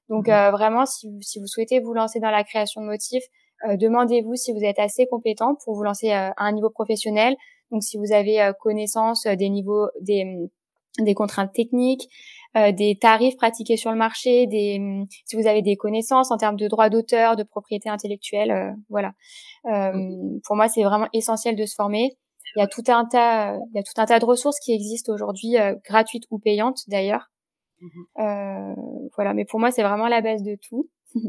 Donc 0.09 0.29
mmh. 0.29 0.33
euh, 0.33 0.51
vraiment, 0.51 0.87
si, 0.87 1.09
si, 1.21 1.39
vous 1.39 1.47
souhaitez 1.47 1.81
vous 1.81 1.93
lancer 1.95 2.21
dans 2.21 2.31
la 2.31 2.45
création 2.45 2.81
de 2.81 2.87
motifs, 2.87 3.25
euh, 3.69 3.77
demandez-vous 3.77 4.37
si 4.37 4.53
vous 4.53 4.65
êtes 4.65 4.79
assez 4.79 5.07
compétent 5.07 5.57
pour 5.65 5.75
vous 5.75 5.83
lancer 5.83 6.11
euh, 6.11 6.31
à 6.37 6.45
un 6.45 6.53
niveau 6.53 6.71
professionnel. 6.71 7.37
Donc 7.71 7.83
si 7.83 7.99
vous 7.99 8.13
avez 8.13 8.53
connaissance 8.61 9.27
des 9.27 9.49
niveaux, 9.49 9.89
des, 10.01 10.51
des 10.99 11.15
contraintes 11.15 11.53
techniques, 11.53 12.09
des 12.55 12.99
tarifs 13.01 13.37
pratiqués 13.37 13.77
sur 13.77 13.91
le 13.91 13.97
marché, 13.97 14.47
des, 14.47 14.81
si 15.25 15.37
vous 15.37 15.47
avez 15.47 15.63
des 15.63 15.77
connaissances 15.77 16.31
en 16.31 16.37
termes 16.37 16.57
de 16.57 16.67
droits 16.67 16.91
d'auteur, 16.91 17.37
de 17.37 17.45
propriété 17.45 17.89
intellectuelle, 17.89 18.75
voilà. 18.89 19.13
Mmh. 19.65 20.41
Pour 20.45 20.57
moi, 20.57 20.69
c'est 20.69 20.83
vraiment 20.83 21.09
essentiel 21.13 21.55
de 21.55 21.65
se 21.65 21.75
former. 21.75 22.17
Il 22.57 22.61
y 22.61 22.63
a 22.63 22.67
tout 22.67 22.83
un 22.89 23.05
tas, 23.05 23.57
il 23.73 23.77
y 23.77 23.79
a 23.79 23.83
tout 23.83 23.93
un 23.97 24.07
tas 24.07 24.19
de 24.19 24.25
ressources 24.25 24.59
qui 24.59 24.73
existent 24.73 25.13
aujourd'hui, 25.13 25.57
euh, 25.57 25.75
gratuites 25.85 26.25
ou 26.31 26.39
payantes 26.39 26.81
d'ailleurs. 26.89 27.31
Euh, 28.19 28.75
voilà, 29.15 29.35
mais 29.35 29.45
pour 29.45 29.61
moi, 29.61 29.71
c'est 29.71 29.83
vraiment 29.83 30.09
la 30.09 30.21
base 30.21 30.43
de 30.43 30.57
tout. 30.57 30.89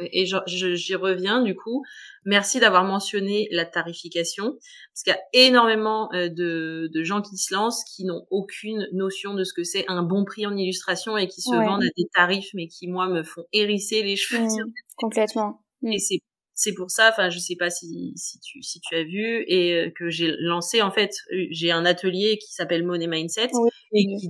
Et 0.00 0.26
j'y 0.26 0.94
reviens 0.94 1.42
du 1.42 1.54
coup. 1.54 1.82
Merci 2.24 2.60
d'avoir 2.60 2.84
mentionné 2.84 3.48
la 3.50 3.64
tarification, 3.64 4.52
parce 4.52 5.02
qu'il 5.04 5.12
y 5.12 5.16
a 5.16 5.46
énormément 5.46 6.12
euh, 6.12 6.28
de, 6.28 6.90
de, 6.92 7.02
gens 7.02 7.22
qui 7.22 7.36
se 7.36 7.54
lancent 7.54 7.84
qui 7.84 8.04
n'ont 8.04 8.26
aucune 8.30 8.86
notion 8.92 9.34
de 9.34 9.44
ce 9.44 9.54
que 9.54 9.64
c'est 9.64 9.84
un 9.88 10.02
bon 10.02 10.24
prix 10.24 10.46
en 10.46 10.56
illustration 10.56 11.16
et 11.16 11.26
qui 11.28 11.40
se 11.40 11.54
vendent 11.54 11.84
à 11.84 11.90
des 11.96 12.08
tarifs, 12.14 12.50
mais 12.54 12.68
qui 12.68 12.88
moi 12.88 13.08
me 13.08 13.22
font 13.22 13.44
hérisser 13.52 14.02
les 14.02 14.16
cheveux. 14.16 14.44
Mmh, 14.44 14.72
complètement. 14.96 15.62
Et 15.82 15.96
mmh. 15.96 15.98
c'est 15.98 16.18
c'est 16.58 16.74
pour 16.74 16.90
ça, 16.90 17.10
enfin, 17.10 17.30
je 17.30 17.38
sais 17.38 17.54
pas 17.54 17.70
si, 17.70 18.12
si 18.16 18.40
tu 18.40 18.62
si 18.62 18.80
tu 18.80 18.96
as 18.96 19.04
vu 19.04 19.44
et 19.46 19.74
euh, 19.74 19.90
que 19.96 20.10
j'ai 20.10 20.34
lancé 20.40 20.82
en 20.82 20.90
fait, 20.90 21.12
euh, 21.32 21.46
j'ai 21.52 21.70
un 21.70 21.84
atelier 21.84 22.36
qui 22.38 22.52
s'appelle 22.52 22.84
Money 22.84 23.06
Mindset 23.06 23.50
et, 23.92 24.04
qui, 24.04 24.28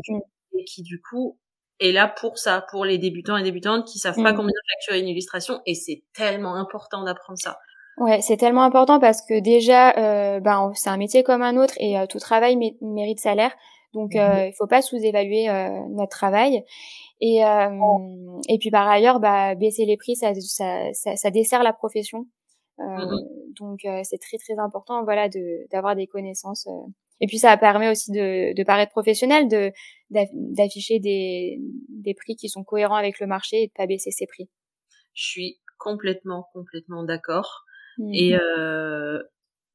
et, 0.52 0.64
qui, 0.64 0.82
du 0.82 1.00
coup 1.00 1.38
est 1.80 1.92
là 1.92 2.08
pour 2.08 2.38
ça, 2.38 2.64
pour 2.70 2.84
les 2.84 2.98
débutants 2.98 3.36
et 3.36 3.42
débutantes 3.42 3.86
qui 3.86 3.98
savent 3.98 4.22
pas 4.22 4.32
mm. 4.32 4.36
combien 4.36 4.52
facturer 4.76 5.00
une 5.00 5.08
illustration 5.08 5.60
et 5.66 5.74
c'est 5.74 6.02
tellement 6.14 6.54
important 6.56 7.04
d'apprendre 7.04 7.38
ça. 7.38 7.58
Ouais, 7.98 8.20
c'est 8.20 8.36
tellement 8.36 8.62
important 8.62 9.00
parce 9.00 9.22
que 9.22 9.40
déjà, 9.40 9.90
euh, 9.98 10.40
ben, 10.40 10.70
c'est 10.74 10.90
un 10.90 10.96
métier 10.96 11.24
comme 11.24 11.42
un 11.42 11.56
autre 11.56 11.74
et 11.78 11.96
tout 12.08 12.20
travail 12.20 12.56
mérite 12.80 13.18
salaire. 13.18 13.52
Donc, 13.92 14.12
mm-hmm. 14.12 14.50
il 14.50 14.52
faut 14.56 14.68
pas 14.68 14.82
sous-évaluer 14.82 15.48
notre 15.88 16.10
travail. 16.10 16.62
Et, 17.20 17.44
euh, 17.44 18.40
et 18.48 18.58
puis 18.58 18.70
par 18.70 18.88
ailleurs, 18.88 19.20
bah, 19.20 19.54
baisser 19.54 19.84
les 19.84 19.96
prix, 19.96 20.16
ça, 20.16 20.34
ça, 20.34 20.92
ça, 20.92 21.16
ça 21.16 21.30
dessert 21.30 21.62
la 21.62 21.72
profession. 21.72 22.26
Euh, 22.78 22.84
mm-hmm. 22.84 23.58
Donc 23.58 23.84
euh, 23.84 24.00
c'est 24.04 24.18
très 24.18 24.38
très 24.38 24.58
important, 24.58 25.02
voilà, 25.02 25.28
de 25.28 25.66
d'avoir 25.70 25.96
des 25.96 26.06
connaissances. 26.06 26.68
Et 27.20 27.26
puis 27.26 27.38
ça 27.38 27.56
permet 27.56 27.90
aussi 27.90 28.10
de, 28.12 28.54
de 28.54 28.64
paraître 28.64 28.92
professionnel, 28.92 29.48
de 29.48 29.72
d'afficher 30.10 31.00
des, 31.00 31.58
des 31.88 32.14
prix 32.14 32.36
qui 32.36 32.48
sont 32.48 32.64
cohérents 32.64 32.96
avec 32.96 33.20
le 33.20 33.26
marché 33.26 33.62
et 33.62 33.66
de 33.66 33.72
pas 33.74 33.86
baisser 33.86 34.10
ses 34.10 34.26
prix. 34.26 34.48
Je 35.14 35.24
suis 35.24 35.60
complètement 35.78 36.48
complètement 36.52 37.04
d'accord. 37.04 37.64
Et 38.12 38.32
mm-hmm. 38.32 38.40
euh, 38.58 39.22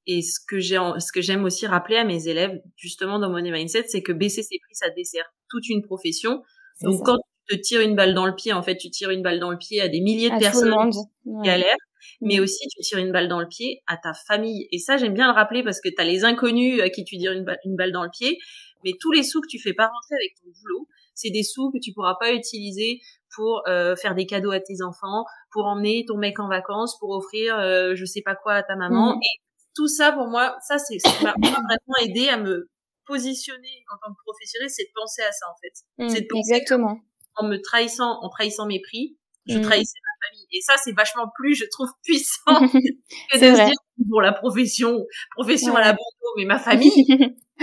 et 0.06 0.22
ce 0.22 0.40
que 0.46 0.60
j'ai 0.60 0.80
ce 1.00 1.12
que 1.12 1.22
j'aime 1.22 1.44
aussi 1.44 1.68
rappeler 1.68 1.98
à 1.98 2.04
mes 2.04 2.28
élèves 2.28 2.62
justement 2.76 3.20
dans 3.20 3.30
Money 3.30 3.52
Mindset, 3.52 3.86
c'est 3.88 4.02
que 4.02 4.12
baisser 4.12 4.42
ses 4.42 4.58
prix, 4.60 4.76
ça 4.76 4.90
dessert 4.90 5.26
toute 5.50 5.70
une 5.70 5.82
profession. 5.82 6.42
Donc 6.82 7.06
quand 7.06 7.20
te 7.50 7.56
tires 7.56 7.82
une 7.82 7.96
balle 7.96 8.14
dans 8.14 8.26
le 8.26 8.36
pied. 8.36 8.54
En 8.54 8.64
fait, 8.64 8.78
tu 8.78 8.90
tires 8.90 9.10
une 9.10 9.22
balle 9.22 9.40
dans 9.40 9.52
le 9.52 9.58
pied 9.58 9.82
à 9.82 9.88
des 9.88 10.02
milliers 10.02 10.30
de 10.30 10.40
personnes 10.40 10.74
qui 10.92 11.32
galèrent, 11.44 11.76
mais 12.22 12.40
aussi 12.40 12.68
tu 12.68 12.82
tires 12.82 13.00
une 13.00 13.12
balle 13.12 13.28
dans 13.28 13.40
le 13.40 13.48
pied 13.48 13.82
à 13.88 13.98
ta 13.98 14.14
famille. 14.14 14.68
Et 14.72 14.80
ça, 14.80 14.98
j'aime 14.98 15.14
bien 15.14 15.28
le 15.28 15.34
rappeler 15.34 15.64
parce 15.64 15.82
que 15.82 15.90
tu 15.90 16.00
as 16.00 16.06
les 16.06 16.24
inconnus 16.24 16.82
à 16.82 16.90
qui 16.90 17.04
tu 17.04 17.18
tires 17.18 17.32
une, 17.32 17.46
une 17.66 17.76
balle 17.76 17.92
dans 17.92 18.04
le 18.04 18.10
pied, 18.10 18.38
mais 18.84 18.92
tous 19.00 19.12
les 19.12 19.24
sous 19.24 19.42
que 19.42 19.48
tu 19.48 19.60
fais 19.60 19.74
pas 19.74 19.88
rentrer 19.88 20.16
avec 20.16 20.36
ton 20.42 20.50
boulot, 20.62 20.88
c'est 21.16 21.30
des 21.30 21.44
sous 21.44 21.72
que 21.72 21.78
tu 21.82 21.94
pourras 21.94 22.16
pas 22.20 22.34
utiliser 22.34 23.00
pour 23.36 23.64
euh, 23.68 23.96
faire 23.96 24.16
des 24.16 24.26
cadeaux 24.26 24.52
à 24.52 24.60
tes 24.60 24.82
enfants, 24.82 25.26
pour 25.52 25.66
emmener 25.66 26.06
ton 26.08 26.18
mec 26.18 26.40
en 26.40 26.48
vacances, 26.48 26.98
pour 27.00 27.12
offrir 27.12 27.58
euh, 27.58 27.96
je 27.96 28.06
sais 28.06 28.22
pas 28.22 28.36
quoi 28.36 28.54
à 28.54 28.64
ta 28.64 28.76
maman. 28.76 29.16
Mm. 29.16 29.20
Et 29.22 29.42
tout 29.76 29.88
ça, 29.88 30.12
pour 30.12 30.28
moi, 30.28 30.56
ça, 30.68 30.78
c'est 30.78 30.98
m'a 31.24 31.34
vraiment 31.42 31.98
aidé 32.04 32.30
à 32.30 32.38
me 32.38 32.70
positionner 33.06 33.84
en 33.92 33.98
tant 33.98 34.14
que 34.14 34.20
professionnel, 34.26 34.70
c'est 34.70 34.84
de 34.84 34.92
penser 34.96 35.22
à 35.24 35.32
ça 35.32 35.46
en 35.50 35.56
fait. 35.62 36.04
Mm, 36.04 36.10
c'est 36.10 36.22
de 36.22 36.28
penser 36.30 36.54
exactement 36.54 37.00
en 37.36 37.48
me 37.48 37.58
trahissant, 37.58 38.20
en 38.22 38.30
trahissant 38.30 38.66
mes 38.66 38.80
prix, 38.80 39.18
je 39.48 39.58
mm. 39.58 39.62
trahissais 39.62 40.00
ma 40.02 40.28
famille. 40.28 40.48
Et 40.52 40.62
ça, 40.62 40.76
c'est 40.84 40.94
vachement 40.94 41.28
plus, 41.36 41.56
je 41.56 41.66
trouve, 41.70 41.90
puissant 42.04 42.68
que 42.68 43.38
de 43.38 43.56
se 43.56 43.66
dire 43.66 43.76
pour 44.10 44.22
la 44.22 44.34
profession, 44.34 45.06
profession 45.32 45.76
à 45.76 45.82
la 45.82 45.94
Bordeaux, 45.94 46.34
mais 46.38 46.46
ma 46.46 46.60
famille. 46.60 46.92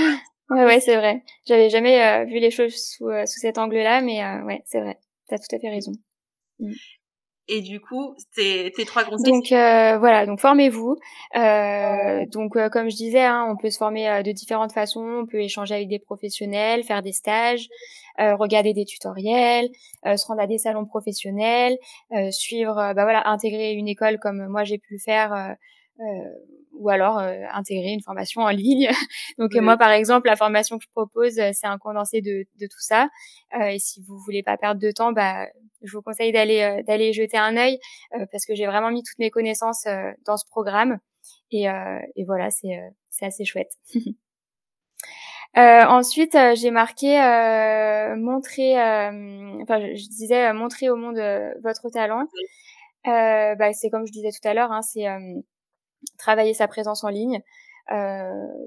ouais, 0.51 0.65
ouais, 0.65 0.81
c'est 0.81 0.97
vrai. 0.97 1.23
J'avais 1.47 1.71
jamais 1.71 2.03
euh, 2.03 2.25
vu 2.25 2.39
les 2.39 2.51
choses 2.51 2.75
sous, 2.75 3.09
euh, 3.09 3.27
sous 3.27 3.41
cet 3.41 3.59
angle-là, 3.59 4.01
mais 4.01 4.23
euh, 4.23 4.43
ouais, 4.45 4.63
c'est 4.67 4.81
vrai. 4.81 4.99
T'as 5.29 5.39
tout 5.39 5.55
à 5.55 5.59
fait 5.59 5.71
raison. 5.71 5.93
Mm. 6.59 6.73
Et 7.53 7.63
du 7.63 7.81
coup, 7.81 8.15
tes, 8.37 8.71
tes 8.71 8.85
trois 8.85 9.03
conseils. 9.03 9.33
Donc 9.33 9.51
euh, 9.51 9.99
voilà, 9.99 10.25
donc 10.25 10.39
formez-vous. 10.39 10.97
Euh, 11.35 12.25
donc 12.27 12.55
euh, 12.55 12.69
comme 12.69 12.89
je 12.89 12.95
disais, 12.95 13.25
hein, 13.25 13.45
on 13.51 13.57
peut 13.57 13.71
se 13.71 13.79
former 13.79 14.09
euh, 14.09 14.23
de 14.23 14.31
différentes 14.31 14.71
façons. 14.71 15.05
On 15.23 15.27
peut 15.27 15.41
échanger 15.41 15.75
avec 15.75 15.89
des 15.89 15.99
professionnels, 15.99 16.85
faire 16.85 17.03
des 17.03 17.11
stages, 17.11 17.67
regarder 18.39 18.73
des 18.75 18.85
tutoriels, 18.85 19.69
se 20.05 20.27
rendre 20.27 20.41
à 20.41 20.47
des 20.47 20.59
salons 20.59 20.87
professionnels, 20.87 21.79
suivre, 22.31 22.75
bah 22.75 23.05
voilà, 23.05 23.29
intégrer 23.29 23.73
une 23.73 23.89
école 23.89 24.19
comme 24.19 24.47
moi 24.49 24.65
j'ai 24.65 24.79
pu 24.79 24.95
le 24.95 24.99
faire. 24.99 25.57
ou 26.73 26.89
alors 26.89 27.19
intégrer 27.19 27.91
une 27.91 28.03
formation 28.03 28.43
en 28.43 28.49
ligne. 28.51 28.89
Donc 29.39 29.55
moi, 29.55 29.77
par 29.77 29.91
exemple, 29.91 30.29
la 30.29 30.37
formation 30.37 30.79
que 30.79 30.85
je 30.85 30.91
propose, 30.95 31.35
c'est 31.35 31.67
un 31.67 31.79
condensé 31.79 32.21
de, 32.23 32.47
de 32.59 32.67
tout 32.67 32.81
ça. 32.81 33.09
et 33.61 33.79
si 33.79 34.03
vous 34.07 34.19
voulez 34.19 34.43
pas 34.43 34.57
perdre 34.57 34.81
de 34.81 34.91
temps, 34.91 35.13
bah, 35.13 35.47
je 35.83 35.93
vous 35.93 36.03
conseille 36.03 36.33
d'aller 36.33 36.83
d'aller 36.87 37.13
jeter 37.13 37.39
un 37.39 37.57
œil 37.57 37.79
parce 38.33 38.47
que 38.47 38.55
j'ai 38.55 38.67
vraiment 38.67 38.91
mis 38.91 39.03
toutes 39.03 39.19
mes 39.19 39.31
connaissances 39.31 39.85
dans 40.27 40.37
ce 40.37 40.47
programme. 40.47 40.99
Et, 41.51 41.67
et 42.17 42.25
voilà, 42.25 42.51
c'est 42.51 42.79
c'est 43.11 43.27
assez 43.27 43.45
chouette. 43.45 43.73
Euh, 45.57 45.85
ensuite, 45.85 46.35
euh, 46.37 46.55
j'ai 46.55 46.71
marqué 46.71 47.21
euh, 47.21 48.15
montrer, 48.17 48.75
enfin, 49.63 49.81
je, 49.95 50.09
disais 50.09 50.53
montrer 50.53 50.91
au 50.91 50.97
monde 50.97 51.21
votre 51.63 51.91
talent. 51.91 52.27
Bah, 53.05 53.73
c'est 53.73 53.91
comme 53.91 54.07
je 54.07 54.13
disais 54.13 54.31
tout 54.31 54.47
à 54.49 54.55
l'heure, 54.55 54.73
hein, 54.73 54.83
c'est 54.83 55.07
travailler 56.19 56.55
sa 56.55 56.69
présence 56.69 57.05
en 57.05 57.09
ligne. 57.09 57.41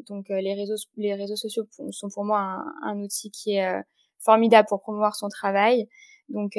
donc 0.08 0.26
les 0.30 0.54
réseaux, 0.54 0.76
les 0.98 1.16
réseaux 1.16 1.36
sociaux 1.36 1.66
sont 1.92 2.10
pour 2.10 2.26
moi 2.26 2.40
un, 2.40 2.66
un 2.84 3.00
outil 3.00 3.32
qui 3.32 3.56
est 3.56 3.84
formidable 4.20 4.68
pour 4.68 4.82
promouvoir 4.82 5.16
son 5.16 5.30
travail. 5.30 5.88
Donc, 6.30 6.58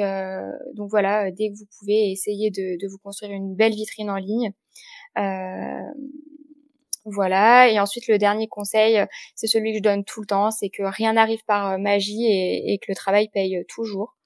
donc 0.73 0.89
voilà, 0.89 1.31
dès 1.31 1.51
que 1.51 1.57
vous 1.57 1.67
pouvez, 1.79 2.11
essayer 2.11 2.51
de, 2.51 2.77
de 2.81 2.87
vous 2.89 2.97
construire 2.97 3.33
une 3.33 3.55
belle 3.55 3.73
vitrine 3.73 4.09
en 4.09 4.17
ligne. 4.17 4.53
Euh, 5.17 5.81
voilà. 7.05 7.69
Et 7.69 7.79
ensuite, 7.79 8.07
le 8.07 8.17
dernier 8.17 8.47
conseil, 8.47 8.97
euh, 8.99 9.05
c'est 9.35 9.47
celui 9.47 9.71
que 9.71 9.77
je 9.77 9.83
donne 9.83 10.03
tout 10.03 10.21
le 10.21 10.27
temps, 10.27 10.51
c'est 10.51 10.69
que 10.69 10.83
rien 10.83 11.13
n'arrive 11.13 11.43
par 11.45 11.73
euh, 11.73 11.77
magie 11.77 12.25
et, 12.25 12.79
que 12.79 12.87
le 12.89 12.95
travail 12.95 13.29
paye 13.29 13.57
euh, 13.57 13.63
toujours. 13.67 14.17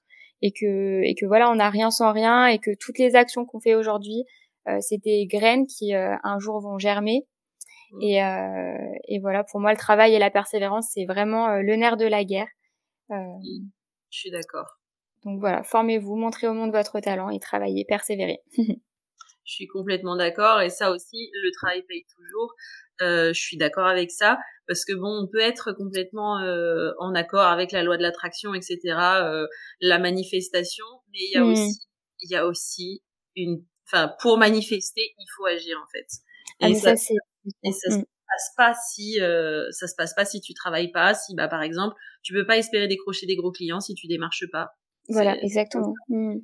Et 0.42 0.52
que, 0.52 1.02
et 1.02 1.14
que 1.14 1.26
voilà, 1.26 1.50
on 1.50 1.56
n'a 1.56 1.68
rien 1.68 1.90
sans 1.90 2.12
rien 2.12 2.46
et 2.46 2.58
que 2.58 2.70
toutes 2.74 2.98
les 2.98 3.14
actions 3.14 3.44
qu'on 3.44 3.60
fait 3.60 3.74
aujourd'hui, 3.74 4.24
c'est 4.80 4.96
des 4.96 5.26
graines 5.26 5.66
qui 5.66 5.92
un 5.94 6.38
jour 6.38 6.60
vont 6.60 6.78
germer. 6.78 7.26
Mmh. 7.92 8.02
Et, 8.02 9.14
et 9.14 9.18
voilà, 9.18 9.44
pour 9.44 9.60
moi, 9.60 9.70
le 9.70 9.76
travail 9.76 10.14
et 10.14 10.18
la 10.18 10.30
persévérance, 10.30 10.92
c'est 10.94 11.04
vraiment 11.04 11.56
le 11.56 11.76
nerf 11.76 11.98
de 11.98 12.06
la 12.06 12.24
guerre. 12.24 12.48
Je 13.10 13.18
suis 14.08 14.30
d'accord. 14.30 14.78
Donc 15.24 15.40
voilà, 15.40 15.62
formez-vous, 15.62 16.16
montrez 16.16 16.48
au 16.48 16.54
monde 16.54 16.72
votre 16.72 17.00
talent 17.00 17.28
et 17.28 17.38
travaillez, 17.38 17.84
persévérez. 17.84 18.40
Je 19.50 19.56
suis 19.56 19.66
complètement 19.66 20.14
d'accord 20.14 20.60
et 20.60 20.70
ça 20.70 20.92
aussi, 20.92 21.28
le 21.42 21.50
travail 21.50 21.82
paye 21.82 22.04
toujours. 22.14 22.54
Euh, 23.02 23.32
je 23.32 23.40
suis 23.40 23.56
d'accord 23.56 23.86
avec 23.86 24.12
ça 24.12 24.38
parce 24.68 24.84
que 24.84 24.92
bon, 24.92 25.24
on 25.24 25.26
peut 25.26 25.40
être 25.40 25.72
complètement 25.72 26.38
euh, 26.38 26.92
en 27.00 27.16
accord 27.16 27.46
avec 27.46 27.72
la 27.72 27.82
loi 27.82 27.96
de 27.96 28.02
l'attraction, 28.02 28.54
etc., 28.54 28.78
euh, 28.86 29.46
la 29.80 29.98
manifestation, 29.98 30.84
mais 31.10 31.18
il 31.18 31.32
y 31.32 31.36
a 31.36 31.42
mmh. 31.42 31.50
aussi, 31.50 31.80
il 32.20 32.30
y 32.30 32.36
a 32.36 32.46
aussi 32.46 33.02
une, 33.34 33.64
enfin, 33.88 34.14
pour 34.20 34.38
manifester, 34.38 35.14
il 35.18 35.26
faut 35.36 35.46
agir 35.46 35.76
en 35.82 35.88
fait. 35.90 36.06
Ah, 36.60 36.68
et 36.68 36.74
ça, 36.74 36.94
ça 36.94 37.14
et 37.64 37.72
ça 37.72 37.90
se 37.90 37.96
mmh. 37.96 38.04
passe 38.28 38.52
pas 38.56 38.74
si 38.92 39.18
ça 39.72 39.88
se 39.88 39.94
passe 39.96 40.14
pas 40.14 40.24
si 40.24 40.40
tu 40.40 40.54
travailles 40.54 40.92
pas, 40.92 41.14
si 41.14 41.34
bah 41.34 41.48
par 41.48 41.62
exemple, 41.62 41.96
tu 42.22 42.34
peux 42.34 42.46
pas 42.46 42.56
espérer 42.56 42.86
décrocher 42.86 43.26
des 43.26 43.34
gros 43.34 43.50
clients 43.50 43.80
si 43.80 43.94
tu 43.94 44.06
démarches 44.06 44.46
pas. 44.52 44.70
Voilà, 45.10 45.36
exactement. 45.42 45.94
Mmh. 46.08 46.36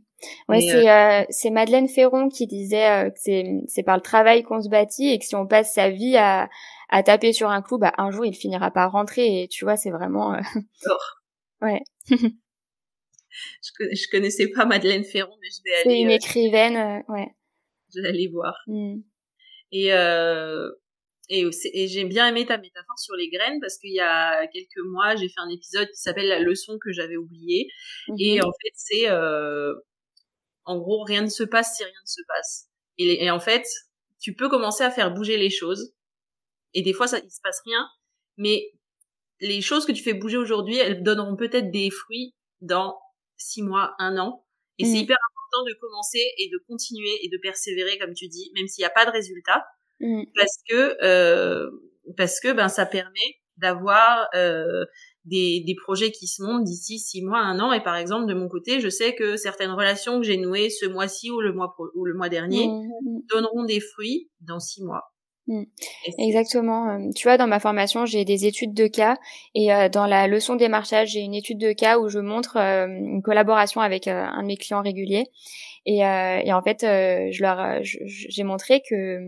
Ouais, 0.48 0.60
c'est 0.60 0.90
euh, 0.90 1.24
c'est 1.28 1.50
Madeleine 1.50 1.88
Ferron 1.88 2.28
qui 2.28 2.46
disait 2.46 2.88
euh, 2.88 3.10
que 3.10 3.18
c'est 3.18 3.44
c'est 3.66 3.82
par 3.82 3.96
le 3.96 4.02
travail 4.02 4.42
qu'on 4.42 4.62
se 4.62 4.68
bâtit 4.68 5.08
et 5.08 5.18
que 5.18 5.24
si 5.24 5.34
on 5.36 5.46
passe 5.46 5.74
sa 5.74 5.90
vie 5.90 6.16
à 6.16 6.48
à 6.88 7.02
taper 7.02 7.32
sur 7.32 7.50
un 7.50 7.62
clou, 7.62 7.78
bah 7.78 7.92
un 7.98 8.10
jour 8.10 8.24
il 8.24 8.34
finira 8.34 8.70
par 8.70 8.92
rentrer 8.92 9.42
et 9.42 9.48
tu 9.48 9.64
vois, 9.64 9.76
c'est 9.76 9.90
vraiment 9.90 10.34
euh... 10.34 10.40
ouais. 11.62 11.82
je, 12.08 12.16
je 13.62 14.10
connaissais 14.10 14.48
pas 14.48 14.64
Madeleine 14.64 15.04
Ferron, 15.04 15.34
mais 15.40 15.48
je 15.50 15.62
vais 15.64 15.76
aller. 15.76 15.90
C'est 15.90 16.00
une 16.00 16.10
euh, 16.10 16.14
écrivaine, 16.14 17.04
ouais. 17.08 17.28
Je 17.94 18.00
vais 18.00 18.08
aller 18.08 18.28
voir. 18.28 18.56
Mmh. 18.66 19.00
Et 19.72 19.92
euh, 19.92 20.70
et, 21.28 21.48
et 21.72 21.88
j'ai 21.88 22.04
bien 22.04 22.28
aimé 22.28 22.46
ta 22.46 22.58
métaphore 22.58 22.98
sur 22.98 23.14
les 23.16 23.28
graines 23.28 23.60
parce 23.60 23.78
qu'il 23.78 23.92
y 23.92 24.00
a 24.00 24.46
quelques 24.48 24.84
mois, 24.84 25.16
j'ai 25.16 25.28
fait 25.28 25.40
un 25.40 25.48
épisode 25.48 25.88
qui 25.88 26.00
s'appelle 26.00 26.28
La 26.28 26.38
leçon 26.38 26.78
que 26.78 26.92
j'avais 26.92 27.16
oubliée. 27.16 27.68
Et 28.18 28.38
mhm. 28.38 28.44
en 28.44 28.52
fait, 28.52 28.72
c'est 28.74 29.08
euh, 29.08 29.74
en 30.64 30.78
gros, 30.78 31.02
rien 31.02 31.22
ne 31.22 31.28
se 31.28 31.42
passe 31.42 31.76
si 31.76 31.84
rien 31.84 31.92
ne 31.92 32.08
se 32.08 32.20
passe. 32.28 32.68
Et, 32.98 33.24
et, 33.24 33.30
en 33.30 33.40
fait, 33.40 33.66
tu 34.20 34.34
peux 34.34 34.48
commencer 34.48 34.84
à 34.84 34.90
faire 34.90 35.12
bouger 35.12 35.36
les 35.36 35.50
choses. 35.50 35.94
Et 36.74 36.82
des 36.82 36.92
fois, 36.92 37.06
ça, 37.06 37.18
il 37.18 37.30
se 37.30 37.40
passe 37.42 37.60
rien. 37.64 37.86
Mais 38.36 38.72
les 39.40 39.60
choses 39.60 39.84
que 39.84 39.92
tu 39.92 40.02
fais 40.02 40.14
bouger 40.14 40.36
aujourd'hui, 40.36 40.76
elles 40.76 41.02
donneront 41.02 41.36
peut-être 41.36 41.70
des 41.70 41.90
fruits 41.90 42.34
dans 42.60 42.98
six 43.36 43.62
mois, 43.62 43.94
un 43.98 44.16
an. 44.18 44.44
Et 44.78 44.84
c'est 44.84 44.90
mhm. 44.90 44.96
hyper 44.96 45.16
important 45.30 45.64
de 45.64 45.74
commencer 45.80 46.22
et 46.38 46.48
de 46.50 46.58
continuer 46.68 47.24
et 47.24 47.28
de 47.28 47.38
persévérer, 47.38 47.98
comme 47.98 48.14
tu 48.14 48.28
dis, 48.28 48.52
même 48.54 48.68
s'il 48.68 48.82
n'y 48.82 48.86
a 48.86 48.90
pas 48.90 49.06
de 49.06 49.10
résultat. 49.10 49.64
Mmh. 50.00 50.24
parce 50.34 50.58
que 50.68 51.04
euh, 51.04 51.70
parce 52.16 52.40
que 52.40 52.52
ben 52.52 52.68
ça 52.68 52.84
permet 52.84 53.40
d'avoir 53.56 54.28
euh, 54.34 54.84
des, 55.24 55.64
des 55.66 55.74
projets 55.74 56.10
qui 56.10 56.26
se 56.26 56.42
montent 56.42 56.64
d'ici 56.64 56.98
six 56.98 57.22
mois, 57.22 57.38
un 57.38 57.58
an. 57.58 57.72
Et 57.72 57.82
par 57.82 57.96
exemple, 57.96 58.26
de 58.26 58.34
mon 58.34 58.48
côté, 58.48 58.80
je 58.80 58.90
sais 58.90 59.14
que 59.14 59.36
certaines 59.36 59.70
relations 59.70 60.20
que 60.20 60.26
j'ai 60.26 60.36
nouées 60.36 60.68
ce 60.68 60.86
mois-ci 60.86 61.30
ou 61.30 61.40
le 61.40 61.54
mois 61.54 61.74
ou 61.94 62.04
le 62.04 62.14
mois 62.14 62.28
dernier 62.28 62.68
mmh, 62.68 62.70
mmh, 62.70 63.20
donneront 63.34 63.64
des 63.64 63.80
fruits 63.80 64.28
dans 64.40 64.60
six 64.60 64.84
mois. 64.84 65.04
Exactement. 66.18 66.90
Euh, 66.90 67.10
tu 67.14 67.28
vois, 67.28 67.38
dans 67.38 67.46
ma 67.46 67.60
formation, 67.60 68.04
j'ai 68.04 68.24
des 68.24 68.46
études 68.46 68.74
de 68.74 68.88
cas 68.88 69.16
et 69.54 69.68
dans 69.92 70.06
la 70.06 70.26
leçon 70.26 70.56
démarchage, 70.56 71.12
j'ai 71.12 71.20
une 71.20 71.34
étude 71.34 71.58
de 71.58 71.72
cas 71.72 71.98
où 71.98 72.08
je 72.08 72.18
montre 72.18 72.56
une 72.56 73.22
collaboration 73.22 73.80
avec 73.80 74.08
un 74.08 74.42
de 74.42 74.46
mes 74.46 74.56
clients 74.56 74.82
réguliers 74.82 75.24
et, 75.88 76.04
euh, 76.04 76.40
et 76.44 76.52
en 76.52 76.62
fait, 76.62 76.82
euh, 76.82 77.28
je 77.30 77.42
leur, 77.42 77.78
j'ai 77.82 78.42
montré 78.42 78.82
que 78.90 79.20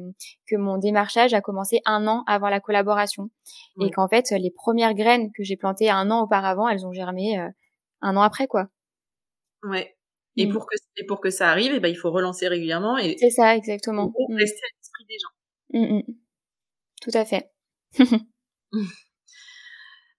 que 0.48 0.56
mon 0.56 0.76
démarchage 0.76 1.32
a 1.32 1.40
commencé 1.40 1.80
un 1.84 2.08
an 2.08 2.24
avant 2.26 2.48
la 2.48 2.58
collaboration, 2.58 3.30
et 3.80 3.92
qu'en 3.92 4.08
fait, 4.08 4.32
les 4.32 4.50
premières 4.50 4.94
graines 4.94 5.30
que 5.36 5.44
j'ai 5.44 5.56
plantées 5.56 5.88
un 5.88 6.10
an 6.10 6.22
auparavant, 6.22 6.68
elles 6.68 6.84
ont 6.84 6.92
germé 6.92 7.38
euh, 7.38 7.48
un 8.00 8.16
an 8.16 8.22
après, 8.22 8.48
quoi. 8.48 8.66
Ouais. 9.62 9.96
Et 10.36 10.46
mmh. 10.46 10.52
pour 10.52 10.66
que 10.66 10.74
et 10.96 11.06
pour 11.06 11.20
que 11.20 11.30
ça 11.30 11.48
arrive, 11.48 11.72
et 11.72 11.76
eh 11.76 11.80
ben 11.80 11.88
il 11.88 11.96
faut 11.96 12.10
relancer 12.10 12.48
régulièrement 12.48 12.98
et. 12.98 13.16
C'est 13.20 13.30
ça, 13.30 13.56
exactement. 13.56 14.10
Pour 14.10 14.28
mmh. 14.28 14.36
rester 14.36 14.60
à 14.60 14.70
l'esprit 14.76 15.04
des 15.08 15.16
gens. 15.20 15.94
Mmh, 15.94 16.12
Tout 17.02 17.10
à 17.14 17.24
fait. 17.24 17.52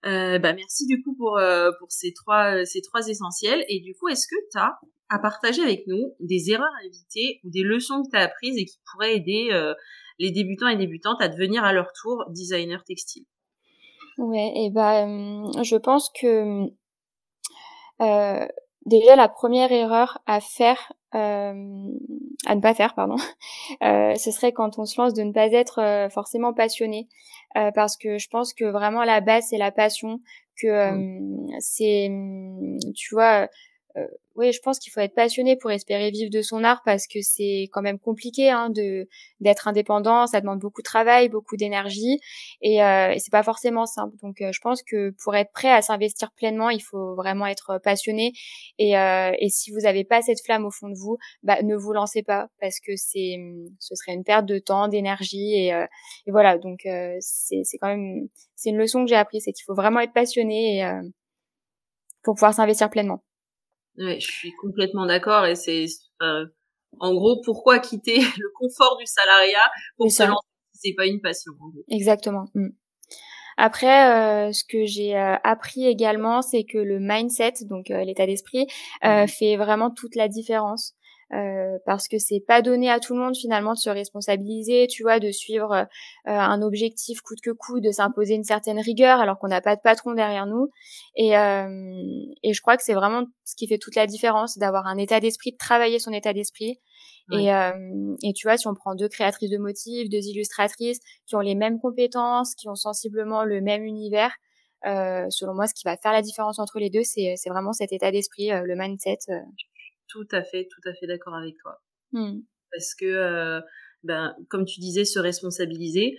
Euh, 0.05 0.39
bah 0.39 0.53
merci 0.53 0.85
du 0.85 1.03
coup 1.03 1.13
pour 1.13 1.37
euh, 1.37 1.71
pour 1.77 1.91
ces 1.91 2.13
trois 2.13 2.63
ces 2.65 2.81
trois 2.81 3.05
essentiels 3.09 3.65
et 3.67 3.81
du 3.81 3.93
coup 3.95 4.07
est-ce 4.07 4.27
que 4.27 4.35
tu 4.49 4.57
as 4.57 4.79
à 5.09 5.19
partager 5.19 5.61
avec 5.61 5.87
nous 5.87 6.13
des 6.19 6.51
erreurs 6.51 6.73
à 6.81 6.85
éviter 6.85 7.39
ou 7.43 7.49
des 7.49 7.63
leçons 7.63 8.03
que 8.03 8.09
tu 8.11 8.17
as 8.17 8.21
apprises 8.21 8.57
et 8.57 8.65
qui 8.65 8.79
pourraient 8.91 9.15
aider 9.15 9.49
euh, 9.51 9.73
les 10.19 10.31
débutants 10.31 10.67
et 10.67 10.75
débutantes 10.75 11.21
à 11.21 11.27
devenir 11.27 11.63
à 11.63 11.73
leur 11.73 11.91
tour 11.93 12.25
designer 12.29 12.83
textile. 12.83 13.25
Ouais, 14.17 14.51
et 14.55 14.69
ben 14.69 15.49
je 15.63 15.77
pense 15.77 16.11
que 16.19 16.65
euh, 18.01 18.47
déjà 18.85 19.15
la 19.15 19.29
première 19.29 19.71
erreur 19.71 20.21
à 20.25 20.41
faire, 20.41 20.91
euh, 21.15 21.87
à 22.45 22.55
ne 22.55 22.61
pas 22.61 22.73
faire, 22.73 22.95
pardon, 22.95 23.15
euh, 23.83 24.13
ce 24.15 24.31
serait 24.31 24.51
quand 24.51 24.77
on 24.77 24.85
se 24.85 24.99
lance 25.01 25.13
de 25.13 25.23
ne 25.23 25.31
pas 25.31 25.51
être 25.51 25.79
euh, 25.79 26.09
forcément 26.09 26.53
passionné, 26.53 27.07
parce 27.75 27.97
que 27.97 28.17
je 28.17 28.27
pense 28.29 28.53
que 28.53 28.65
vraiment 28.65 29.03
la 29.03 29.21
base 29.21 29.47
c'est 29.49 29.57
la 29.57 29.71
passion, 29.71 30.21
que 30.61 30.91
mmh. 30.91 31.47
c'est, 31.59 32.09
tu 32.95 33.15
vois, 33.15 33.43
euh, 33.43 33.47
oui, 34.39 34.53
je 34.53 34.61
pense 34.61 34.79
qu'il 34.79 34.91
faut 34.93 35.01
être 35.01 35.15
passionné 35.15 35.57
pour 35.57 35.69
espérer 35.69 36.11
vivre 36.11 36.31
de 36.31 36.41
son 36.41 36.63
art 36.63 36.81
parce 36.85 37.07
que 37.07 37.19
c'est 37.21 37.67
quand 37.73 37.81
même 37.81 37.99
compliqué 37.99 38.49
hein, 38.49 38.69
de 38.69 39.07
d'être 39.41 39.67
indépendant. 39.67 40.27
Ça 40.27 40.39
demande 40.39 40.59
beaucoup 40.59 40.81
de 40.81 40.85
travail, 40.85 41.27
beaucoup 41.27 41.57
d'énergie 41.57 42.19
et, 42.61 42.81
euh, 42.81 43.11
et 43.11 43.19
c'est 43.19 43.31
pas 43.31 43.43
forcément 43.43 43.85
simple. 43.85 44.15
Donc, 44.21 44.41
euh, 44.41 44.51
je 44.53 44.61
pense 44.61 44.81
que 44.81 45.09
pour 45.23 45.35
être 45.35 45.51
prêt 45.51 45.71
à 45.71 45.81
s'investir 45.81 46.31
pleinement, 46.31 46.69
il 46.69 46.79
faut 46.81 47.15
vraiment 47.15 47.47
être 47.47 47.79
passionné. 47.83 48.31
Et, 48.77 48.97
euh, 48.97 49.33
et 49.39 49.49
si 49.49 49.71
vous 49.71 49.79
n'avez 49.81 50.05
pas 50.05 50.21
cette 50.21 50.41
flamme 50.41 50.65
au 50.65 50.71
fond 50.71 50.87
de 50.89 50.95
vous, 50.97 51.17
bah, 51.43 51.61
ne 51.61 51.75
vous 51.75 51.91
lancez 51.91 52.23
pas 52.23 52.47
parce 52.61 52.79
que 52.79 52.95
c'est 52.95 53.37
ce 53.79 53.95
serait 53.95 54.13
une 54.13 54.23
perte 54.23 54.45
de 54.45 54.59
temps, 54.59 54.87
d'énergie 54.87 55.53
et, 55.55 55.73
euh, 55.73 55.85
et 56.27 56.31
voilà. 56.31 56.57
Donc, 56.57 56.87
c'est 57.19 57.63
c'est 57.65 57.77
quand 57.77 57.89
même 57.89 58.29
c'est 58.55 58.69
une 58.69 58.77
leçon 58.77 59.03
que 59.03 59.09
j'ai 59.09 59.15
appris, 59.15 59.41
c'est 59.41 59.51
qu'il 59.51 59.65
faut 59.65 59.75
vraiment 59.75 59.99
être 59.99 60.13
passionné 60.13 60.79
et, 60.79 60.91
pour 62.23 62.35
pouvoir 62.35 62.53
s'investir 62.53 62.89
pleinement. 62.89 63.21
Ouais, 63.99 64.19
je 64.19 64.31
suis 64.31 64.51
complètement 64.61 65.05
d'accord 65.05 65.45
et 65.45 65.55
c'est 65.55 65.85
euh, 66.21 66.45
en 66.99 67.13
gros 67.13 67.41
pourquoi 67.43 67.79
quitter 67.79 68.17
le 68.39 68.49
confort 68.55 68.97
du 68.97 69.05
salariat 69.05 69.69
pour 69.97 70.11
se 70.11 70.23
lancer 70.23 70.47
c'est 70.73 70.93
pas 70.93 71.05
une 71.05 71.19
passion. 71.19 71.51
Exactement. 71.89 72.45
Mm. 72.55 72.69
Après, 73.57 74.47
euh, 74.47 74.53
ce 74.53 74.63
que 74.63 74.85
j'ai 74.85 75.17
euh, 75.17 75.35
appris 75.43 75.85
également, 75.85 76.41
c'est 76.41 76.63
que 76.63 76.77
le 76.77 76.99
mindset, 77.01 77.65
donc 77.65 77.89
l'état 77.89 78.25
d'esprit, 78.25 78.67
mmh 79.03 79.27
fait 79.27 79.57
vraiment 79.57 79.91
toute 79.91 80.15
la 80.15 80.29
différence. 80.29 80.95
Euh, 81.31 81.77
parce 81.85 82.07
que 82.07 82.17
c'est 82.17 82.39
pas 82.39 82.63
donné 82.63 82.89
à 82.89 82.99
tout 82.99 83.13
le 83.13 83.19
monde 83.19 83.35
finalement 83.37 83.73
de 83.73 83.77
se 83.77 83.91
responsabiliser, 83.91 84.87
tu 84.87 85.03
vois, 85.03 85.19
de 85.19 85.31
suivre 85.31 85.73
euh, 85.73 85.85
un 86.25 86.61
objectif 86.63 87.21
coûte 87.21 87.37
que 87.43 87.51
coûte, 87.51 87.83
de 87.83 87.91
s'imposer 87.91 88.33
une 88.33 88.43
certaine 88.43 88.79
rigueur 88.79 89.19
alors 89.19 89.37
qu'on 89.37 89.47
n'a 89.47 89.61
pas 89.61 89.75
de 89.75 89.81
patron 89.81 90.13
derrière 90.13 90.47
nous. 90.47 90.69
Et, 91.15 91.37
euh, 91.37 91.67
et 92.41 92.53
je 92.53 92.61
crois 92.61 92.77
que 92.77 92.83
c'est 92.83 92.95
vraiment 92.95 93.25
ce 93.45 93.55
qui 93.55 93.67
fait 93.67 93.77
toute 93.77 93.95
la 93.95 94.07
différence, 94.07 94.57
d'avoir 94.57 94.87
un 94.87 94.97
état 94.97 95.19
d'esprit, 95.19 95.51
de 95.51 95.57
travailler 95.57 95.99
son 95.99 96.11
état 96.13 96.33
d'esprit 96.33 96.79
Et, 97.31 97.53
euh, 97.53 98.15
et 98.23 98.33
tu 98.33 98.47
vois, 98.47 98.57
si 98.57 98.67
on 98.67 98.73
prend 98.73 98.95
deux 98.95 99.07
créatrices 99.07 99.51
de 99.51 99.57
motifs, 99.57 100.09
deux 100.09 100.25
illustratrices 100.27 100.99
qui 101.27 101.35
ont 101.35 101.41
les 101.41 101.55
mêmes 101.55 101.79
compétences, 101.79 102.55
qui 102.55 102.67
ont 102.69 102.75
sensiblement 102.75 103.43
le 103.43 103.61
même 103.61 103.83
univers, 103.83 104.31
euh, 104.87 105.27
selon 105.29 105.53
moi, 105.53 105.67
ce 105.67 105.73
qui 105.75 105.83
va 105.85 105.95
faire 105.97 106.13
la 106.13 106.23
différence 106.23 106.57
entre 106.57 106.79
les 106.79 106.89
deux, 106.89 107.03
c'est 107.03 107.35
vraiment 107.47 107.73
cet 107.73 107.91
état 107.93 108.11
d'esprit, 108.11 108.49
le 108.49 108.75
mindset. 108.75 109.19
Euh. 110.15 110.23
Tout 110.23 110.35
à 110.35 110.43
fait, 110.43 110.67
tout 110.71 110.89
à 110.89 110.93
fait 110.93 111.07
d'accord 111.07 111.35
avec 111.35 111.55
toi. 111.61 111.81
Mmh. 112.11 112.39
Parce 112.71 112.93
que, 112.95 113.61
ben, 114.03 114.35
comme 114.49 114.65
tu 114.65 114.79
disais, 114.79 115.05
se 115.05 115.19
responsabiliser. 115.19 116.17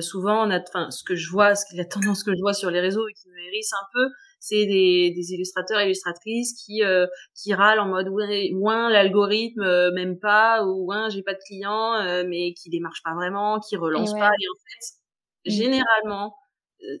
souvent, 0.00 0.46
on 0.46 0.50
a, 0.50 0.60
enfin, 0.60 0.90
ce 0.90 1.02
que 1.02 1.16
je 1.16 1.30
vois, 1.30 1.54
ce 1.54 1.76
la 1.76 1.84
tendance 1.84 2.22
que 2.22 2.32
je 2.32 2.40
vois 2.40 2.54
sur 2.54 2.70
les 2.70 2.80
réseaux 2.80 3.08
et 3.08 3.12
qui 3.14 3.28
me 3.28 3.38
hérisse 3.48 3.72
un 3.72 3.86
peu, 3.92 4.08
c'est 4.40 4.66
des, 4.66 5.10
des 5.10 5.32
illustrateurs 5.32 5.80
illustratrices 5.80 6.62
qui 6.64 6.82
euh, 6.84 7.06
qui 7.34 7.54
râlent 7.54 7.80
en 7.80 7.88
mode 7.88 8.08
ouais, 8.08 8.52
ouin 8.54 8.88
l'algorithme 8.90 9.62
euh, 9.62 9.90
même 9.92 10.18
pas 10.18 10.64
ou 10.64 10.86
ouin 10.86 11.08
j'ai 11.08 11.22
pas 11.22 11.34
de 11.34 11.40
clients 11.46 11.94
euh, 11.94 12.24
mais 12.26 12.54
qui 12.54 12.70
démarchent 12.70 13.02
pas 13.02 13.14
vraiment, 13.14 13.60
qui 13.60 13.76
relancent 13.76 14.12
pas 14.12 14.30
et 14.30 14.48
en 14.48 14.58
fait 14.64 15.50
mmh. 15.50 15.52
généralement 15.52 16.34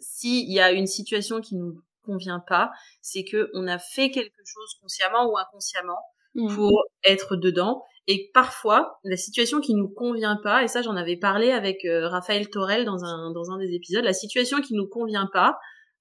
s'il 0.00 0.50
y 0.52 0.58
a 0.58 0.72
une 0.72 0.88
situation 0.88 1.40
qui 1.40 1.54
nous 1.54 1.80
convient 2.02 2.40
pas, 2.40 2.72
c'est 3.00 3.22
que 3.22 3.48
on 3.54 3.68
a 3.68 3.78
fait 3.78 4.10
quelque 4.10 4.42
chose 4.44 4.74
consciemment 4.80 5.30
ou 5.30 5.38
inconsciemment 5.38 6.00
mmh. 6.38 6.54
pour 6.54 6.84
être 7.04 7.36
dedans 7.36 7.82
et 8.06 8.30
parfois 8.32 8.98
la 9.04 9.16
situation 9.16 9.60
qui 9.60 9.74
nous 9.74 9.88
convient 9.88 10.38
pas 10.42 10.64
et 10.64 10.68
ça 10.68 10.80
j'en 10.80 10.96
avais 10.96 11.16
parlé 11.16 11.50
avec 11.50 11.86
Raphaël 11.86 12.48
Torel 12.48 12.86
dans 12.86 13.04
un 13.04 13.32
dans 13.32 13.50
un 13.50 13.58
des 13.58 13.74
épisodes, 13.74 14.04
la 14.04 14.14
situation 14.14 14.60
qui 14.62 14.74
nous 14.74 14.88
convient 14.88 15.28
pas 15.32 15.58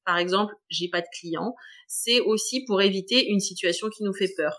par 0.07 0.17
exemple, 0.17 0.55
j'ai 0.69 0.87
pas 0.87 1.01
de 1.01 1.07
clients, 1.19 1.53
c'est 1.85 2.21
aussi 2.21 2.63
pour 2.63 2.81
éviter 2.81 3.27
une 3.27 3.41
situation 3.41 3.89
qui 3.89 4.03
nous 4.03 4.13
fait 4.13 4.31
peur. 4.37 4.55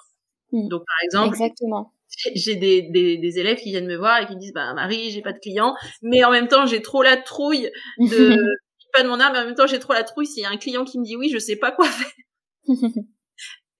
Hmm. 0.53 0.69
Donc, 0.69 0.83
par 0.87 0.97
exemple, 1.05 1.35
exactement. 1.35 1.95
J'ai 2.35 2.57
des, 2.57 2.83
des, 2.83 3.17
des, 3.17 3.39
élèves 3.39 3.57
qui 3.57 3.71
viennent 3.71 3.87
me 3.87 3.97
voir 3.97 4.21
et 4.21 4.27
qui 4.27 4.35
me 4.35 4.41
disent, 4.41 4.53
bah 4.53 4.75
Marie, 4.75 5.11
j'ai 5.11 5.23
pas 5.23 5.33
de 5.33 5.39
clients, 5.39 5.75
mais 6.03 6.23
en 6.23 6.31
même 6.31 6.49
temps, 6.49 6.67
j'ai 6.67 6.83
trop 6.83 7.03
la 7.03 7.17
trouille 7.17 7.71
de 7.99 8.37
pas 8.93 9.03
de 9.03 9.09
mon 9.09 9.21
âme, 9.21 9.33
mais 9.33 9.39
en 9.39 9.47
même 9.47 9.55
temps, 9.55 9.67
j'ai 9.67 9.79
trop 9.79 9.95
la 9.95 10.05
trouille 10.05 10.27
s'il 10.27 10.43
y 10.43 10.47
a 10.47 10.51
un 10.51 10.59
client 10.59 10.85
qui 10.85 10.99
me 10.99 11.05
dit 11.05 11.17
oui, 11.17 11.31
je 11.33 11.39
sais 11.39 11.57
pas 11.57 11.73
quoi 11.73 11.87
faire. 11.87 12.13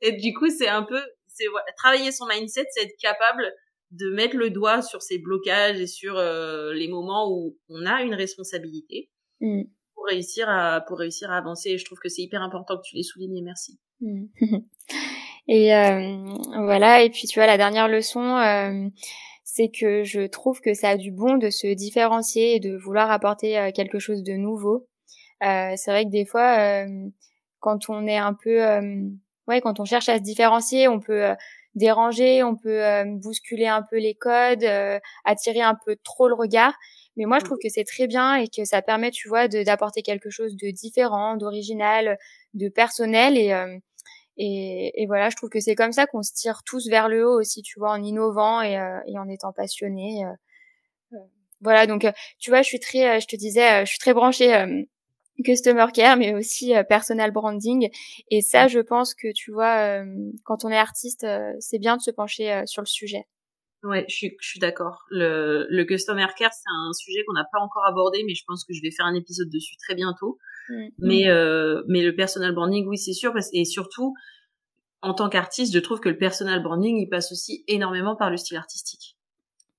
et 0.01 0.13
du 0.13 0.33
coup, 0.33 0.49
c'est 0.49 0.69
un 0.69 0.85
peu, 0.85 1.01
c'est 1.39 1.47
travailler 1.77 2.13
son 2.13 2.27
mindset, 2.27 2.67
c'est 2.71 2.83
être 2.83 2.97
capable 3.01 3.53
de 3.91 4.11
mettre 4.11 4.37
le 4.37 4.51
doigt 4.51 4.83
sur 4.83 5.03
ses 5.03 5.19
blocages 5.19 5.81
et 5.81 5.87
sur 5.87 6.17
euh, 6.17 6.75
les 6.75 6.89
moments 6.89 7.31
où 7.33 7.57
on 7.69 7.87
a 7.87 8.03
une 8.03 8.15
responsabilité. 8.15 9.11
Hmm 9.41 9.63
pour 9.99 10.07
réussir 10.07 10.49
à 10.49 10.81
pour 10.81 10.99
réussir 10.99 11.31
à 11.33 11.37
avancer. 11.39 11.71
Et 11.71 11.79
je 11.79 11.85
trouve 11.85 11.99
que 11.99 12.09
c'est 12.09 12.23
hyper 12.23 12.41
important 12.41 12.77
que 12.77 12.83
tu 12.85 12.95
l'aies 12.95 13.03
souligné. 13.03 13.43
Merci. 13.43 13.81
Mm. 14.01 14.27
Et 15.49 15.75
euh, 15.75 16.25
voilà. 16.63 17.03
Et 17.03 17.11
puis 17.11 17.27
tu 17.27 17.41
vois 17.41 17.49
la 17.49 17.57
dernière 17.57 17.89
leçon. 17.89 18.23
Euh, 18.37 18.89
c'est 19.43 19.71
que 19.71 20.05
je 20.05 20.27
trouve 20.29 20.61
que 20.61 20.73
ça 20.73 20.91
a 20.91 20.97
du 20.97 21.11
bon 21.11 21.37
de 21.37 21.51
se 21.51 21.67
différencier 21.67 22.55
et 22.55 22.61
de 22.61 22.77
vouloir 22.77 23.11
apporter 23.11 23.73
quelque 23.75 23.99
chose 23.99 24.23
de 24.23 24.35
nouveau. 24.35 24.87
C'est 25.41 25.89
vrai 25.89 26.05
que 26.05 26.11
des 26.11 26.27
fois, 26.27 26.85
quand 27.59 27.89
on 27.89 28.07
est 28.07 28.19
un 28.19 28.35
peu, 28.35 28.61
ouais, 29.49 29.61
quand 29.61 29.81
on 29.81 29.85
cherche 29.85 30.09
à 30.09 30.19
se 30.19 30.23
différencier, 30.23 30.89
on 30.89 31.01
peut 31.01 31.35
déranger, 31.75 32.43
on 32.43 32.57
peut 32.57 32.83
bousculer 33.07 33.67
un 33.67 33.83
peu 33.83 33.99
les 33.99 34.15
codes, 34.15 34.65
attirer 35.25 35.61
un 35.61 35.77
peu 35.85 35.97
trop 36.05 36.29
le 36.29 36.35
regard. 36.35 36.75
Mais 37.19 37.25
moi, 37.25 37.41
je 37.41 37.45
trouve 37.45 37.59
que 37.61 37.69
c'est 37.69 37.85
très 37.85 38.07
bien 38.07 38.37
et 38.37 38.47
que 38.47 38.65
ça 38.65 38.81
permet, 38.81 39.11
tu 39.11 39.29
vois, 39.29 39.49
d'apporter 39.49 40.03
quelque 40.03 40.31
chose 40.31 40.57
de 40.57 40.71
différent, 40.71 41.37
d'original, 41.37 42.17
de 42.55 42.69
personnel. 42.69 43.37
Et, 43.37 43.53
euh, 43.53 43.77
et, 44.37 45.03
et, 45.03 45.07
voilà, 45.09 45.29
je 45.29 45.35
trouve 45.35 45.51
que 45.51 45.59
c'est 45.59 45.75
comme 45.75 45.91
ça 45.91 46.07
qu'on 46.07 46.23
se 46.23 46.33
tire 46.33 46.63
tous 46.65 46.89
vers 46.89 47.09
le 47.09 47.27
haut 47.27 47.41
aussi, 47.41 47.63
tu 47.63 47.81
vois, 47.81 47.91
en 47.91 48.03
innovant 48.05 48.63
et, 48.63 48.79
euh, 48.79 49.01
et 49.09 49.19
en 49.19 49.29
étant 49.29 49.53
passionné. 49.53 50.25
Euh, 51.13 51.19
voilà, 51.61 51.89
donc 51.89 52.07
tu 52.39 52.51
vois, 52.51 52.63
je 52.63 52.69
suis 52.69 52.79
très, 52.79 53.21
je 53.21 53.27
te 53.27 53.35
disais, 53.35 53.85
je 53.85 53.91
suis 53.91 53.99
très 53.99 54.15
branchée 54.15 54.85
customer 55.45 55.87
care, 55.93 56.17
mais 56.17 56.35
aussi 56.35 56.73
personal 56.89 57.31
branding. 57.31 57.89
Et 58.31 58.41
ça, 58.41 58.69
je 58.69 58.81
pense 58.81 59.15
que 59.15 59.33
tu 59.33 59.53
vois, 59.53 60.03
quand 60.45 60.65
on 60.65 60.71
est 60.71 60.79
artiste, 60.79 61.27
c'est 61.61 61.79
bien 61.79 61.97
de 61.97 62.03
se 62.03 62.11
pencher 62.11 62.63
sur 62.67 62.83
le 62.83 62.87
sujet. 62.87 63.27
Ouais, 63.85 64.05
je 64.09 64.15
suis, 64.15 64.37
je 64.41 64.49
suis 64.49 64.59
d'accord. 64.59 65.05
Le, 65.09 65.67
le 65.71 65.85
customer 65.85 66.27
care, 66.37 66.53
c'est 66.53 66.69
un 66.69 66.93
sujet 66.93 67.23
qu'on 67.27 67.35
n'a 67.35 67.47
pas 67.53 67.61
encore 67.61 67.85
abordé, 67.87 68.25
mais 68.27 68.35
je 68.35 68.43
pense 68.47 68.65
que 68.65 68.73
je 68.73 68.83
vais 68.83 68.91
faire 68.91 69.07
un 69.07 69.15
épisode 69.15 69.49
dessus 69.51 69.77
très 69.77 69.95
bientôt. 69.95 70.39
Mm. 70.69 70.87
Mais, 70.99 71.29
euh, 71.29 71.83
mais 71.87 72.03
le 72.03 72.15
personal 72.15 72.53
branding, 72.53 72.87
oui, 72.89 72.99
c'est 72.99 73.13
sûr. 73.13 73.33
Parce, 73.33 73.49
et 73.53 73.65
surtout, 73.65 74.15
en 75.01 75.15
tant 75.15 75.29
qu'artiste, 75.29 75.73
je 75.73 75.79
trouve 75.79 76.01
que 76.01 76.09
le 76.09 76.19
personal 76.19 76.61
branding, 76.63 76.97
il 76.97 77.09
passe 77.09 77.31
aussi 77.31 77.65
énormément 77.69 78.17
par 78.17 78.31
le 78.31 78.37
style 78.37 78.57
artistique. 78.57 79.17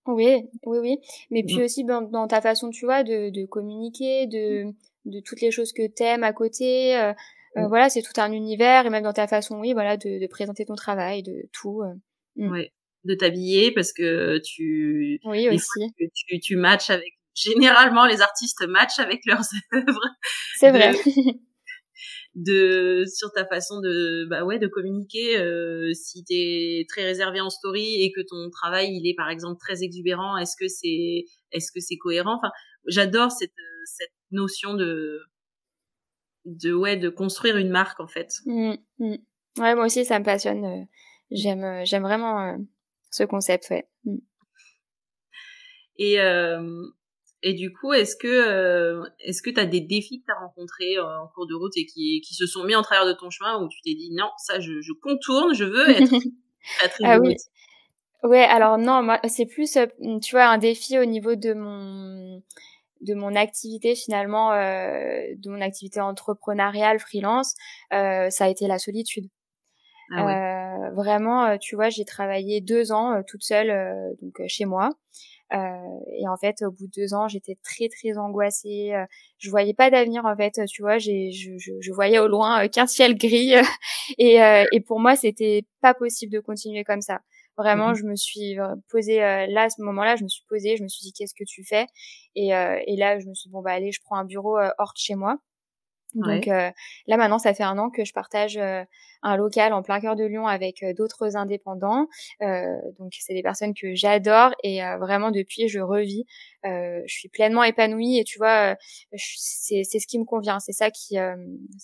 Oui, 0.06 0.46
oui, 0.66 0.78
oui. 0.80 0.98
Mais 1.30 1.44
puis 1.44 1.58
mm. 1.58 1.64
aussi 1.64 1.84
dans, 1.84 2.28
ta 2.28 2.40
façon, 2.40 2.70
tu 2.70 2.86
vois, 2.86 3.04
de, 3.04 3.30
de 3.30 3.46
communiquer, 3.46 4.28
de, 4.28 4.74
de 5.06 5.20
toutes 5.20 5.42
les 5.42 5.52
choses 5.52 5.74
que 5.74 5.88
t'aimes 5.88 6.24
à 6.24 6.34
côté. 6.34 6.96
Euh, 6.98 7.14
euh, 7.58 7.62
mm. 7.62 7.68
voilà, 7.68 7.90
c'est 7.90 8.02
tout 8.02 8.20
un 8.20 8.32
univers. 8.32 8.86
Et 8.86 8.90
même 8.90 9.04
dans 9.04 9.14
ta 9.14 9.28
façon, 9.28 9.60
oui, 9.60 9.74
voilà, 9.74 9.98
de, 9.98 10.20
de 10.20 10.28
présenter 10.28 10.66
ton 10.66 10.76
travail, 10.76 11.24
de 11.24 11.48
tout. 11.52 11.82
Euh. 11.82 12.48
Ouais 12.48 12.72
de 13.06 13.16
t'habiller 13.16 13.72
parce 13.72 13.94
que 13.94 14.40
tu 14.40 15.20
oui 15.24 15.48
aussi 15.50 15.94
tu, 16.28 16.40
tu 16.40 16.56
matches 16.58 16.90
avec 16.90 17.18
généralement 17.34 18.06
les 18.06 18.22
artistes 18.22 18.68
matchent 18.68 19.00
avec 19.00 19.22
leurs 19.26 19.44
œuvres 19.74 20.08
c'est 20.58 20.72
vrai 20.72 20.92
de 20.92 20.98
sur 23.08 23.32
ta 23.34 23.46
façon 23.46 23.80
de 23.82 24.26
bah 24.30 24.44
ouais 24.44 24.60
de 24.60 24.68
communiquer 24.68 25.38
euh, 25.38 25.94
si 25.94 26.24
t'es 26.24 26.86
très 26.88 27.04
réservé 27.04 27.42
en 27.42 27.50
story 27.50 28.02
et 28.04 28.12
que 28.12 28.22
ton 28.22 28.50
travail 28.50 28.90
il 28.92 29.10
est 29.10 29.16
par 29.16 29.30
exemple 29.30 29.60
très 29.60 29.84
exubérant 29.84 30.38
est-ce 30.38 30.56
que 30.60 30.68
c'est 30.68 31.26
est-ce 31.52 31.72
que 31.72 31.80
c'est 31.80 31.98
cohérent? 31.98 32.38
Enfin 32.38 32.52
j'adore 32.88 33.32
cette 33.32 33.52
cette 33.86 34.14
notion 34.32 34.74
de 34.74 35.20
de 36.46 36.74
ouais 36.74 36.98
de 36.98 37.10
construire 37.10 37.58
une 37.58 37.70
marque 37.70 38.00
en 38.00 38.08
fait 38.08 38.32
mmh, 38.46 38.74
mmh. 39.00 39.16
ouais 39.60 39.76
moi 39.76 39.86
aussi 39.86 40.06
ça 40.06 40.20
me 40.20 40.26
passionne 40.26 40.66
euh, 40.66 40.84
j'aime 41.32 41.64
euh, 41.64 41.82
j'aime 41.86 42.04
vraiment 42.04 42.40
euh, 42.42 42.58
ce 43.12 43.24
concept, 43.24 43.70
ouais. 43.72 43.88
Mm. 44.06 44.18
Et 45.98 46.20
euh, 46.22 46.82
et 47.42 47.54
du 47.54 47.72
coup, 47.74 47.94
est-ce 47.94 48.16
que 48.16 48.28
euh, 48.28 49.04
est-ce 49.20 49.42
que 49.42 49.50
tu 49.50 49.60
as 49.60 49.66
des 49.66 49.82
défis 49.82 50.22
que 50.22 50.26
tu 50.26 50.32
as 50.32 50.40
rencontrés 50.40 50.98
euh, 50.98 51.20
en 51.22 51.28
cours 51.28 51.48
de 51.48 51.56
route 51.56 51.76
et 51.78 51.86
qui 51.86 52.22
qui 52.22 52.34
se 52.34 52.46
sont 52.46 52.64
mis 52.64 52.76
en 52.76 52.82
travers 52.82 53.06
de 53.06 53.14
ton 53.14 53.30
chemin 53.30 53.62
où 53.62 53.68
tu 53.70 53.82
t'es 53.82 53.94
dit 53.94 54.12
non, 54.12 54.30
ça 54.38 54.60
je, 54.60 54.82
je 54.82 54.94
contourne, 54.94 55.54
je 55.54 55.64
veux 55.66 55.90
être 55.90 56.12
ah 57.04 57.20
oui. 57.20 57.36
Ouais, 58.24 58.44
alors 58.44 58.78
non, 58.78 59.02
moi 59.02 59.20
c'est 59.28 59.46
plus 59.46 59.78
tu 60.22 60.36
vois 60.36 60.48
un 60.48 60.58
défi 60.58 61.00
au 61.00 61.06
niveau 61.06 61.36
de 61.36 61.54
mon 61.54 62.44
de 63.02 63.14
mon 63.14 63.34
activité 63.36 63.96
finalement 63.96 64.52
euh, 64.52 65.24
de 65.38 65.50
mon 65.50 65.62
activité 65.62 66.02
entrepreneuriale 66.02 67.00
freelance, 67.00 67.56
euh, 67.94 68.30
ça 68.30 68.46
a 68.46 68.50
été 68.50 68.68
la 68.68 68.78
solitude. 68.78 69.30
Ah 70.12 70.88
euh, 70.88 70.92
vraiment, 70.92 71.46
euh, 71.46 71.58
tu 71.60 71.76
vois, 71.76 71.90
j'ai 71.90 72.06
travaillé 72.06 72.62
deux 72.62 72.92
ans 72.92 73.14
euh, 73.14 73.22
toute 73.28 73.44
seule 73.44 74.16
donc 74.22 74.42
chez 74.48 74.66
moi. 74.66 74.90
Et 75.52 76.28
en 76.28 76.38
fait, 76.38 76.62
au 76.62 76.72
bout 76.72 76.88
de 76.88 76.92
deux 77.02 77.14
ans, 77.14 77.28
j'étais 77.28 77.58
très 77.64 77.90
très 77.90 78.18
angoissée. 78.18 78.94
je 79.38 79.50
voyais 79.50 79.74
pas 79.74 79.90
d'avenir 79.90 80.26
en 80.26 80.36
fait. 80.36 80.60
Tu 80.68 80.82
vois, 80.82 80.98
j'ai 80.98 81.32
je, 81.32 81.58
je, 81.58 81.72
je, 81.80 81.92
voyais 81.92 82.20
au 82.20 82.28
loin 82.28 82.68
qu'un 82.68 82.88
ciel 82.88 83.18
gris. 83.18 83.54
et, 84.18 84.40
et 84.72 84.80
pour 84.82 85.00
moi, 85.00 85.16
c'était 85.16 85.66
pas 85.82 85.94
possible 85.94 86.32
de 86.34 86.40
continuer 86.40 86.84
comme 86.84 87.02
ça. 87.02 87.20
Vraiment, 87.58 87.92
mmh 87.92 87.96
je 87.96 88.04
me 88.04 88.16
suis 88.16 88.58
posée 88.90 89.20
là 89.20 89.64
à 89.64 89.70
ce 89.70 89.82
moment-là, 89.82 90.16
je 90.16 90.24
me 90.24 90.30
suis 90.30 90.44
posée, 90.48 90.78
je 90.78 90.84
me 90.84 90.88
suis 90.88 91.04
dit 91.04 91.14
qu'est-ce 91.14 91.34
que 91.34 91.44
tu 91.46 91.64
fais? 91.66 91.88
Et, 92.36 92.50
et 92.50 92.96
là, 92.98 93.20
je 93.20 93.28
me 93.28 93.34
suis 93.34 93.50
dit 93.50 93.52
bon 93.52 93.62
bah 93.62 93.72
allez, 93.72 93.92
je 93.92 94.02
prends 94.04 94.18
un 94.18 94.26
bureau 94.26 94.58
hors 94.78 94.94
de 94.94 95.00
chez 95.00 95.16
moi. 95.16 95.38
Donc 96.16 96.48
euh, 96.48 96.72
là 97.08 97.18
maintenant, 97.18 97.38
ça 97.38 97.54
fait 97.54 97.64
un 97.64 97.78
an 97.78 97.90
que 97.90 98.04
je 98.04 98.14
partage 98.14 98.58
euh, 98.58 98.84
un 99.22 99.38
local 99.38 99.74
en 99.74 99.84
plein 99.84 100.00
cœur 100.00 100.16
de 100.16 100.24
Lyon 100.24 100.48
avec 100.48 100.82
euh, 100.82 100.94
d'autres 100.94 101.36
indépendants. 101.36 102.08
donc 102.42 103.14
c'est 103.20 103.34
des 103.34 103.44
personnes 103.44 103.74
que 103.74 103.94
j'adore 103.94 104.54
et 104.64 104.82
vraiment 105.00 105.32
depuis 105.32 105.68
je 105.68 105.80
revis. 105.80 106.26
je 106.64 107.04
suis 107.08 107.30
pleinement 107.30 107.64
épanouie 107.64 108.18
et 108.18 108.24
tu 108.24 108.38
vois, 108.40 108.76
c'est 109.16 109.84
c'est 109.84 110.00
ce 110.00 110.08
qui 110.08 110.20
me 110.20 110.26
convient. 110.26 110.60
C'est 110.60 110.74
ça 110.74 110.90
qui 110.90 111.18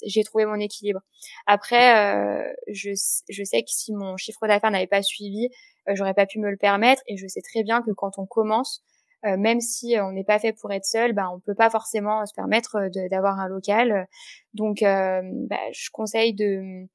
j'ai 0.05 0.23
trouvé 0.23 0.45
mon 0.45 0.59
équilibre. 0.59 1.01
Après, 1.45 2.55
je 2.67 2.91
je 3.29 3.43
sais 3.43 3.61
que 3.61 3.69
si 3.69 3.93
mon 3.93 4.17
chiffre 4.17 4.47
d'affaires 4.47 4.71
n'avait 4.71 4.87
pas 4.87 5.03
suivi, 5.03 5.49
j'aurais 5.93 6.13
pas 6.13 6.25
pu 6.25 6.39
me 6.39 6.49
le 6.49 6.57
permettre 6.57 7.01
et 7.07 7.17
je 7.17 7.27
sais 7.27 7.41
très 7.41 7.63
bien 7.63 7.81
que 7.81 7.91
quand 7.91 8.17
on 8.17 8.25
commence 8.25 8.83
euh, 9.25 9.37
même 9.37 9.61
si 9.61 9.97
euh, 9.97 10.05
on 10.05 10.11
n'est 10.11 10.23
pas 10.23 10.39
fait 10.39 10.53
pour 10.53 10.71
être 10.71 10.85
seul, 10.85 11.13
bah, 11.13 11.29
on 11.33 11.39
peut 11.39 11.55
pas 11.55 11.69
forcément 11.69 12.25
se 12.25 12.33
permettre 12.33 12.75
euh, 12.75 13.07
d'avoir 13.09 13.39
un 13.39 13.47
local. 13.47 14.07
Donc, 14.53 14.79
bah, 14.81 15.59
je 15.73 15.89
conseille 15.91 16.33
de 16.33 16.87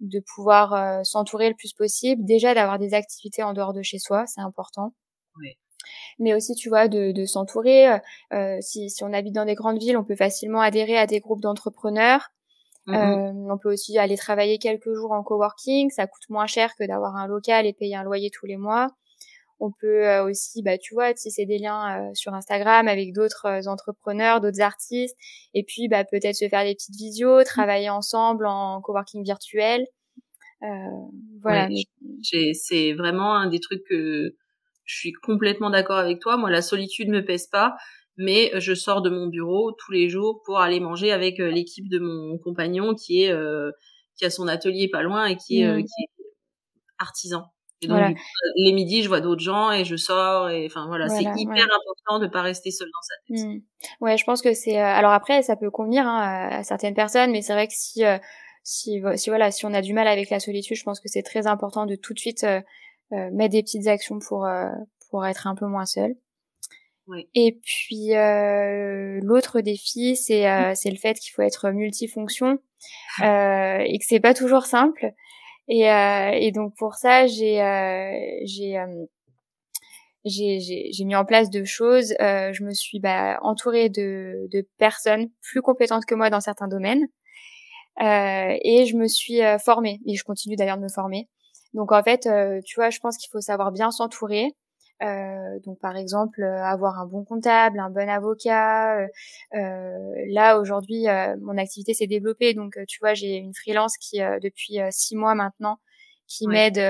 de 0.00 0.20
pouvoir 0.34 1.04
s'entourer 1.06 1.48
le 1.48 1.54
plus 1.54 1.72
possible. 1.72 2.24
Déjà 2.24 2.52
d'avoir 2.52 2.78
des 2.78 2.92
activités 2.92 3.42
en 3.42 3.52
dehors 3.52 3.72
de 3.72 3.80
chez 3.82 3.98
soi, 3.98 4.26
c'est 4.26 4.40
important. 4.40 4.92
Oui. 5.38 5.56
Mais 6.18 6.34
aussi, 6.34 6.54
tu 6.54 6.68
vois, 6.68 6.88
de, 6.88 7.12
de 7.12 7.24
s'entourer. 7.24 8.00
Euh, 8.32 8.58
si, 8.60 8.90
si 8.90 9.04
on 9.04 9.12
habite 9.12 9.34
dans 9.34 9.44
des 9.44 9.54
grandes 9.54 9.78
villes, 9.78 9.96
on 9.96 10.04
peut 10.04 10.16
facilement 10.16 10.60
adhérer 10.60 10.98
à 10.98 11.06
des 11.06 11.20
groupes 11.20 11.40
d'entrepreneurs. 11.40 12.30
Mm-hmm. 12.86 13.50
on 13.50 13.56
peut 13.56 13.72
aussi 13.72 13.96
aller 13.96 14.16
travailler 14.16 14.58
quelques 14.58 14.92
jours 14.92 15.12
en 15.12 15.22
coworking. 15.22 15.90
Ça 15.90 16.06
coûte 16.06 16.28
moins 16.28 16.46
cher 16.46 16.74
que 16.76 16.84
d'avoir 16.84 17.16
un 17.16 17.26
local 17.26 17.64
et 17.66 17.72
payer 17.72 17.96
un 17.96 18.02
loyer 18.02 18.30
tous 18.30 18.44
les 18.44 18.58
mois 18.58 18.88
On 19.64 19.70
peut 19.80 20.18
aussi, 20.18 20.62
bah, 20.62 20.76
tu 20.76 20.92
vois, 20.92 21.14
tisser 21.14 21.46
des 21.46 21.56
liens 21.56 22.12
sur 22.12 22.34
Instagram 22.34 22.86
avec 22.86 23.14
d'autres 23.14 23.66
entrepreneurs, 23.66 24.42
d'autres 24.42 24.60
artistes, 24.60 25.16
et 25.54 25.64
puis 25.64 25.88
bah, 25.88 26.04
peut-être 26.04 26.34
se 26.34 26.48
faire 26.48 26.64
des 26.64 26.74
petites 26.74 26.96
visios, 26.96 27.42
travailler 27.44 27.88
ensemble 27.88 28.46
en 28.46 28.82
coworking 28.82 29.24
virtuel. 29.24 29.86
voilà. 31.40 31.68
c'est 32.52 32.92
vraiment 32.92 33.34
un 33.34 33.48
des 33.48 33.60
trucs 33.60 33.84
que 33.88 34.34
je 34.84 34.98
suis 34.98 35.12
complètement 35.12 35.70
d'accord 35.70 35.96
avec 35.96 36.20
toi. 36.20 36.36
Moi, 36.36 36.50
la 36.50 36.60
solitude 36.60 37.08
me 37.08 37.24
pèse 37.24 37.46
pas, 37.46 37.74
mais 38.18 38.50
je 38.60 38.74
sors 38.74 39.00
de 39.00 39.08
mon 39.08 39.28
bureau 39.28 39.72
tous 39.72 39.92
les 39.92 40.10
jours 40.10 40.42
pour 40.44 40.58
aller 40.58 40.78
manger 40.78 41.10
avec 41.10 41.38
l'équipe 41.38 41.88
de 41.88 42.00
mon 42.00 42.36
compagnon 42.36 42.94
qui 42.94 43.22
est 43.22 43.34
qui 44.16 44.24
a 44.24 44.30
son 44.30 44.48
atelier 44.48 44.88
pas 44.88 45.02
loin 45.02 45.26
et 45.26 45.36
qui, 45.36 45.60
est, 45.60 45.72
mmh. 45.72 45.84
qui 45.84 46.02
est 46.02 46.24
artisan. 46.98 47.53
Et 47.82 47.86
donc, 47.86 48.16
les 48.56 48.72
midis, 48.72 49.02
je 49.02 49.08
vois 49.08 49.20
d'autres 49.20 49.42
gens 49.42 49.70
et 49.70 49.84
je 49.84 49.96
sors. 49.96 50.48
Et 50.50 50.66
enfin 50.66 50.86
voilà, 50.86 51.08
c'est 51.08 51.22
hyper 51.22 51.64
important 51.64 52.18
de 52.18 52.26
pas 52.26 52.42
rester 52.42 52.70
seul 52.70 52.88
dans 52.88 53.02
sa 53.02 53.14
tête. 53.26 53.46
Mmh. 53.46 53.62
Ouais, 54.00 54.16
je 54.16 54.24
pense 54.24 54.42
que 54.42 54.54
c'est. 54.54 54.78
Euh, 54.78 54.84
alors 54.84 55.12
après, 55.12 55.42
ça 55.42 55.56
peut 55.56 55.70
convenir 55.70 56.06
hein, 56.06 56.48
à 56.50 56.64
certaines 56.64 56.94
personnes, 56.94 57.30
mais 57.30 57.42
c'est 57.42 57.52
vrai 57.52 57.66
que 57.66 57.74
si, 57.74 58.04
euh, 58.04 58.18
si, 58.62 59.02
si 59.16 59.30
voilà, 59.30 59.50
si 59.50 59.66
on 59.66 59.74
a 59.74 59.82
du 59.82 59.92
mal 59.92 60.08
avec 60.08 60.30
la 60.30 60.40
solitude, 60.40 60.76
je 60.76 60.84
pense 60.84 61.00
que 61.00 61.08
c'est 61.08 61.22
très 61.22 61.46
important 61.46 61.86
de 61.86 61.96
tout 61.96 62.14
de 62.14 62.18
suite 62.18 62.44
euh, 62.44 62.60
mettre 63.10 63.52
des 63.52 63.62
petites 63.62 63.86
actions 63.86 64.18
pour 64.18 64.48
pour 65.10 65.26
être 65.26 65.46
un 65.46 65.54
peu 65.54 65.66
moins 65.66 65.86
seul. 65.86 66.14
Oui. 67.06 67.28
Et 67.34 67.60
puis 67.62 68.12
l'autre 69.22 69.60
défi, 69.60 70.16
c'est 70.16 70.74
c'est 70.74 70.90
le 70.90 70.96
fait 70.96 71.18
qu'il 71.18 71.32
faut 71.32 71.42
être 71.42 71.70
multifonction 71.70 72.58
et 73.20 73.98
que 73.98 74.04
c'est 74.06 74.20
pas 74.20 74.34
toujours 74.34 74.64
simple. 74.64 75.12
Et, 75.68 75.90
euh, 75.90 76.30
et 76.32 76.52
donc 76.52 76.74
pour 76.76 76.94
ça, 76.94 77.26
j'ai 77.26 77.62
euh, 77.62 78.18
j'ai 78.44 78.78
euh, 78.78 79.06
j'ai 80.24 81.04
mis 81.04 81.16
en 81.16 81.24
place 81.24 81.50
deux 81.50 81.64
choses. 81.64 82.14
Euh, 82.20 82.52
je 82.52 82.64
me 82.64 82.72
suis 82.72 83.00
bah, 83.00 83.38
entourée 83.42 83.88
de, 83.88 84.46
de, 84.50 84.66
personnes 84.78 85.28
plus 85.42 85.62
compétentes 85.62 86.04
que 86.06 86.14
moi 86.14 86.30
dans 86.30 86.40
certains 86.40 86.68
domaines. 86.68 87.06
Euh, 88.00 88.56
et 88.62 88.86
je 88.86 88.96
me 88.96 89.06
suis 89.06 89.40
formée. 89.64 90.00
Et 90.06 90.14
je 90.16 90.24
continue 90.24 90.56
d'ailleurs 90.56 90.78
de 90.78 90.82
me 90.82 90.88
former. 90.88 91.28
Donc 91.74 91.92
en 91.92 92.02
fait, 92.02 92.28
tu 92.64 92.74
vois, 92.76 92.90
je 92.90 93.00
pense 93.00 93.16
qu'il 93.16 93.30
faut 93.30 93.40
savoir 93.40 93.72
bien 93.72 93.90
s'entourer. 93.90 94.54
Euh, 95.02 95.58
donc 95.64 95.80
par 95.80 95.96
exemple 95.96 96.42
euh, 96.42 96.62
avoir 96.62 97.00
un 97.00 97.06
bon 97.06 97.24
comptable, 97.24 97.80
un 97.80 97.90
bon 97.90 98.08
avocat. 98.08 99.00
Euh, 99.00 99.08
là 100.28 100.58
aujourd'hui, 100.58 101.06
mon 101.40 101.58
activité 101.58 101.94
s'est 101.94 102.06
développée, 102.06 102.54
donc 102.54 102.78
tu 102.88 102.98
vois 103.00 103.14
j'ai 103.14 103.36
une 103.36 103.54
freelance 103.54 103.96
qui 103.98 104.18
depuis 104.18 104.78
six 104.90 105.16
mois 105.16 105.34
maintenant 105.34 105.78
qui 106.26 106.46
m'aide. 106.46 106.80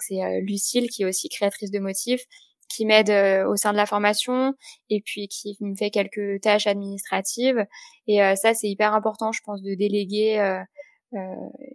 c'est 0.00 0.40
Lucille 0.42 0.88
qui 0.88 1.02
est 1.02 1.06
aussi 1.06 1.28
créatrice 1.28 1.70
de 1.70 1.78
motifs 1.78 2.24
qui 2.68 2.84
m'aide 2.84 3.10
au 3.46 3.56
sein 3.56 3.72
de 3.72 3.78
la 3.78 3.86
formation 3.86 4.54
et 4.90 5.00
puis 5.00 5.26
qui 5.28 5.56
me 5.60 5.74
fait 5.74 5.90
quelques 5.90 6.40
tâches 6.42 6.66
administratives 6.66 7.66
et 8.06 8.18
ça 8.36 8.54
c'est 8.54 8.68
hyper 8.68 8.94
important 8.94 9.32
je 9.32 9.40
pense 9.44 9.62
de 9.62 9.74
déléguer 9.74 10.62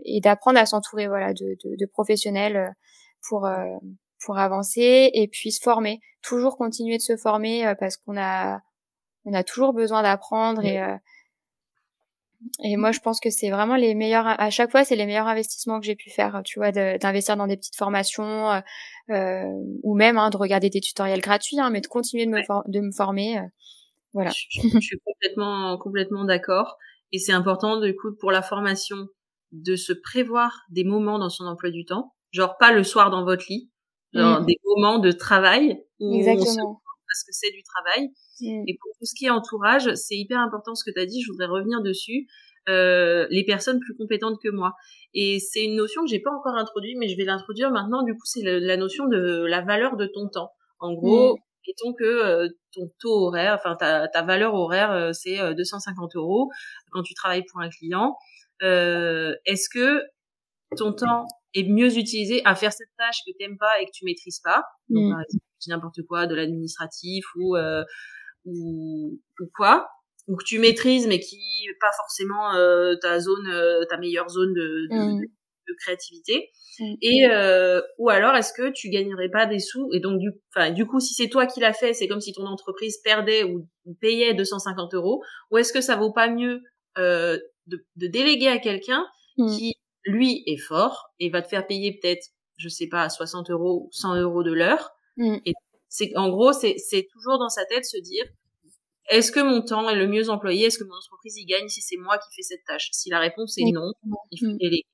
et 0.05 0.22
d'apprendre 0.22 0.59
à 0.59 0.66
s'entourer 0.66 1.07
voilà 1.07 1.34
de, 1.34 1.57
de, 1.64 1.76
de 1.78 1.86
professionnels 1.86 2.74
pour 3.28 3.47
pour 4.24 4.38
avancer 4.38 5.12
et 5.14 5.28
puis 5.28 5.52
se 5.52 5.62
former, 5.62 6.02
toujours 6.22 6.58
continuer 6.58 6.98
de 6.98 7.02
se 7.02 7.18
former 7.18 7.68
euh, 7.68 7.76
parce 7.76 7.98
qu'on 7.98 8.18
a 8.18 8.62
on 9.26 9.34
a 9.34 9.44
toujours 9.44 9.74
besoin 9.74 10.04
d'apprendre 10.04 10.64
et 10.66 10.82
euh, 10.82 10.96
et 12.62 12.76
moi 12.76 12.92
je 12.92 13.00
pense 13.00 13.22
que 13.22 13.30
c'est 13.30 13.50
vraiment 13.50 13.78
les 13.78 13.96
meilleurs 13.96 14.28
à 14.28 14.50
chaque 14.50 14.72
fois 14.72 14.84
c'est 14.84 14.98
les 14.98 15.06
meilleurs 15.06 15.28
investissements 15.28 15.80
que 15.80 15.86
j'ai 15.86 15.96
pu 15.96 16.10
faire 16.10 16.42
tu 16.44 16.60
vois 16.60 16.72
d'investir 16.72 17.38
dans 17.38 17.48
des 17.48 17.56
petites 17.56 17.78
formations 17.78 18.62
euh, 19.10 19.44
ou 19.84 19.96
même 19.96 20.18
hein, 20.18 20.30
de 20.30 20.38
regarder 20.38 20.70
des 20.70 20.82
tutoriels 20.82 21.22
gratuits 21.22 21.60
hein, 21.60 21.70
mais 21.70 21.80
de 21.80 21.88
continuer 21.88 22.26
de 22.26 22.32
me 22.32 22.42
de 22.70 22.80
me 22.82 22.92
former 22.92 23.40
voilà. 24.14 24.30
Je, 24.32 24.60
suis 24.80 25.00
complètement 25.06 25.78
complètement 25.78 26.26
d'accord 26.26 26.78
et 27.14 27.18
c'est 27.18 27.32
important 27.32 27.80
du 27.80 27.96
coup 27.96 28.14
pour 28.20 28.32
la 28.32 28.42
formation 28.42 29.08
de 29.54 29.78
se 29.78 29.94
prévoir 29.94 30.64
des 30.70 30.84
moments 30.84 31.20
dans 31.20 31.30
son 31.30 31.46
emploi 31.46 31.72
du 31.72 31.86
temps 31.86 32.14
genre 32.32 32.58
pas 32.58 32.74
le 32.74 32.84
soir 32.84 33.10
dans 33.10 33.24
votre 33.24 33.46
lit 33.48 33.72
genre 34.14 34.41
mmh. 34.41 34.45
des 34.45 34.59
moments 34.66 34.99
de 34.99 35.11
travail 35.11 35.84
où 35.99 36.14
Exactement. 36.14 36.72
on 36.72 36.76
se 36.76 36.84
parce 37.14 37.24
que 37.24 37.32
c'est 37.32 37.51
du 37.51 37.64
travail. 37.64 38.09
Mmh. 38.41 38.64
Et 38.68 38.78
pour 38.82 38.91
tout 38.97 39.05
ce 39.05 39.14
qui 39.16 39.26
est 39.26 39.30
entourage, 39.30 39.93
c'est 39.95 40.16
hyper 40.16 40.39
important 40.39 40.76
ce 40.76 40.84
que 40.84 40.91
tu 40.91 40.99
as 40.99 41.05
dit, 41.05 41.22
je 41.22 41.32
voudrais 41.32 41.47
revenir 41.47 41.82
dessus. 41.82 42.28
Euh, 42.70 43.28
les 43.30 43.43
personnes 43.43 43.80
plus 43.80 43.93
compétentes 43.95 44.38
que 44.41 44.49
moi. 44.49 44.74
Et 45.14 45.39
c'est 45.39 45.66
une 45.66 45.76
notion 45.76 46.01
que 46.03 46.09
j'ai 46.09 46.22
pas 46.22 46.32
encore 46.32 46.55
introduite, 46.55 46.97
mais 46.97 47.09
je 47.09 47.18
vais 47.18 47.26
l'introduire 47.26 47.72
maintenant. 47.72 48.03
Du 48.03 48.14
coup, 48.14 48.26
c'est 48.26 48.41
la 48.41 48.78
notion 48.78 49.05
de 49.07 49.45
la 49.45 49.61
valeur 49.61 49.97
de 49.97 50.07
ton 50.07 50.30
temps. 50.30 50.51
En 50.80 50.93
gros, 50.93 51.36
mmh. 51.36 51.39
mettons 51.68 51.93
que 51.93 52.03
euh, 52.03 52.47
ton 52.74 52.89
taux 52.99 53.28
horaire, 53.28 53.55
enfin 53.59 53.76
ta, 53.76 54.07
ta 54.07 54.22
valeur 54.24 54.53
horaire, 54.53 54.91
euh, 54.91 55.11
c'est 55.14 55.38
250 55.53 56.16
euros 56.16 56.49
quand 56.91 57.03
tu 57.03 57.14
travailles 57.14 57.43
pour 57.51 57.61
un 57.61 57.70
client. 57.70 58.16
Est-ce 58.61 59.68
que 59.70 60.01
ton 60.78 60.93
temps 60.93 61.28
est 61.54 61.70
mieux 61.70 61.97
utilisé 61.97 62.41
à 62.45 62.56
faire 62.56 62.74
cette 62.74 62.89
tâche 62.97 63.18
que 63.26 63.32
t'aimes 63.38 63.58
pas 63.58 63.82
et 63.82 63.86
que 63.86 63.91
tu 63.93 64.06
maîtrises 64.06 64.39
pas. 64.43 64.64
Donc, 64.89 65.06
mm. 65.06 65.12
par 65.12 65.22
exemple, 65.22 65.43
n'importe 65.68 66.01
quoi, 66.08 66.28
de 66.28 66.36
l'administratif 66.36 67.26
ou, 67.36 67.56
euh, 67.56 67.84
ou, 68.45 69.20
ou 69.39 69.45
quoi, 69.56 69.88
ou 70.28 70.36
que 70.36 70.43
tu 70.43 70.60
maîtrises 70.60 71.08
mais 71.08 71.20
qui 71.20 71.39
pas 71.80 71.91
forcément 71.97 72.54
euh, 72.56 72.95
ta 73.01 73.20
zone, 73.20 73.47
euh, 73.49 73.86
ta 73.89 73.97
meilleure 73.97 74.30
zone 74.30 74.54
de, 74.54 74.88
de, 74.89 74.95
mm. 74.95 75.22
de, 75.22 75.74
créativité. 75.84 76.49
Mm. 76.80 76.93
Et 77.01 77.28
euh, 77.30 77.82
ou 77.97 78.10
alors 78.10 78.36
est-ce 78.36 78.54
que 78.54 78.72
tu 78.72 78.89
gagnerais 78.89 79.30
pas 79.30 79.45
des 79.45 79.60
sous 79.60 79.89
et 79.93 79.99
donc 79.99 80.20
du, 80.20 80.32
enfin 80.56 80.72
du 80.72 80.86
coup 80.86 80.99
si 80.99 81.14
c'est 81.14 81.30
toi 81.30 81.45
qui 81.45 81.60
l'as 81.60 81.74
fait, 81.74 81.93
c'est 81.93 82.08
comme 82.08 82.22
si 82.22 82.34
ton 82.34 82.45
entreprise 82.45 82.99
perdait 83.04 83.43
ou, 83.43 83.68
payait 83.99 84.34
250 84.34 84.93
euros. 84.93 85.22
Ou 85.51 85.58
est-ce 85.58 85.74
que 85.74 85.82
ça 85.82 85.95
vaut 85.95 86.14
pas 86.14 86.30
mieux 86.30 86.62
euh, 86.97 87.38
de, 87.68 87.86
de 87.95 88.08
déléguer 88.08 88.47
à 88.47 88.60
quelqu'un 88.60 89.06
qui 89.36 89.74
lui 90.06 90.43
est 90.45 90.58
fort 90.58 91.14
et 91.20 91.30
va 91.30 91.41
te 91.41 91.47
faire 91.47 91.66
payer 91.66 91.97
peut-être, 91.99 92.28
je 92.58 92.70
sais 92.70 92.88
pas, 92.88 93.10
60 93.10 93.49
euros, 93.49 93.89
100 93.91 94.16
euros 94.16 94.43
de 94.43 94.51
l'heure. 94.51 94.91
Mm. 95.18 95.38
Et 95.45 95.54
c'est, 95.89 96.16
en 96.16 96.30
gros, 96.30 96.54
c'est, 96.54 96.76
c'est 96.78 97.08
toujours 97.12 97.39
dans 97.39 97.49
sa 97.49 97.66
tête 97.66 97.86
se 97.86 97.97
dire, 97.97 98.26
est-ce 99.10 99.32
que 99.32 99.39
mon 99.39 99.62
temps 99.62 99.89
est 99.89 99.95
le 99.95 100.08
mieux 100.08 100.30
employé? 100.30 100.68
Est-ce 100.68 100.80
que 100.80 100.86
mon 100.86 100.95
entreprise 100.95 101.38
y 101.38 101.45
gagne 101.45 101.68
si 101.68 101.82
c'est 101.82 101.97
moi 101.97 102.18
qui 102.18 102.36
fais 102.36 102.41
cette 102.41 102.64
tâche? 102.66 102.89
Si 102.91 103.10
la 103.10 103.20
réponse 103.20 103.58
est 103.58 103.72
non, 103.72 103.91
il 104.32 104.39
faut 104.39 104.54
mm. 104.54 104.58
déléguer. 104.58 104.88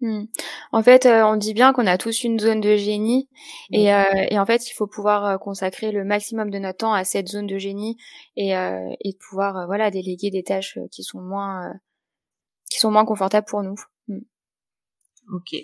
Mm. 0.00 0.24
En 0.72 0.82
fait, 0.82 1.06
euh, 1.06 1.24
on 1.24 1.36
dit 1.36 1.54
bien 1.54 1.72
qu'on 1.72 1.86
a 1.86 1.96
tous 1.96 2.22
une 2.24 2.38
zone 2.38 2.60
de 2.60 2.76
génie 2.76 3.28
et, 3.72 3.92
euh, 3.94 4.04
et, 4.30 4.38
en 4.38 4.44
fait, 4.44 4.68
il 4.68 4.74
faut 4.74 4.86
pouvoir 4.86 5.24
euh, 5.24 5.38
consacrer 5.38 5.90
le 5.90 6.04
maximum 6.04 6.50
de 6.50 6.58
notre 6.58 6.78
temps 6.78 6.92
à 6.92 7.04
cette 7.04 7.28
zone 7.28 7.46
de 7.46 7.58
génie 7.58 7.96
et, 8.36 8.50
et 8.52 9.16
pouvoir 9.28 9.66
voilà 9.66 9.90
déléguer 9.90 10.30
des 10.30 10.42
tâches 10.42 10.78
qui 10.90 11.02
sont 11.02 11.20
moins 11.20 11.72
qui 12.70 12.78
sont 12.78 12.90
moins 12.90 13.04
confortables 13.04 13.46
pour 13.48 13.62
nous. 13.62 13.76
Ok. 15.32 15.54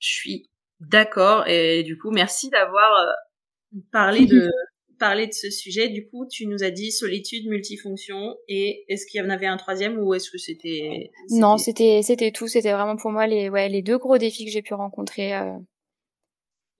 Je 0.00 0.08
suis 0.08 0.50
d'accord 0.80 1.46
et 1.48 1.82
du 1.82 1.98
coup 1.98 2.10
merci 2.10 2.50
d'avoir 2.50 2.92
euh, 2.94 3.78
parlé 3.90 4.26
de 4.26 4.48
parlé 4.98 5.26
de 5.26 5.32
ce 5.32 5.50
sujet. 5.50 5.88
Du 5.88 6.08
coup, 6.08 6.26
tu 6.30 6.46
nous 6.46 6.62
as 6.62 6.70
dit 6.70 6.92
solitude, 6.92 7.48
multifonction 7.48 8.36
et 8.48 8.84
est-ce 8.88 9.06
qu'il 9.06 9.20
y 9.20 9.24
en 9.24 9.30
avait 9.30 9.46
un 9.46 9.56
troisième 9.56 9.98
ou 9.98 10.14
est-ce 10.14 10.30
que 10.30 10.38
c'était 10.38 11.10
Non, 11.30 11.56
c'était 11.56 12.02
c'était 12.02 12.32
tout. 12.32 12.48
C'était 12.48 12.72
vraiment 12.72 12.96
pour 12.96 13.10
moi 13.10 13.26
les 13.26 13.48
ouais 13.48 13.68
les 13.68 13.82
deux 13.82 13.98
gros 13.98 14.18
défis 14.18 14.44
que 14.44 14.50
j'ai 14.50 14.62
pu 14.62 14.74
rencontrer 14.74 15.34
euh, 15.34 15.56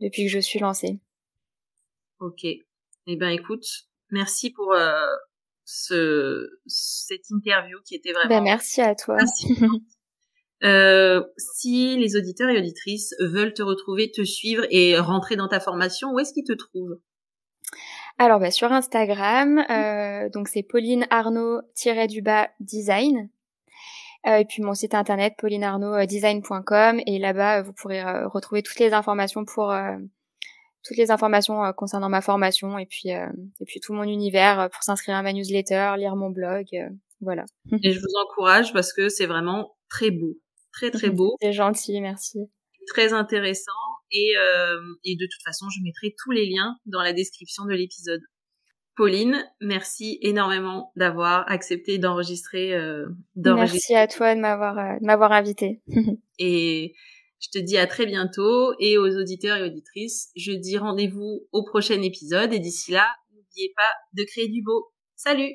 depuis 0.00 0.24
que 0.24 0.30
je 0.30 0.40
suis 0.40 0.58
lancée. 0.58 1.00
Ok. 2.20 2.44
Eh 2.44 3.16
ben 3.16 3.30
écoute, 3.30 3.64
merci 4.10 4.50
pour 4.50 4.72
euh, 4.74 5.06
ce 5.64 6.48
cette 6.66 7.30
interview 7.30 7.78
qui 7.86 7.94
était 7.94 8.12
vraiment. 8.12 8.28
Ben, 8.28 8.42
merci 8.42 8.80
à 8.80 8.94
toi. 8.94 9.16
Euh, 10.64 11.22
si 11.36 11.96
les 11.96 12.16
auditeurs 12.16 12.48
et 12.50 12.58
auditrices 12.58 13.14
veulent 13.20 13.54
te 13.54 13.62
retrouver, 13.62 14.10
te 14.10 14.24
suivre 14.24 14.64
et 14.70 14.98
rentrer 14.98 15.36
dans 15.36 15.48
ta 15.48 15.60
formation, 15.60 16.10
où 16.12 16.18
est-ce 16.18 16.32
qu'ils 16.32 16.44
te 16.44 16.52
trouvent? 16.52 16.98
Alors 18.18 18.40
bah, 18.40 18.50
sur 18.50 18.72
Instagram, 18.72 19.64
euh, 19.70 20.28
donc 20.30 20.48
c'est 20.48 20.64
Pauline 20.64 21.06
Arnaud-du-bas 21.10 22.48
design. 22.58 23.30
Euh, 24.26 24.38
et 24.38 24.44
puis 24.44 24.62
mon 24.62 24.74
site 24.74 24.94
internet 24.94 25.34
paulinearnauddesign.com 25.38 27.00
et 27.06 27.18
là-bas 27.20 27.62
vous 27.62 27.72
pourrez 27.72 28.02
retrouver 28.24 28.64
toutes 28.64 28.80
les 28.80 28.92
informations 28.92 29.44
pour 29.44 29.72
toutes 30.82 30.96
les 30.96 31.12
informations 31.12 31.72
concernant 31.76 32.08
ma 32.08 32.20
formation 32.20 32.78
et 32.78 32.86
puis 32.86 33.10
et 33.10 33.64
puis 33.64 33.78
tout 33.78 33.92
mon 33.92 34.02
univers 34.02 34.68
pour 34.72 34.82
s'inscrire 34.82 35.14
à 35.14 35.22
ma 35.22 35.32
newsletter, 35.32 35.92
lire 35.98 36.16
mon 36.16 36.30
blog, 36.30 36.66
voilà. 37.20 37.44
Et 37.84 37.92
je 37.92 38.00
vous 38.00 38.14
encourage 38.26 38.72
parce 38.72 38.92
que 38.92 39.08
c'est 39.08 39.26
vraiment 39.26 39.76
très 39.88 40.10
beau 40.10 40.36
très 40.72 40.90
très 40.90 41.10
beau. 41.10 41.36
C'est 41.40 41.52
gentil, 41.52 42.00
merci. 42.00 42.38
Très 42.88 43.12
intéressant 43.12 43.72
et, 44.10 44.34
euh, 44.38 44.80
et 45.04 45.16
de 45.16 45.26
toute 45.26 45.42
façon, 45.44 45.66
je 45.68 45.82
mettrai 45.82 46.14
tous 46.22 46.30
les 46.30 46.46
liens 46.46 46.76
dans 46.86 47.02
la 47.02 47.12
description 47.12 47.64
de 47.64 47.74
l'épisode. 47.74 48.22
Pauline, 48.96 49.44
merci 49.60 50.18
énormément 50.22 50.90
d'avoir 50.96 51.48
accepté 51.48 51.98
d'enregistrer. 51.98 52.74
Euh, 52.74 53.06
merci 53.36 53.94
à 53.94 54.08
toi 54.08 54.34
de 54.34 54.40
m'avoir 54.40 54.76
euh, 54.76 54.96
m'avoir 55.02 55.30
invité. 55.30 55.80
et 56.40 56.94
Je 57.40 57.48
te 57.52 57.58
dis 57.62 57.78
à 57.78 57.86
très 57.86 58.06
bientôt 58.06 58.74
et 58.80 58.98
aux 58.98 59.16
auditeurs 59.16 59.58
et 59.58 59.62
auditrices, 59.62 60.30
je 60.36 60.50
dis 60.50 60.78
rendez-vous 60.78 61.46
au 61.52 61.64
prochain 61.64 62.02
épisode 62.02 62.52
et 62.52 62.58
d'ici 62.58 62.90
là, 62.90 63.06
n'oubliez 63.32 63.72
pas 63.76 63.92
de 64.14 64.24
créer 64.24 64.48
du 64.48 64.62
beau. 64.62 64.90
Salut 65.14 65.54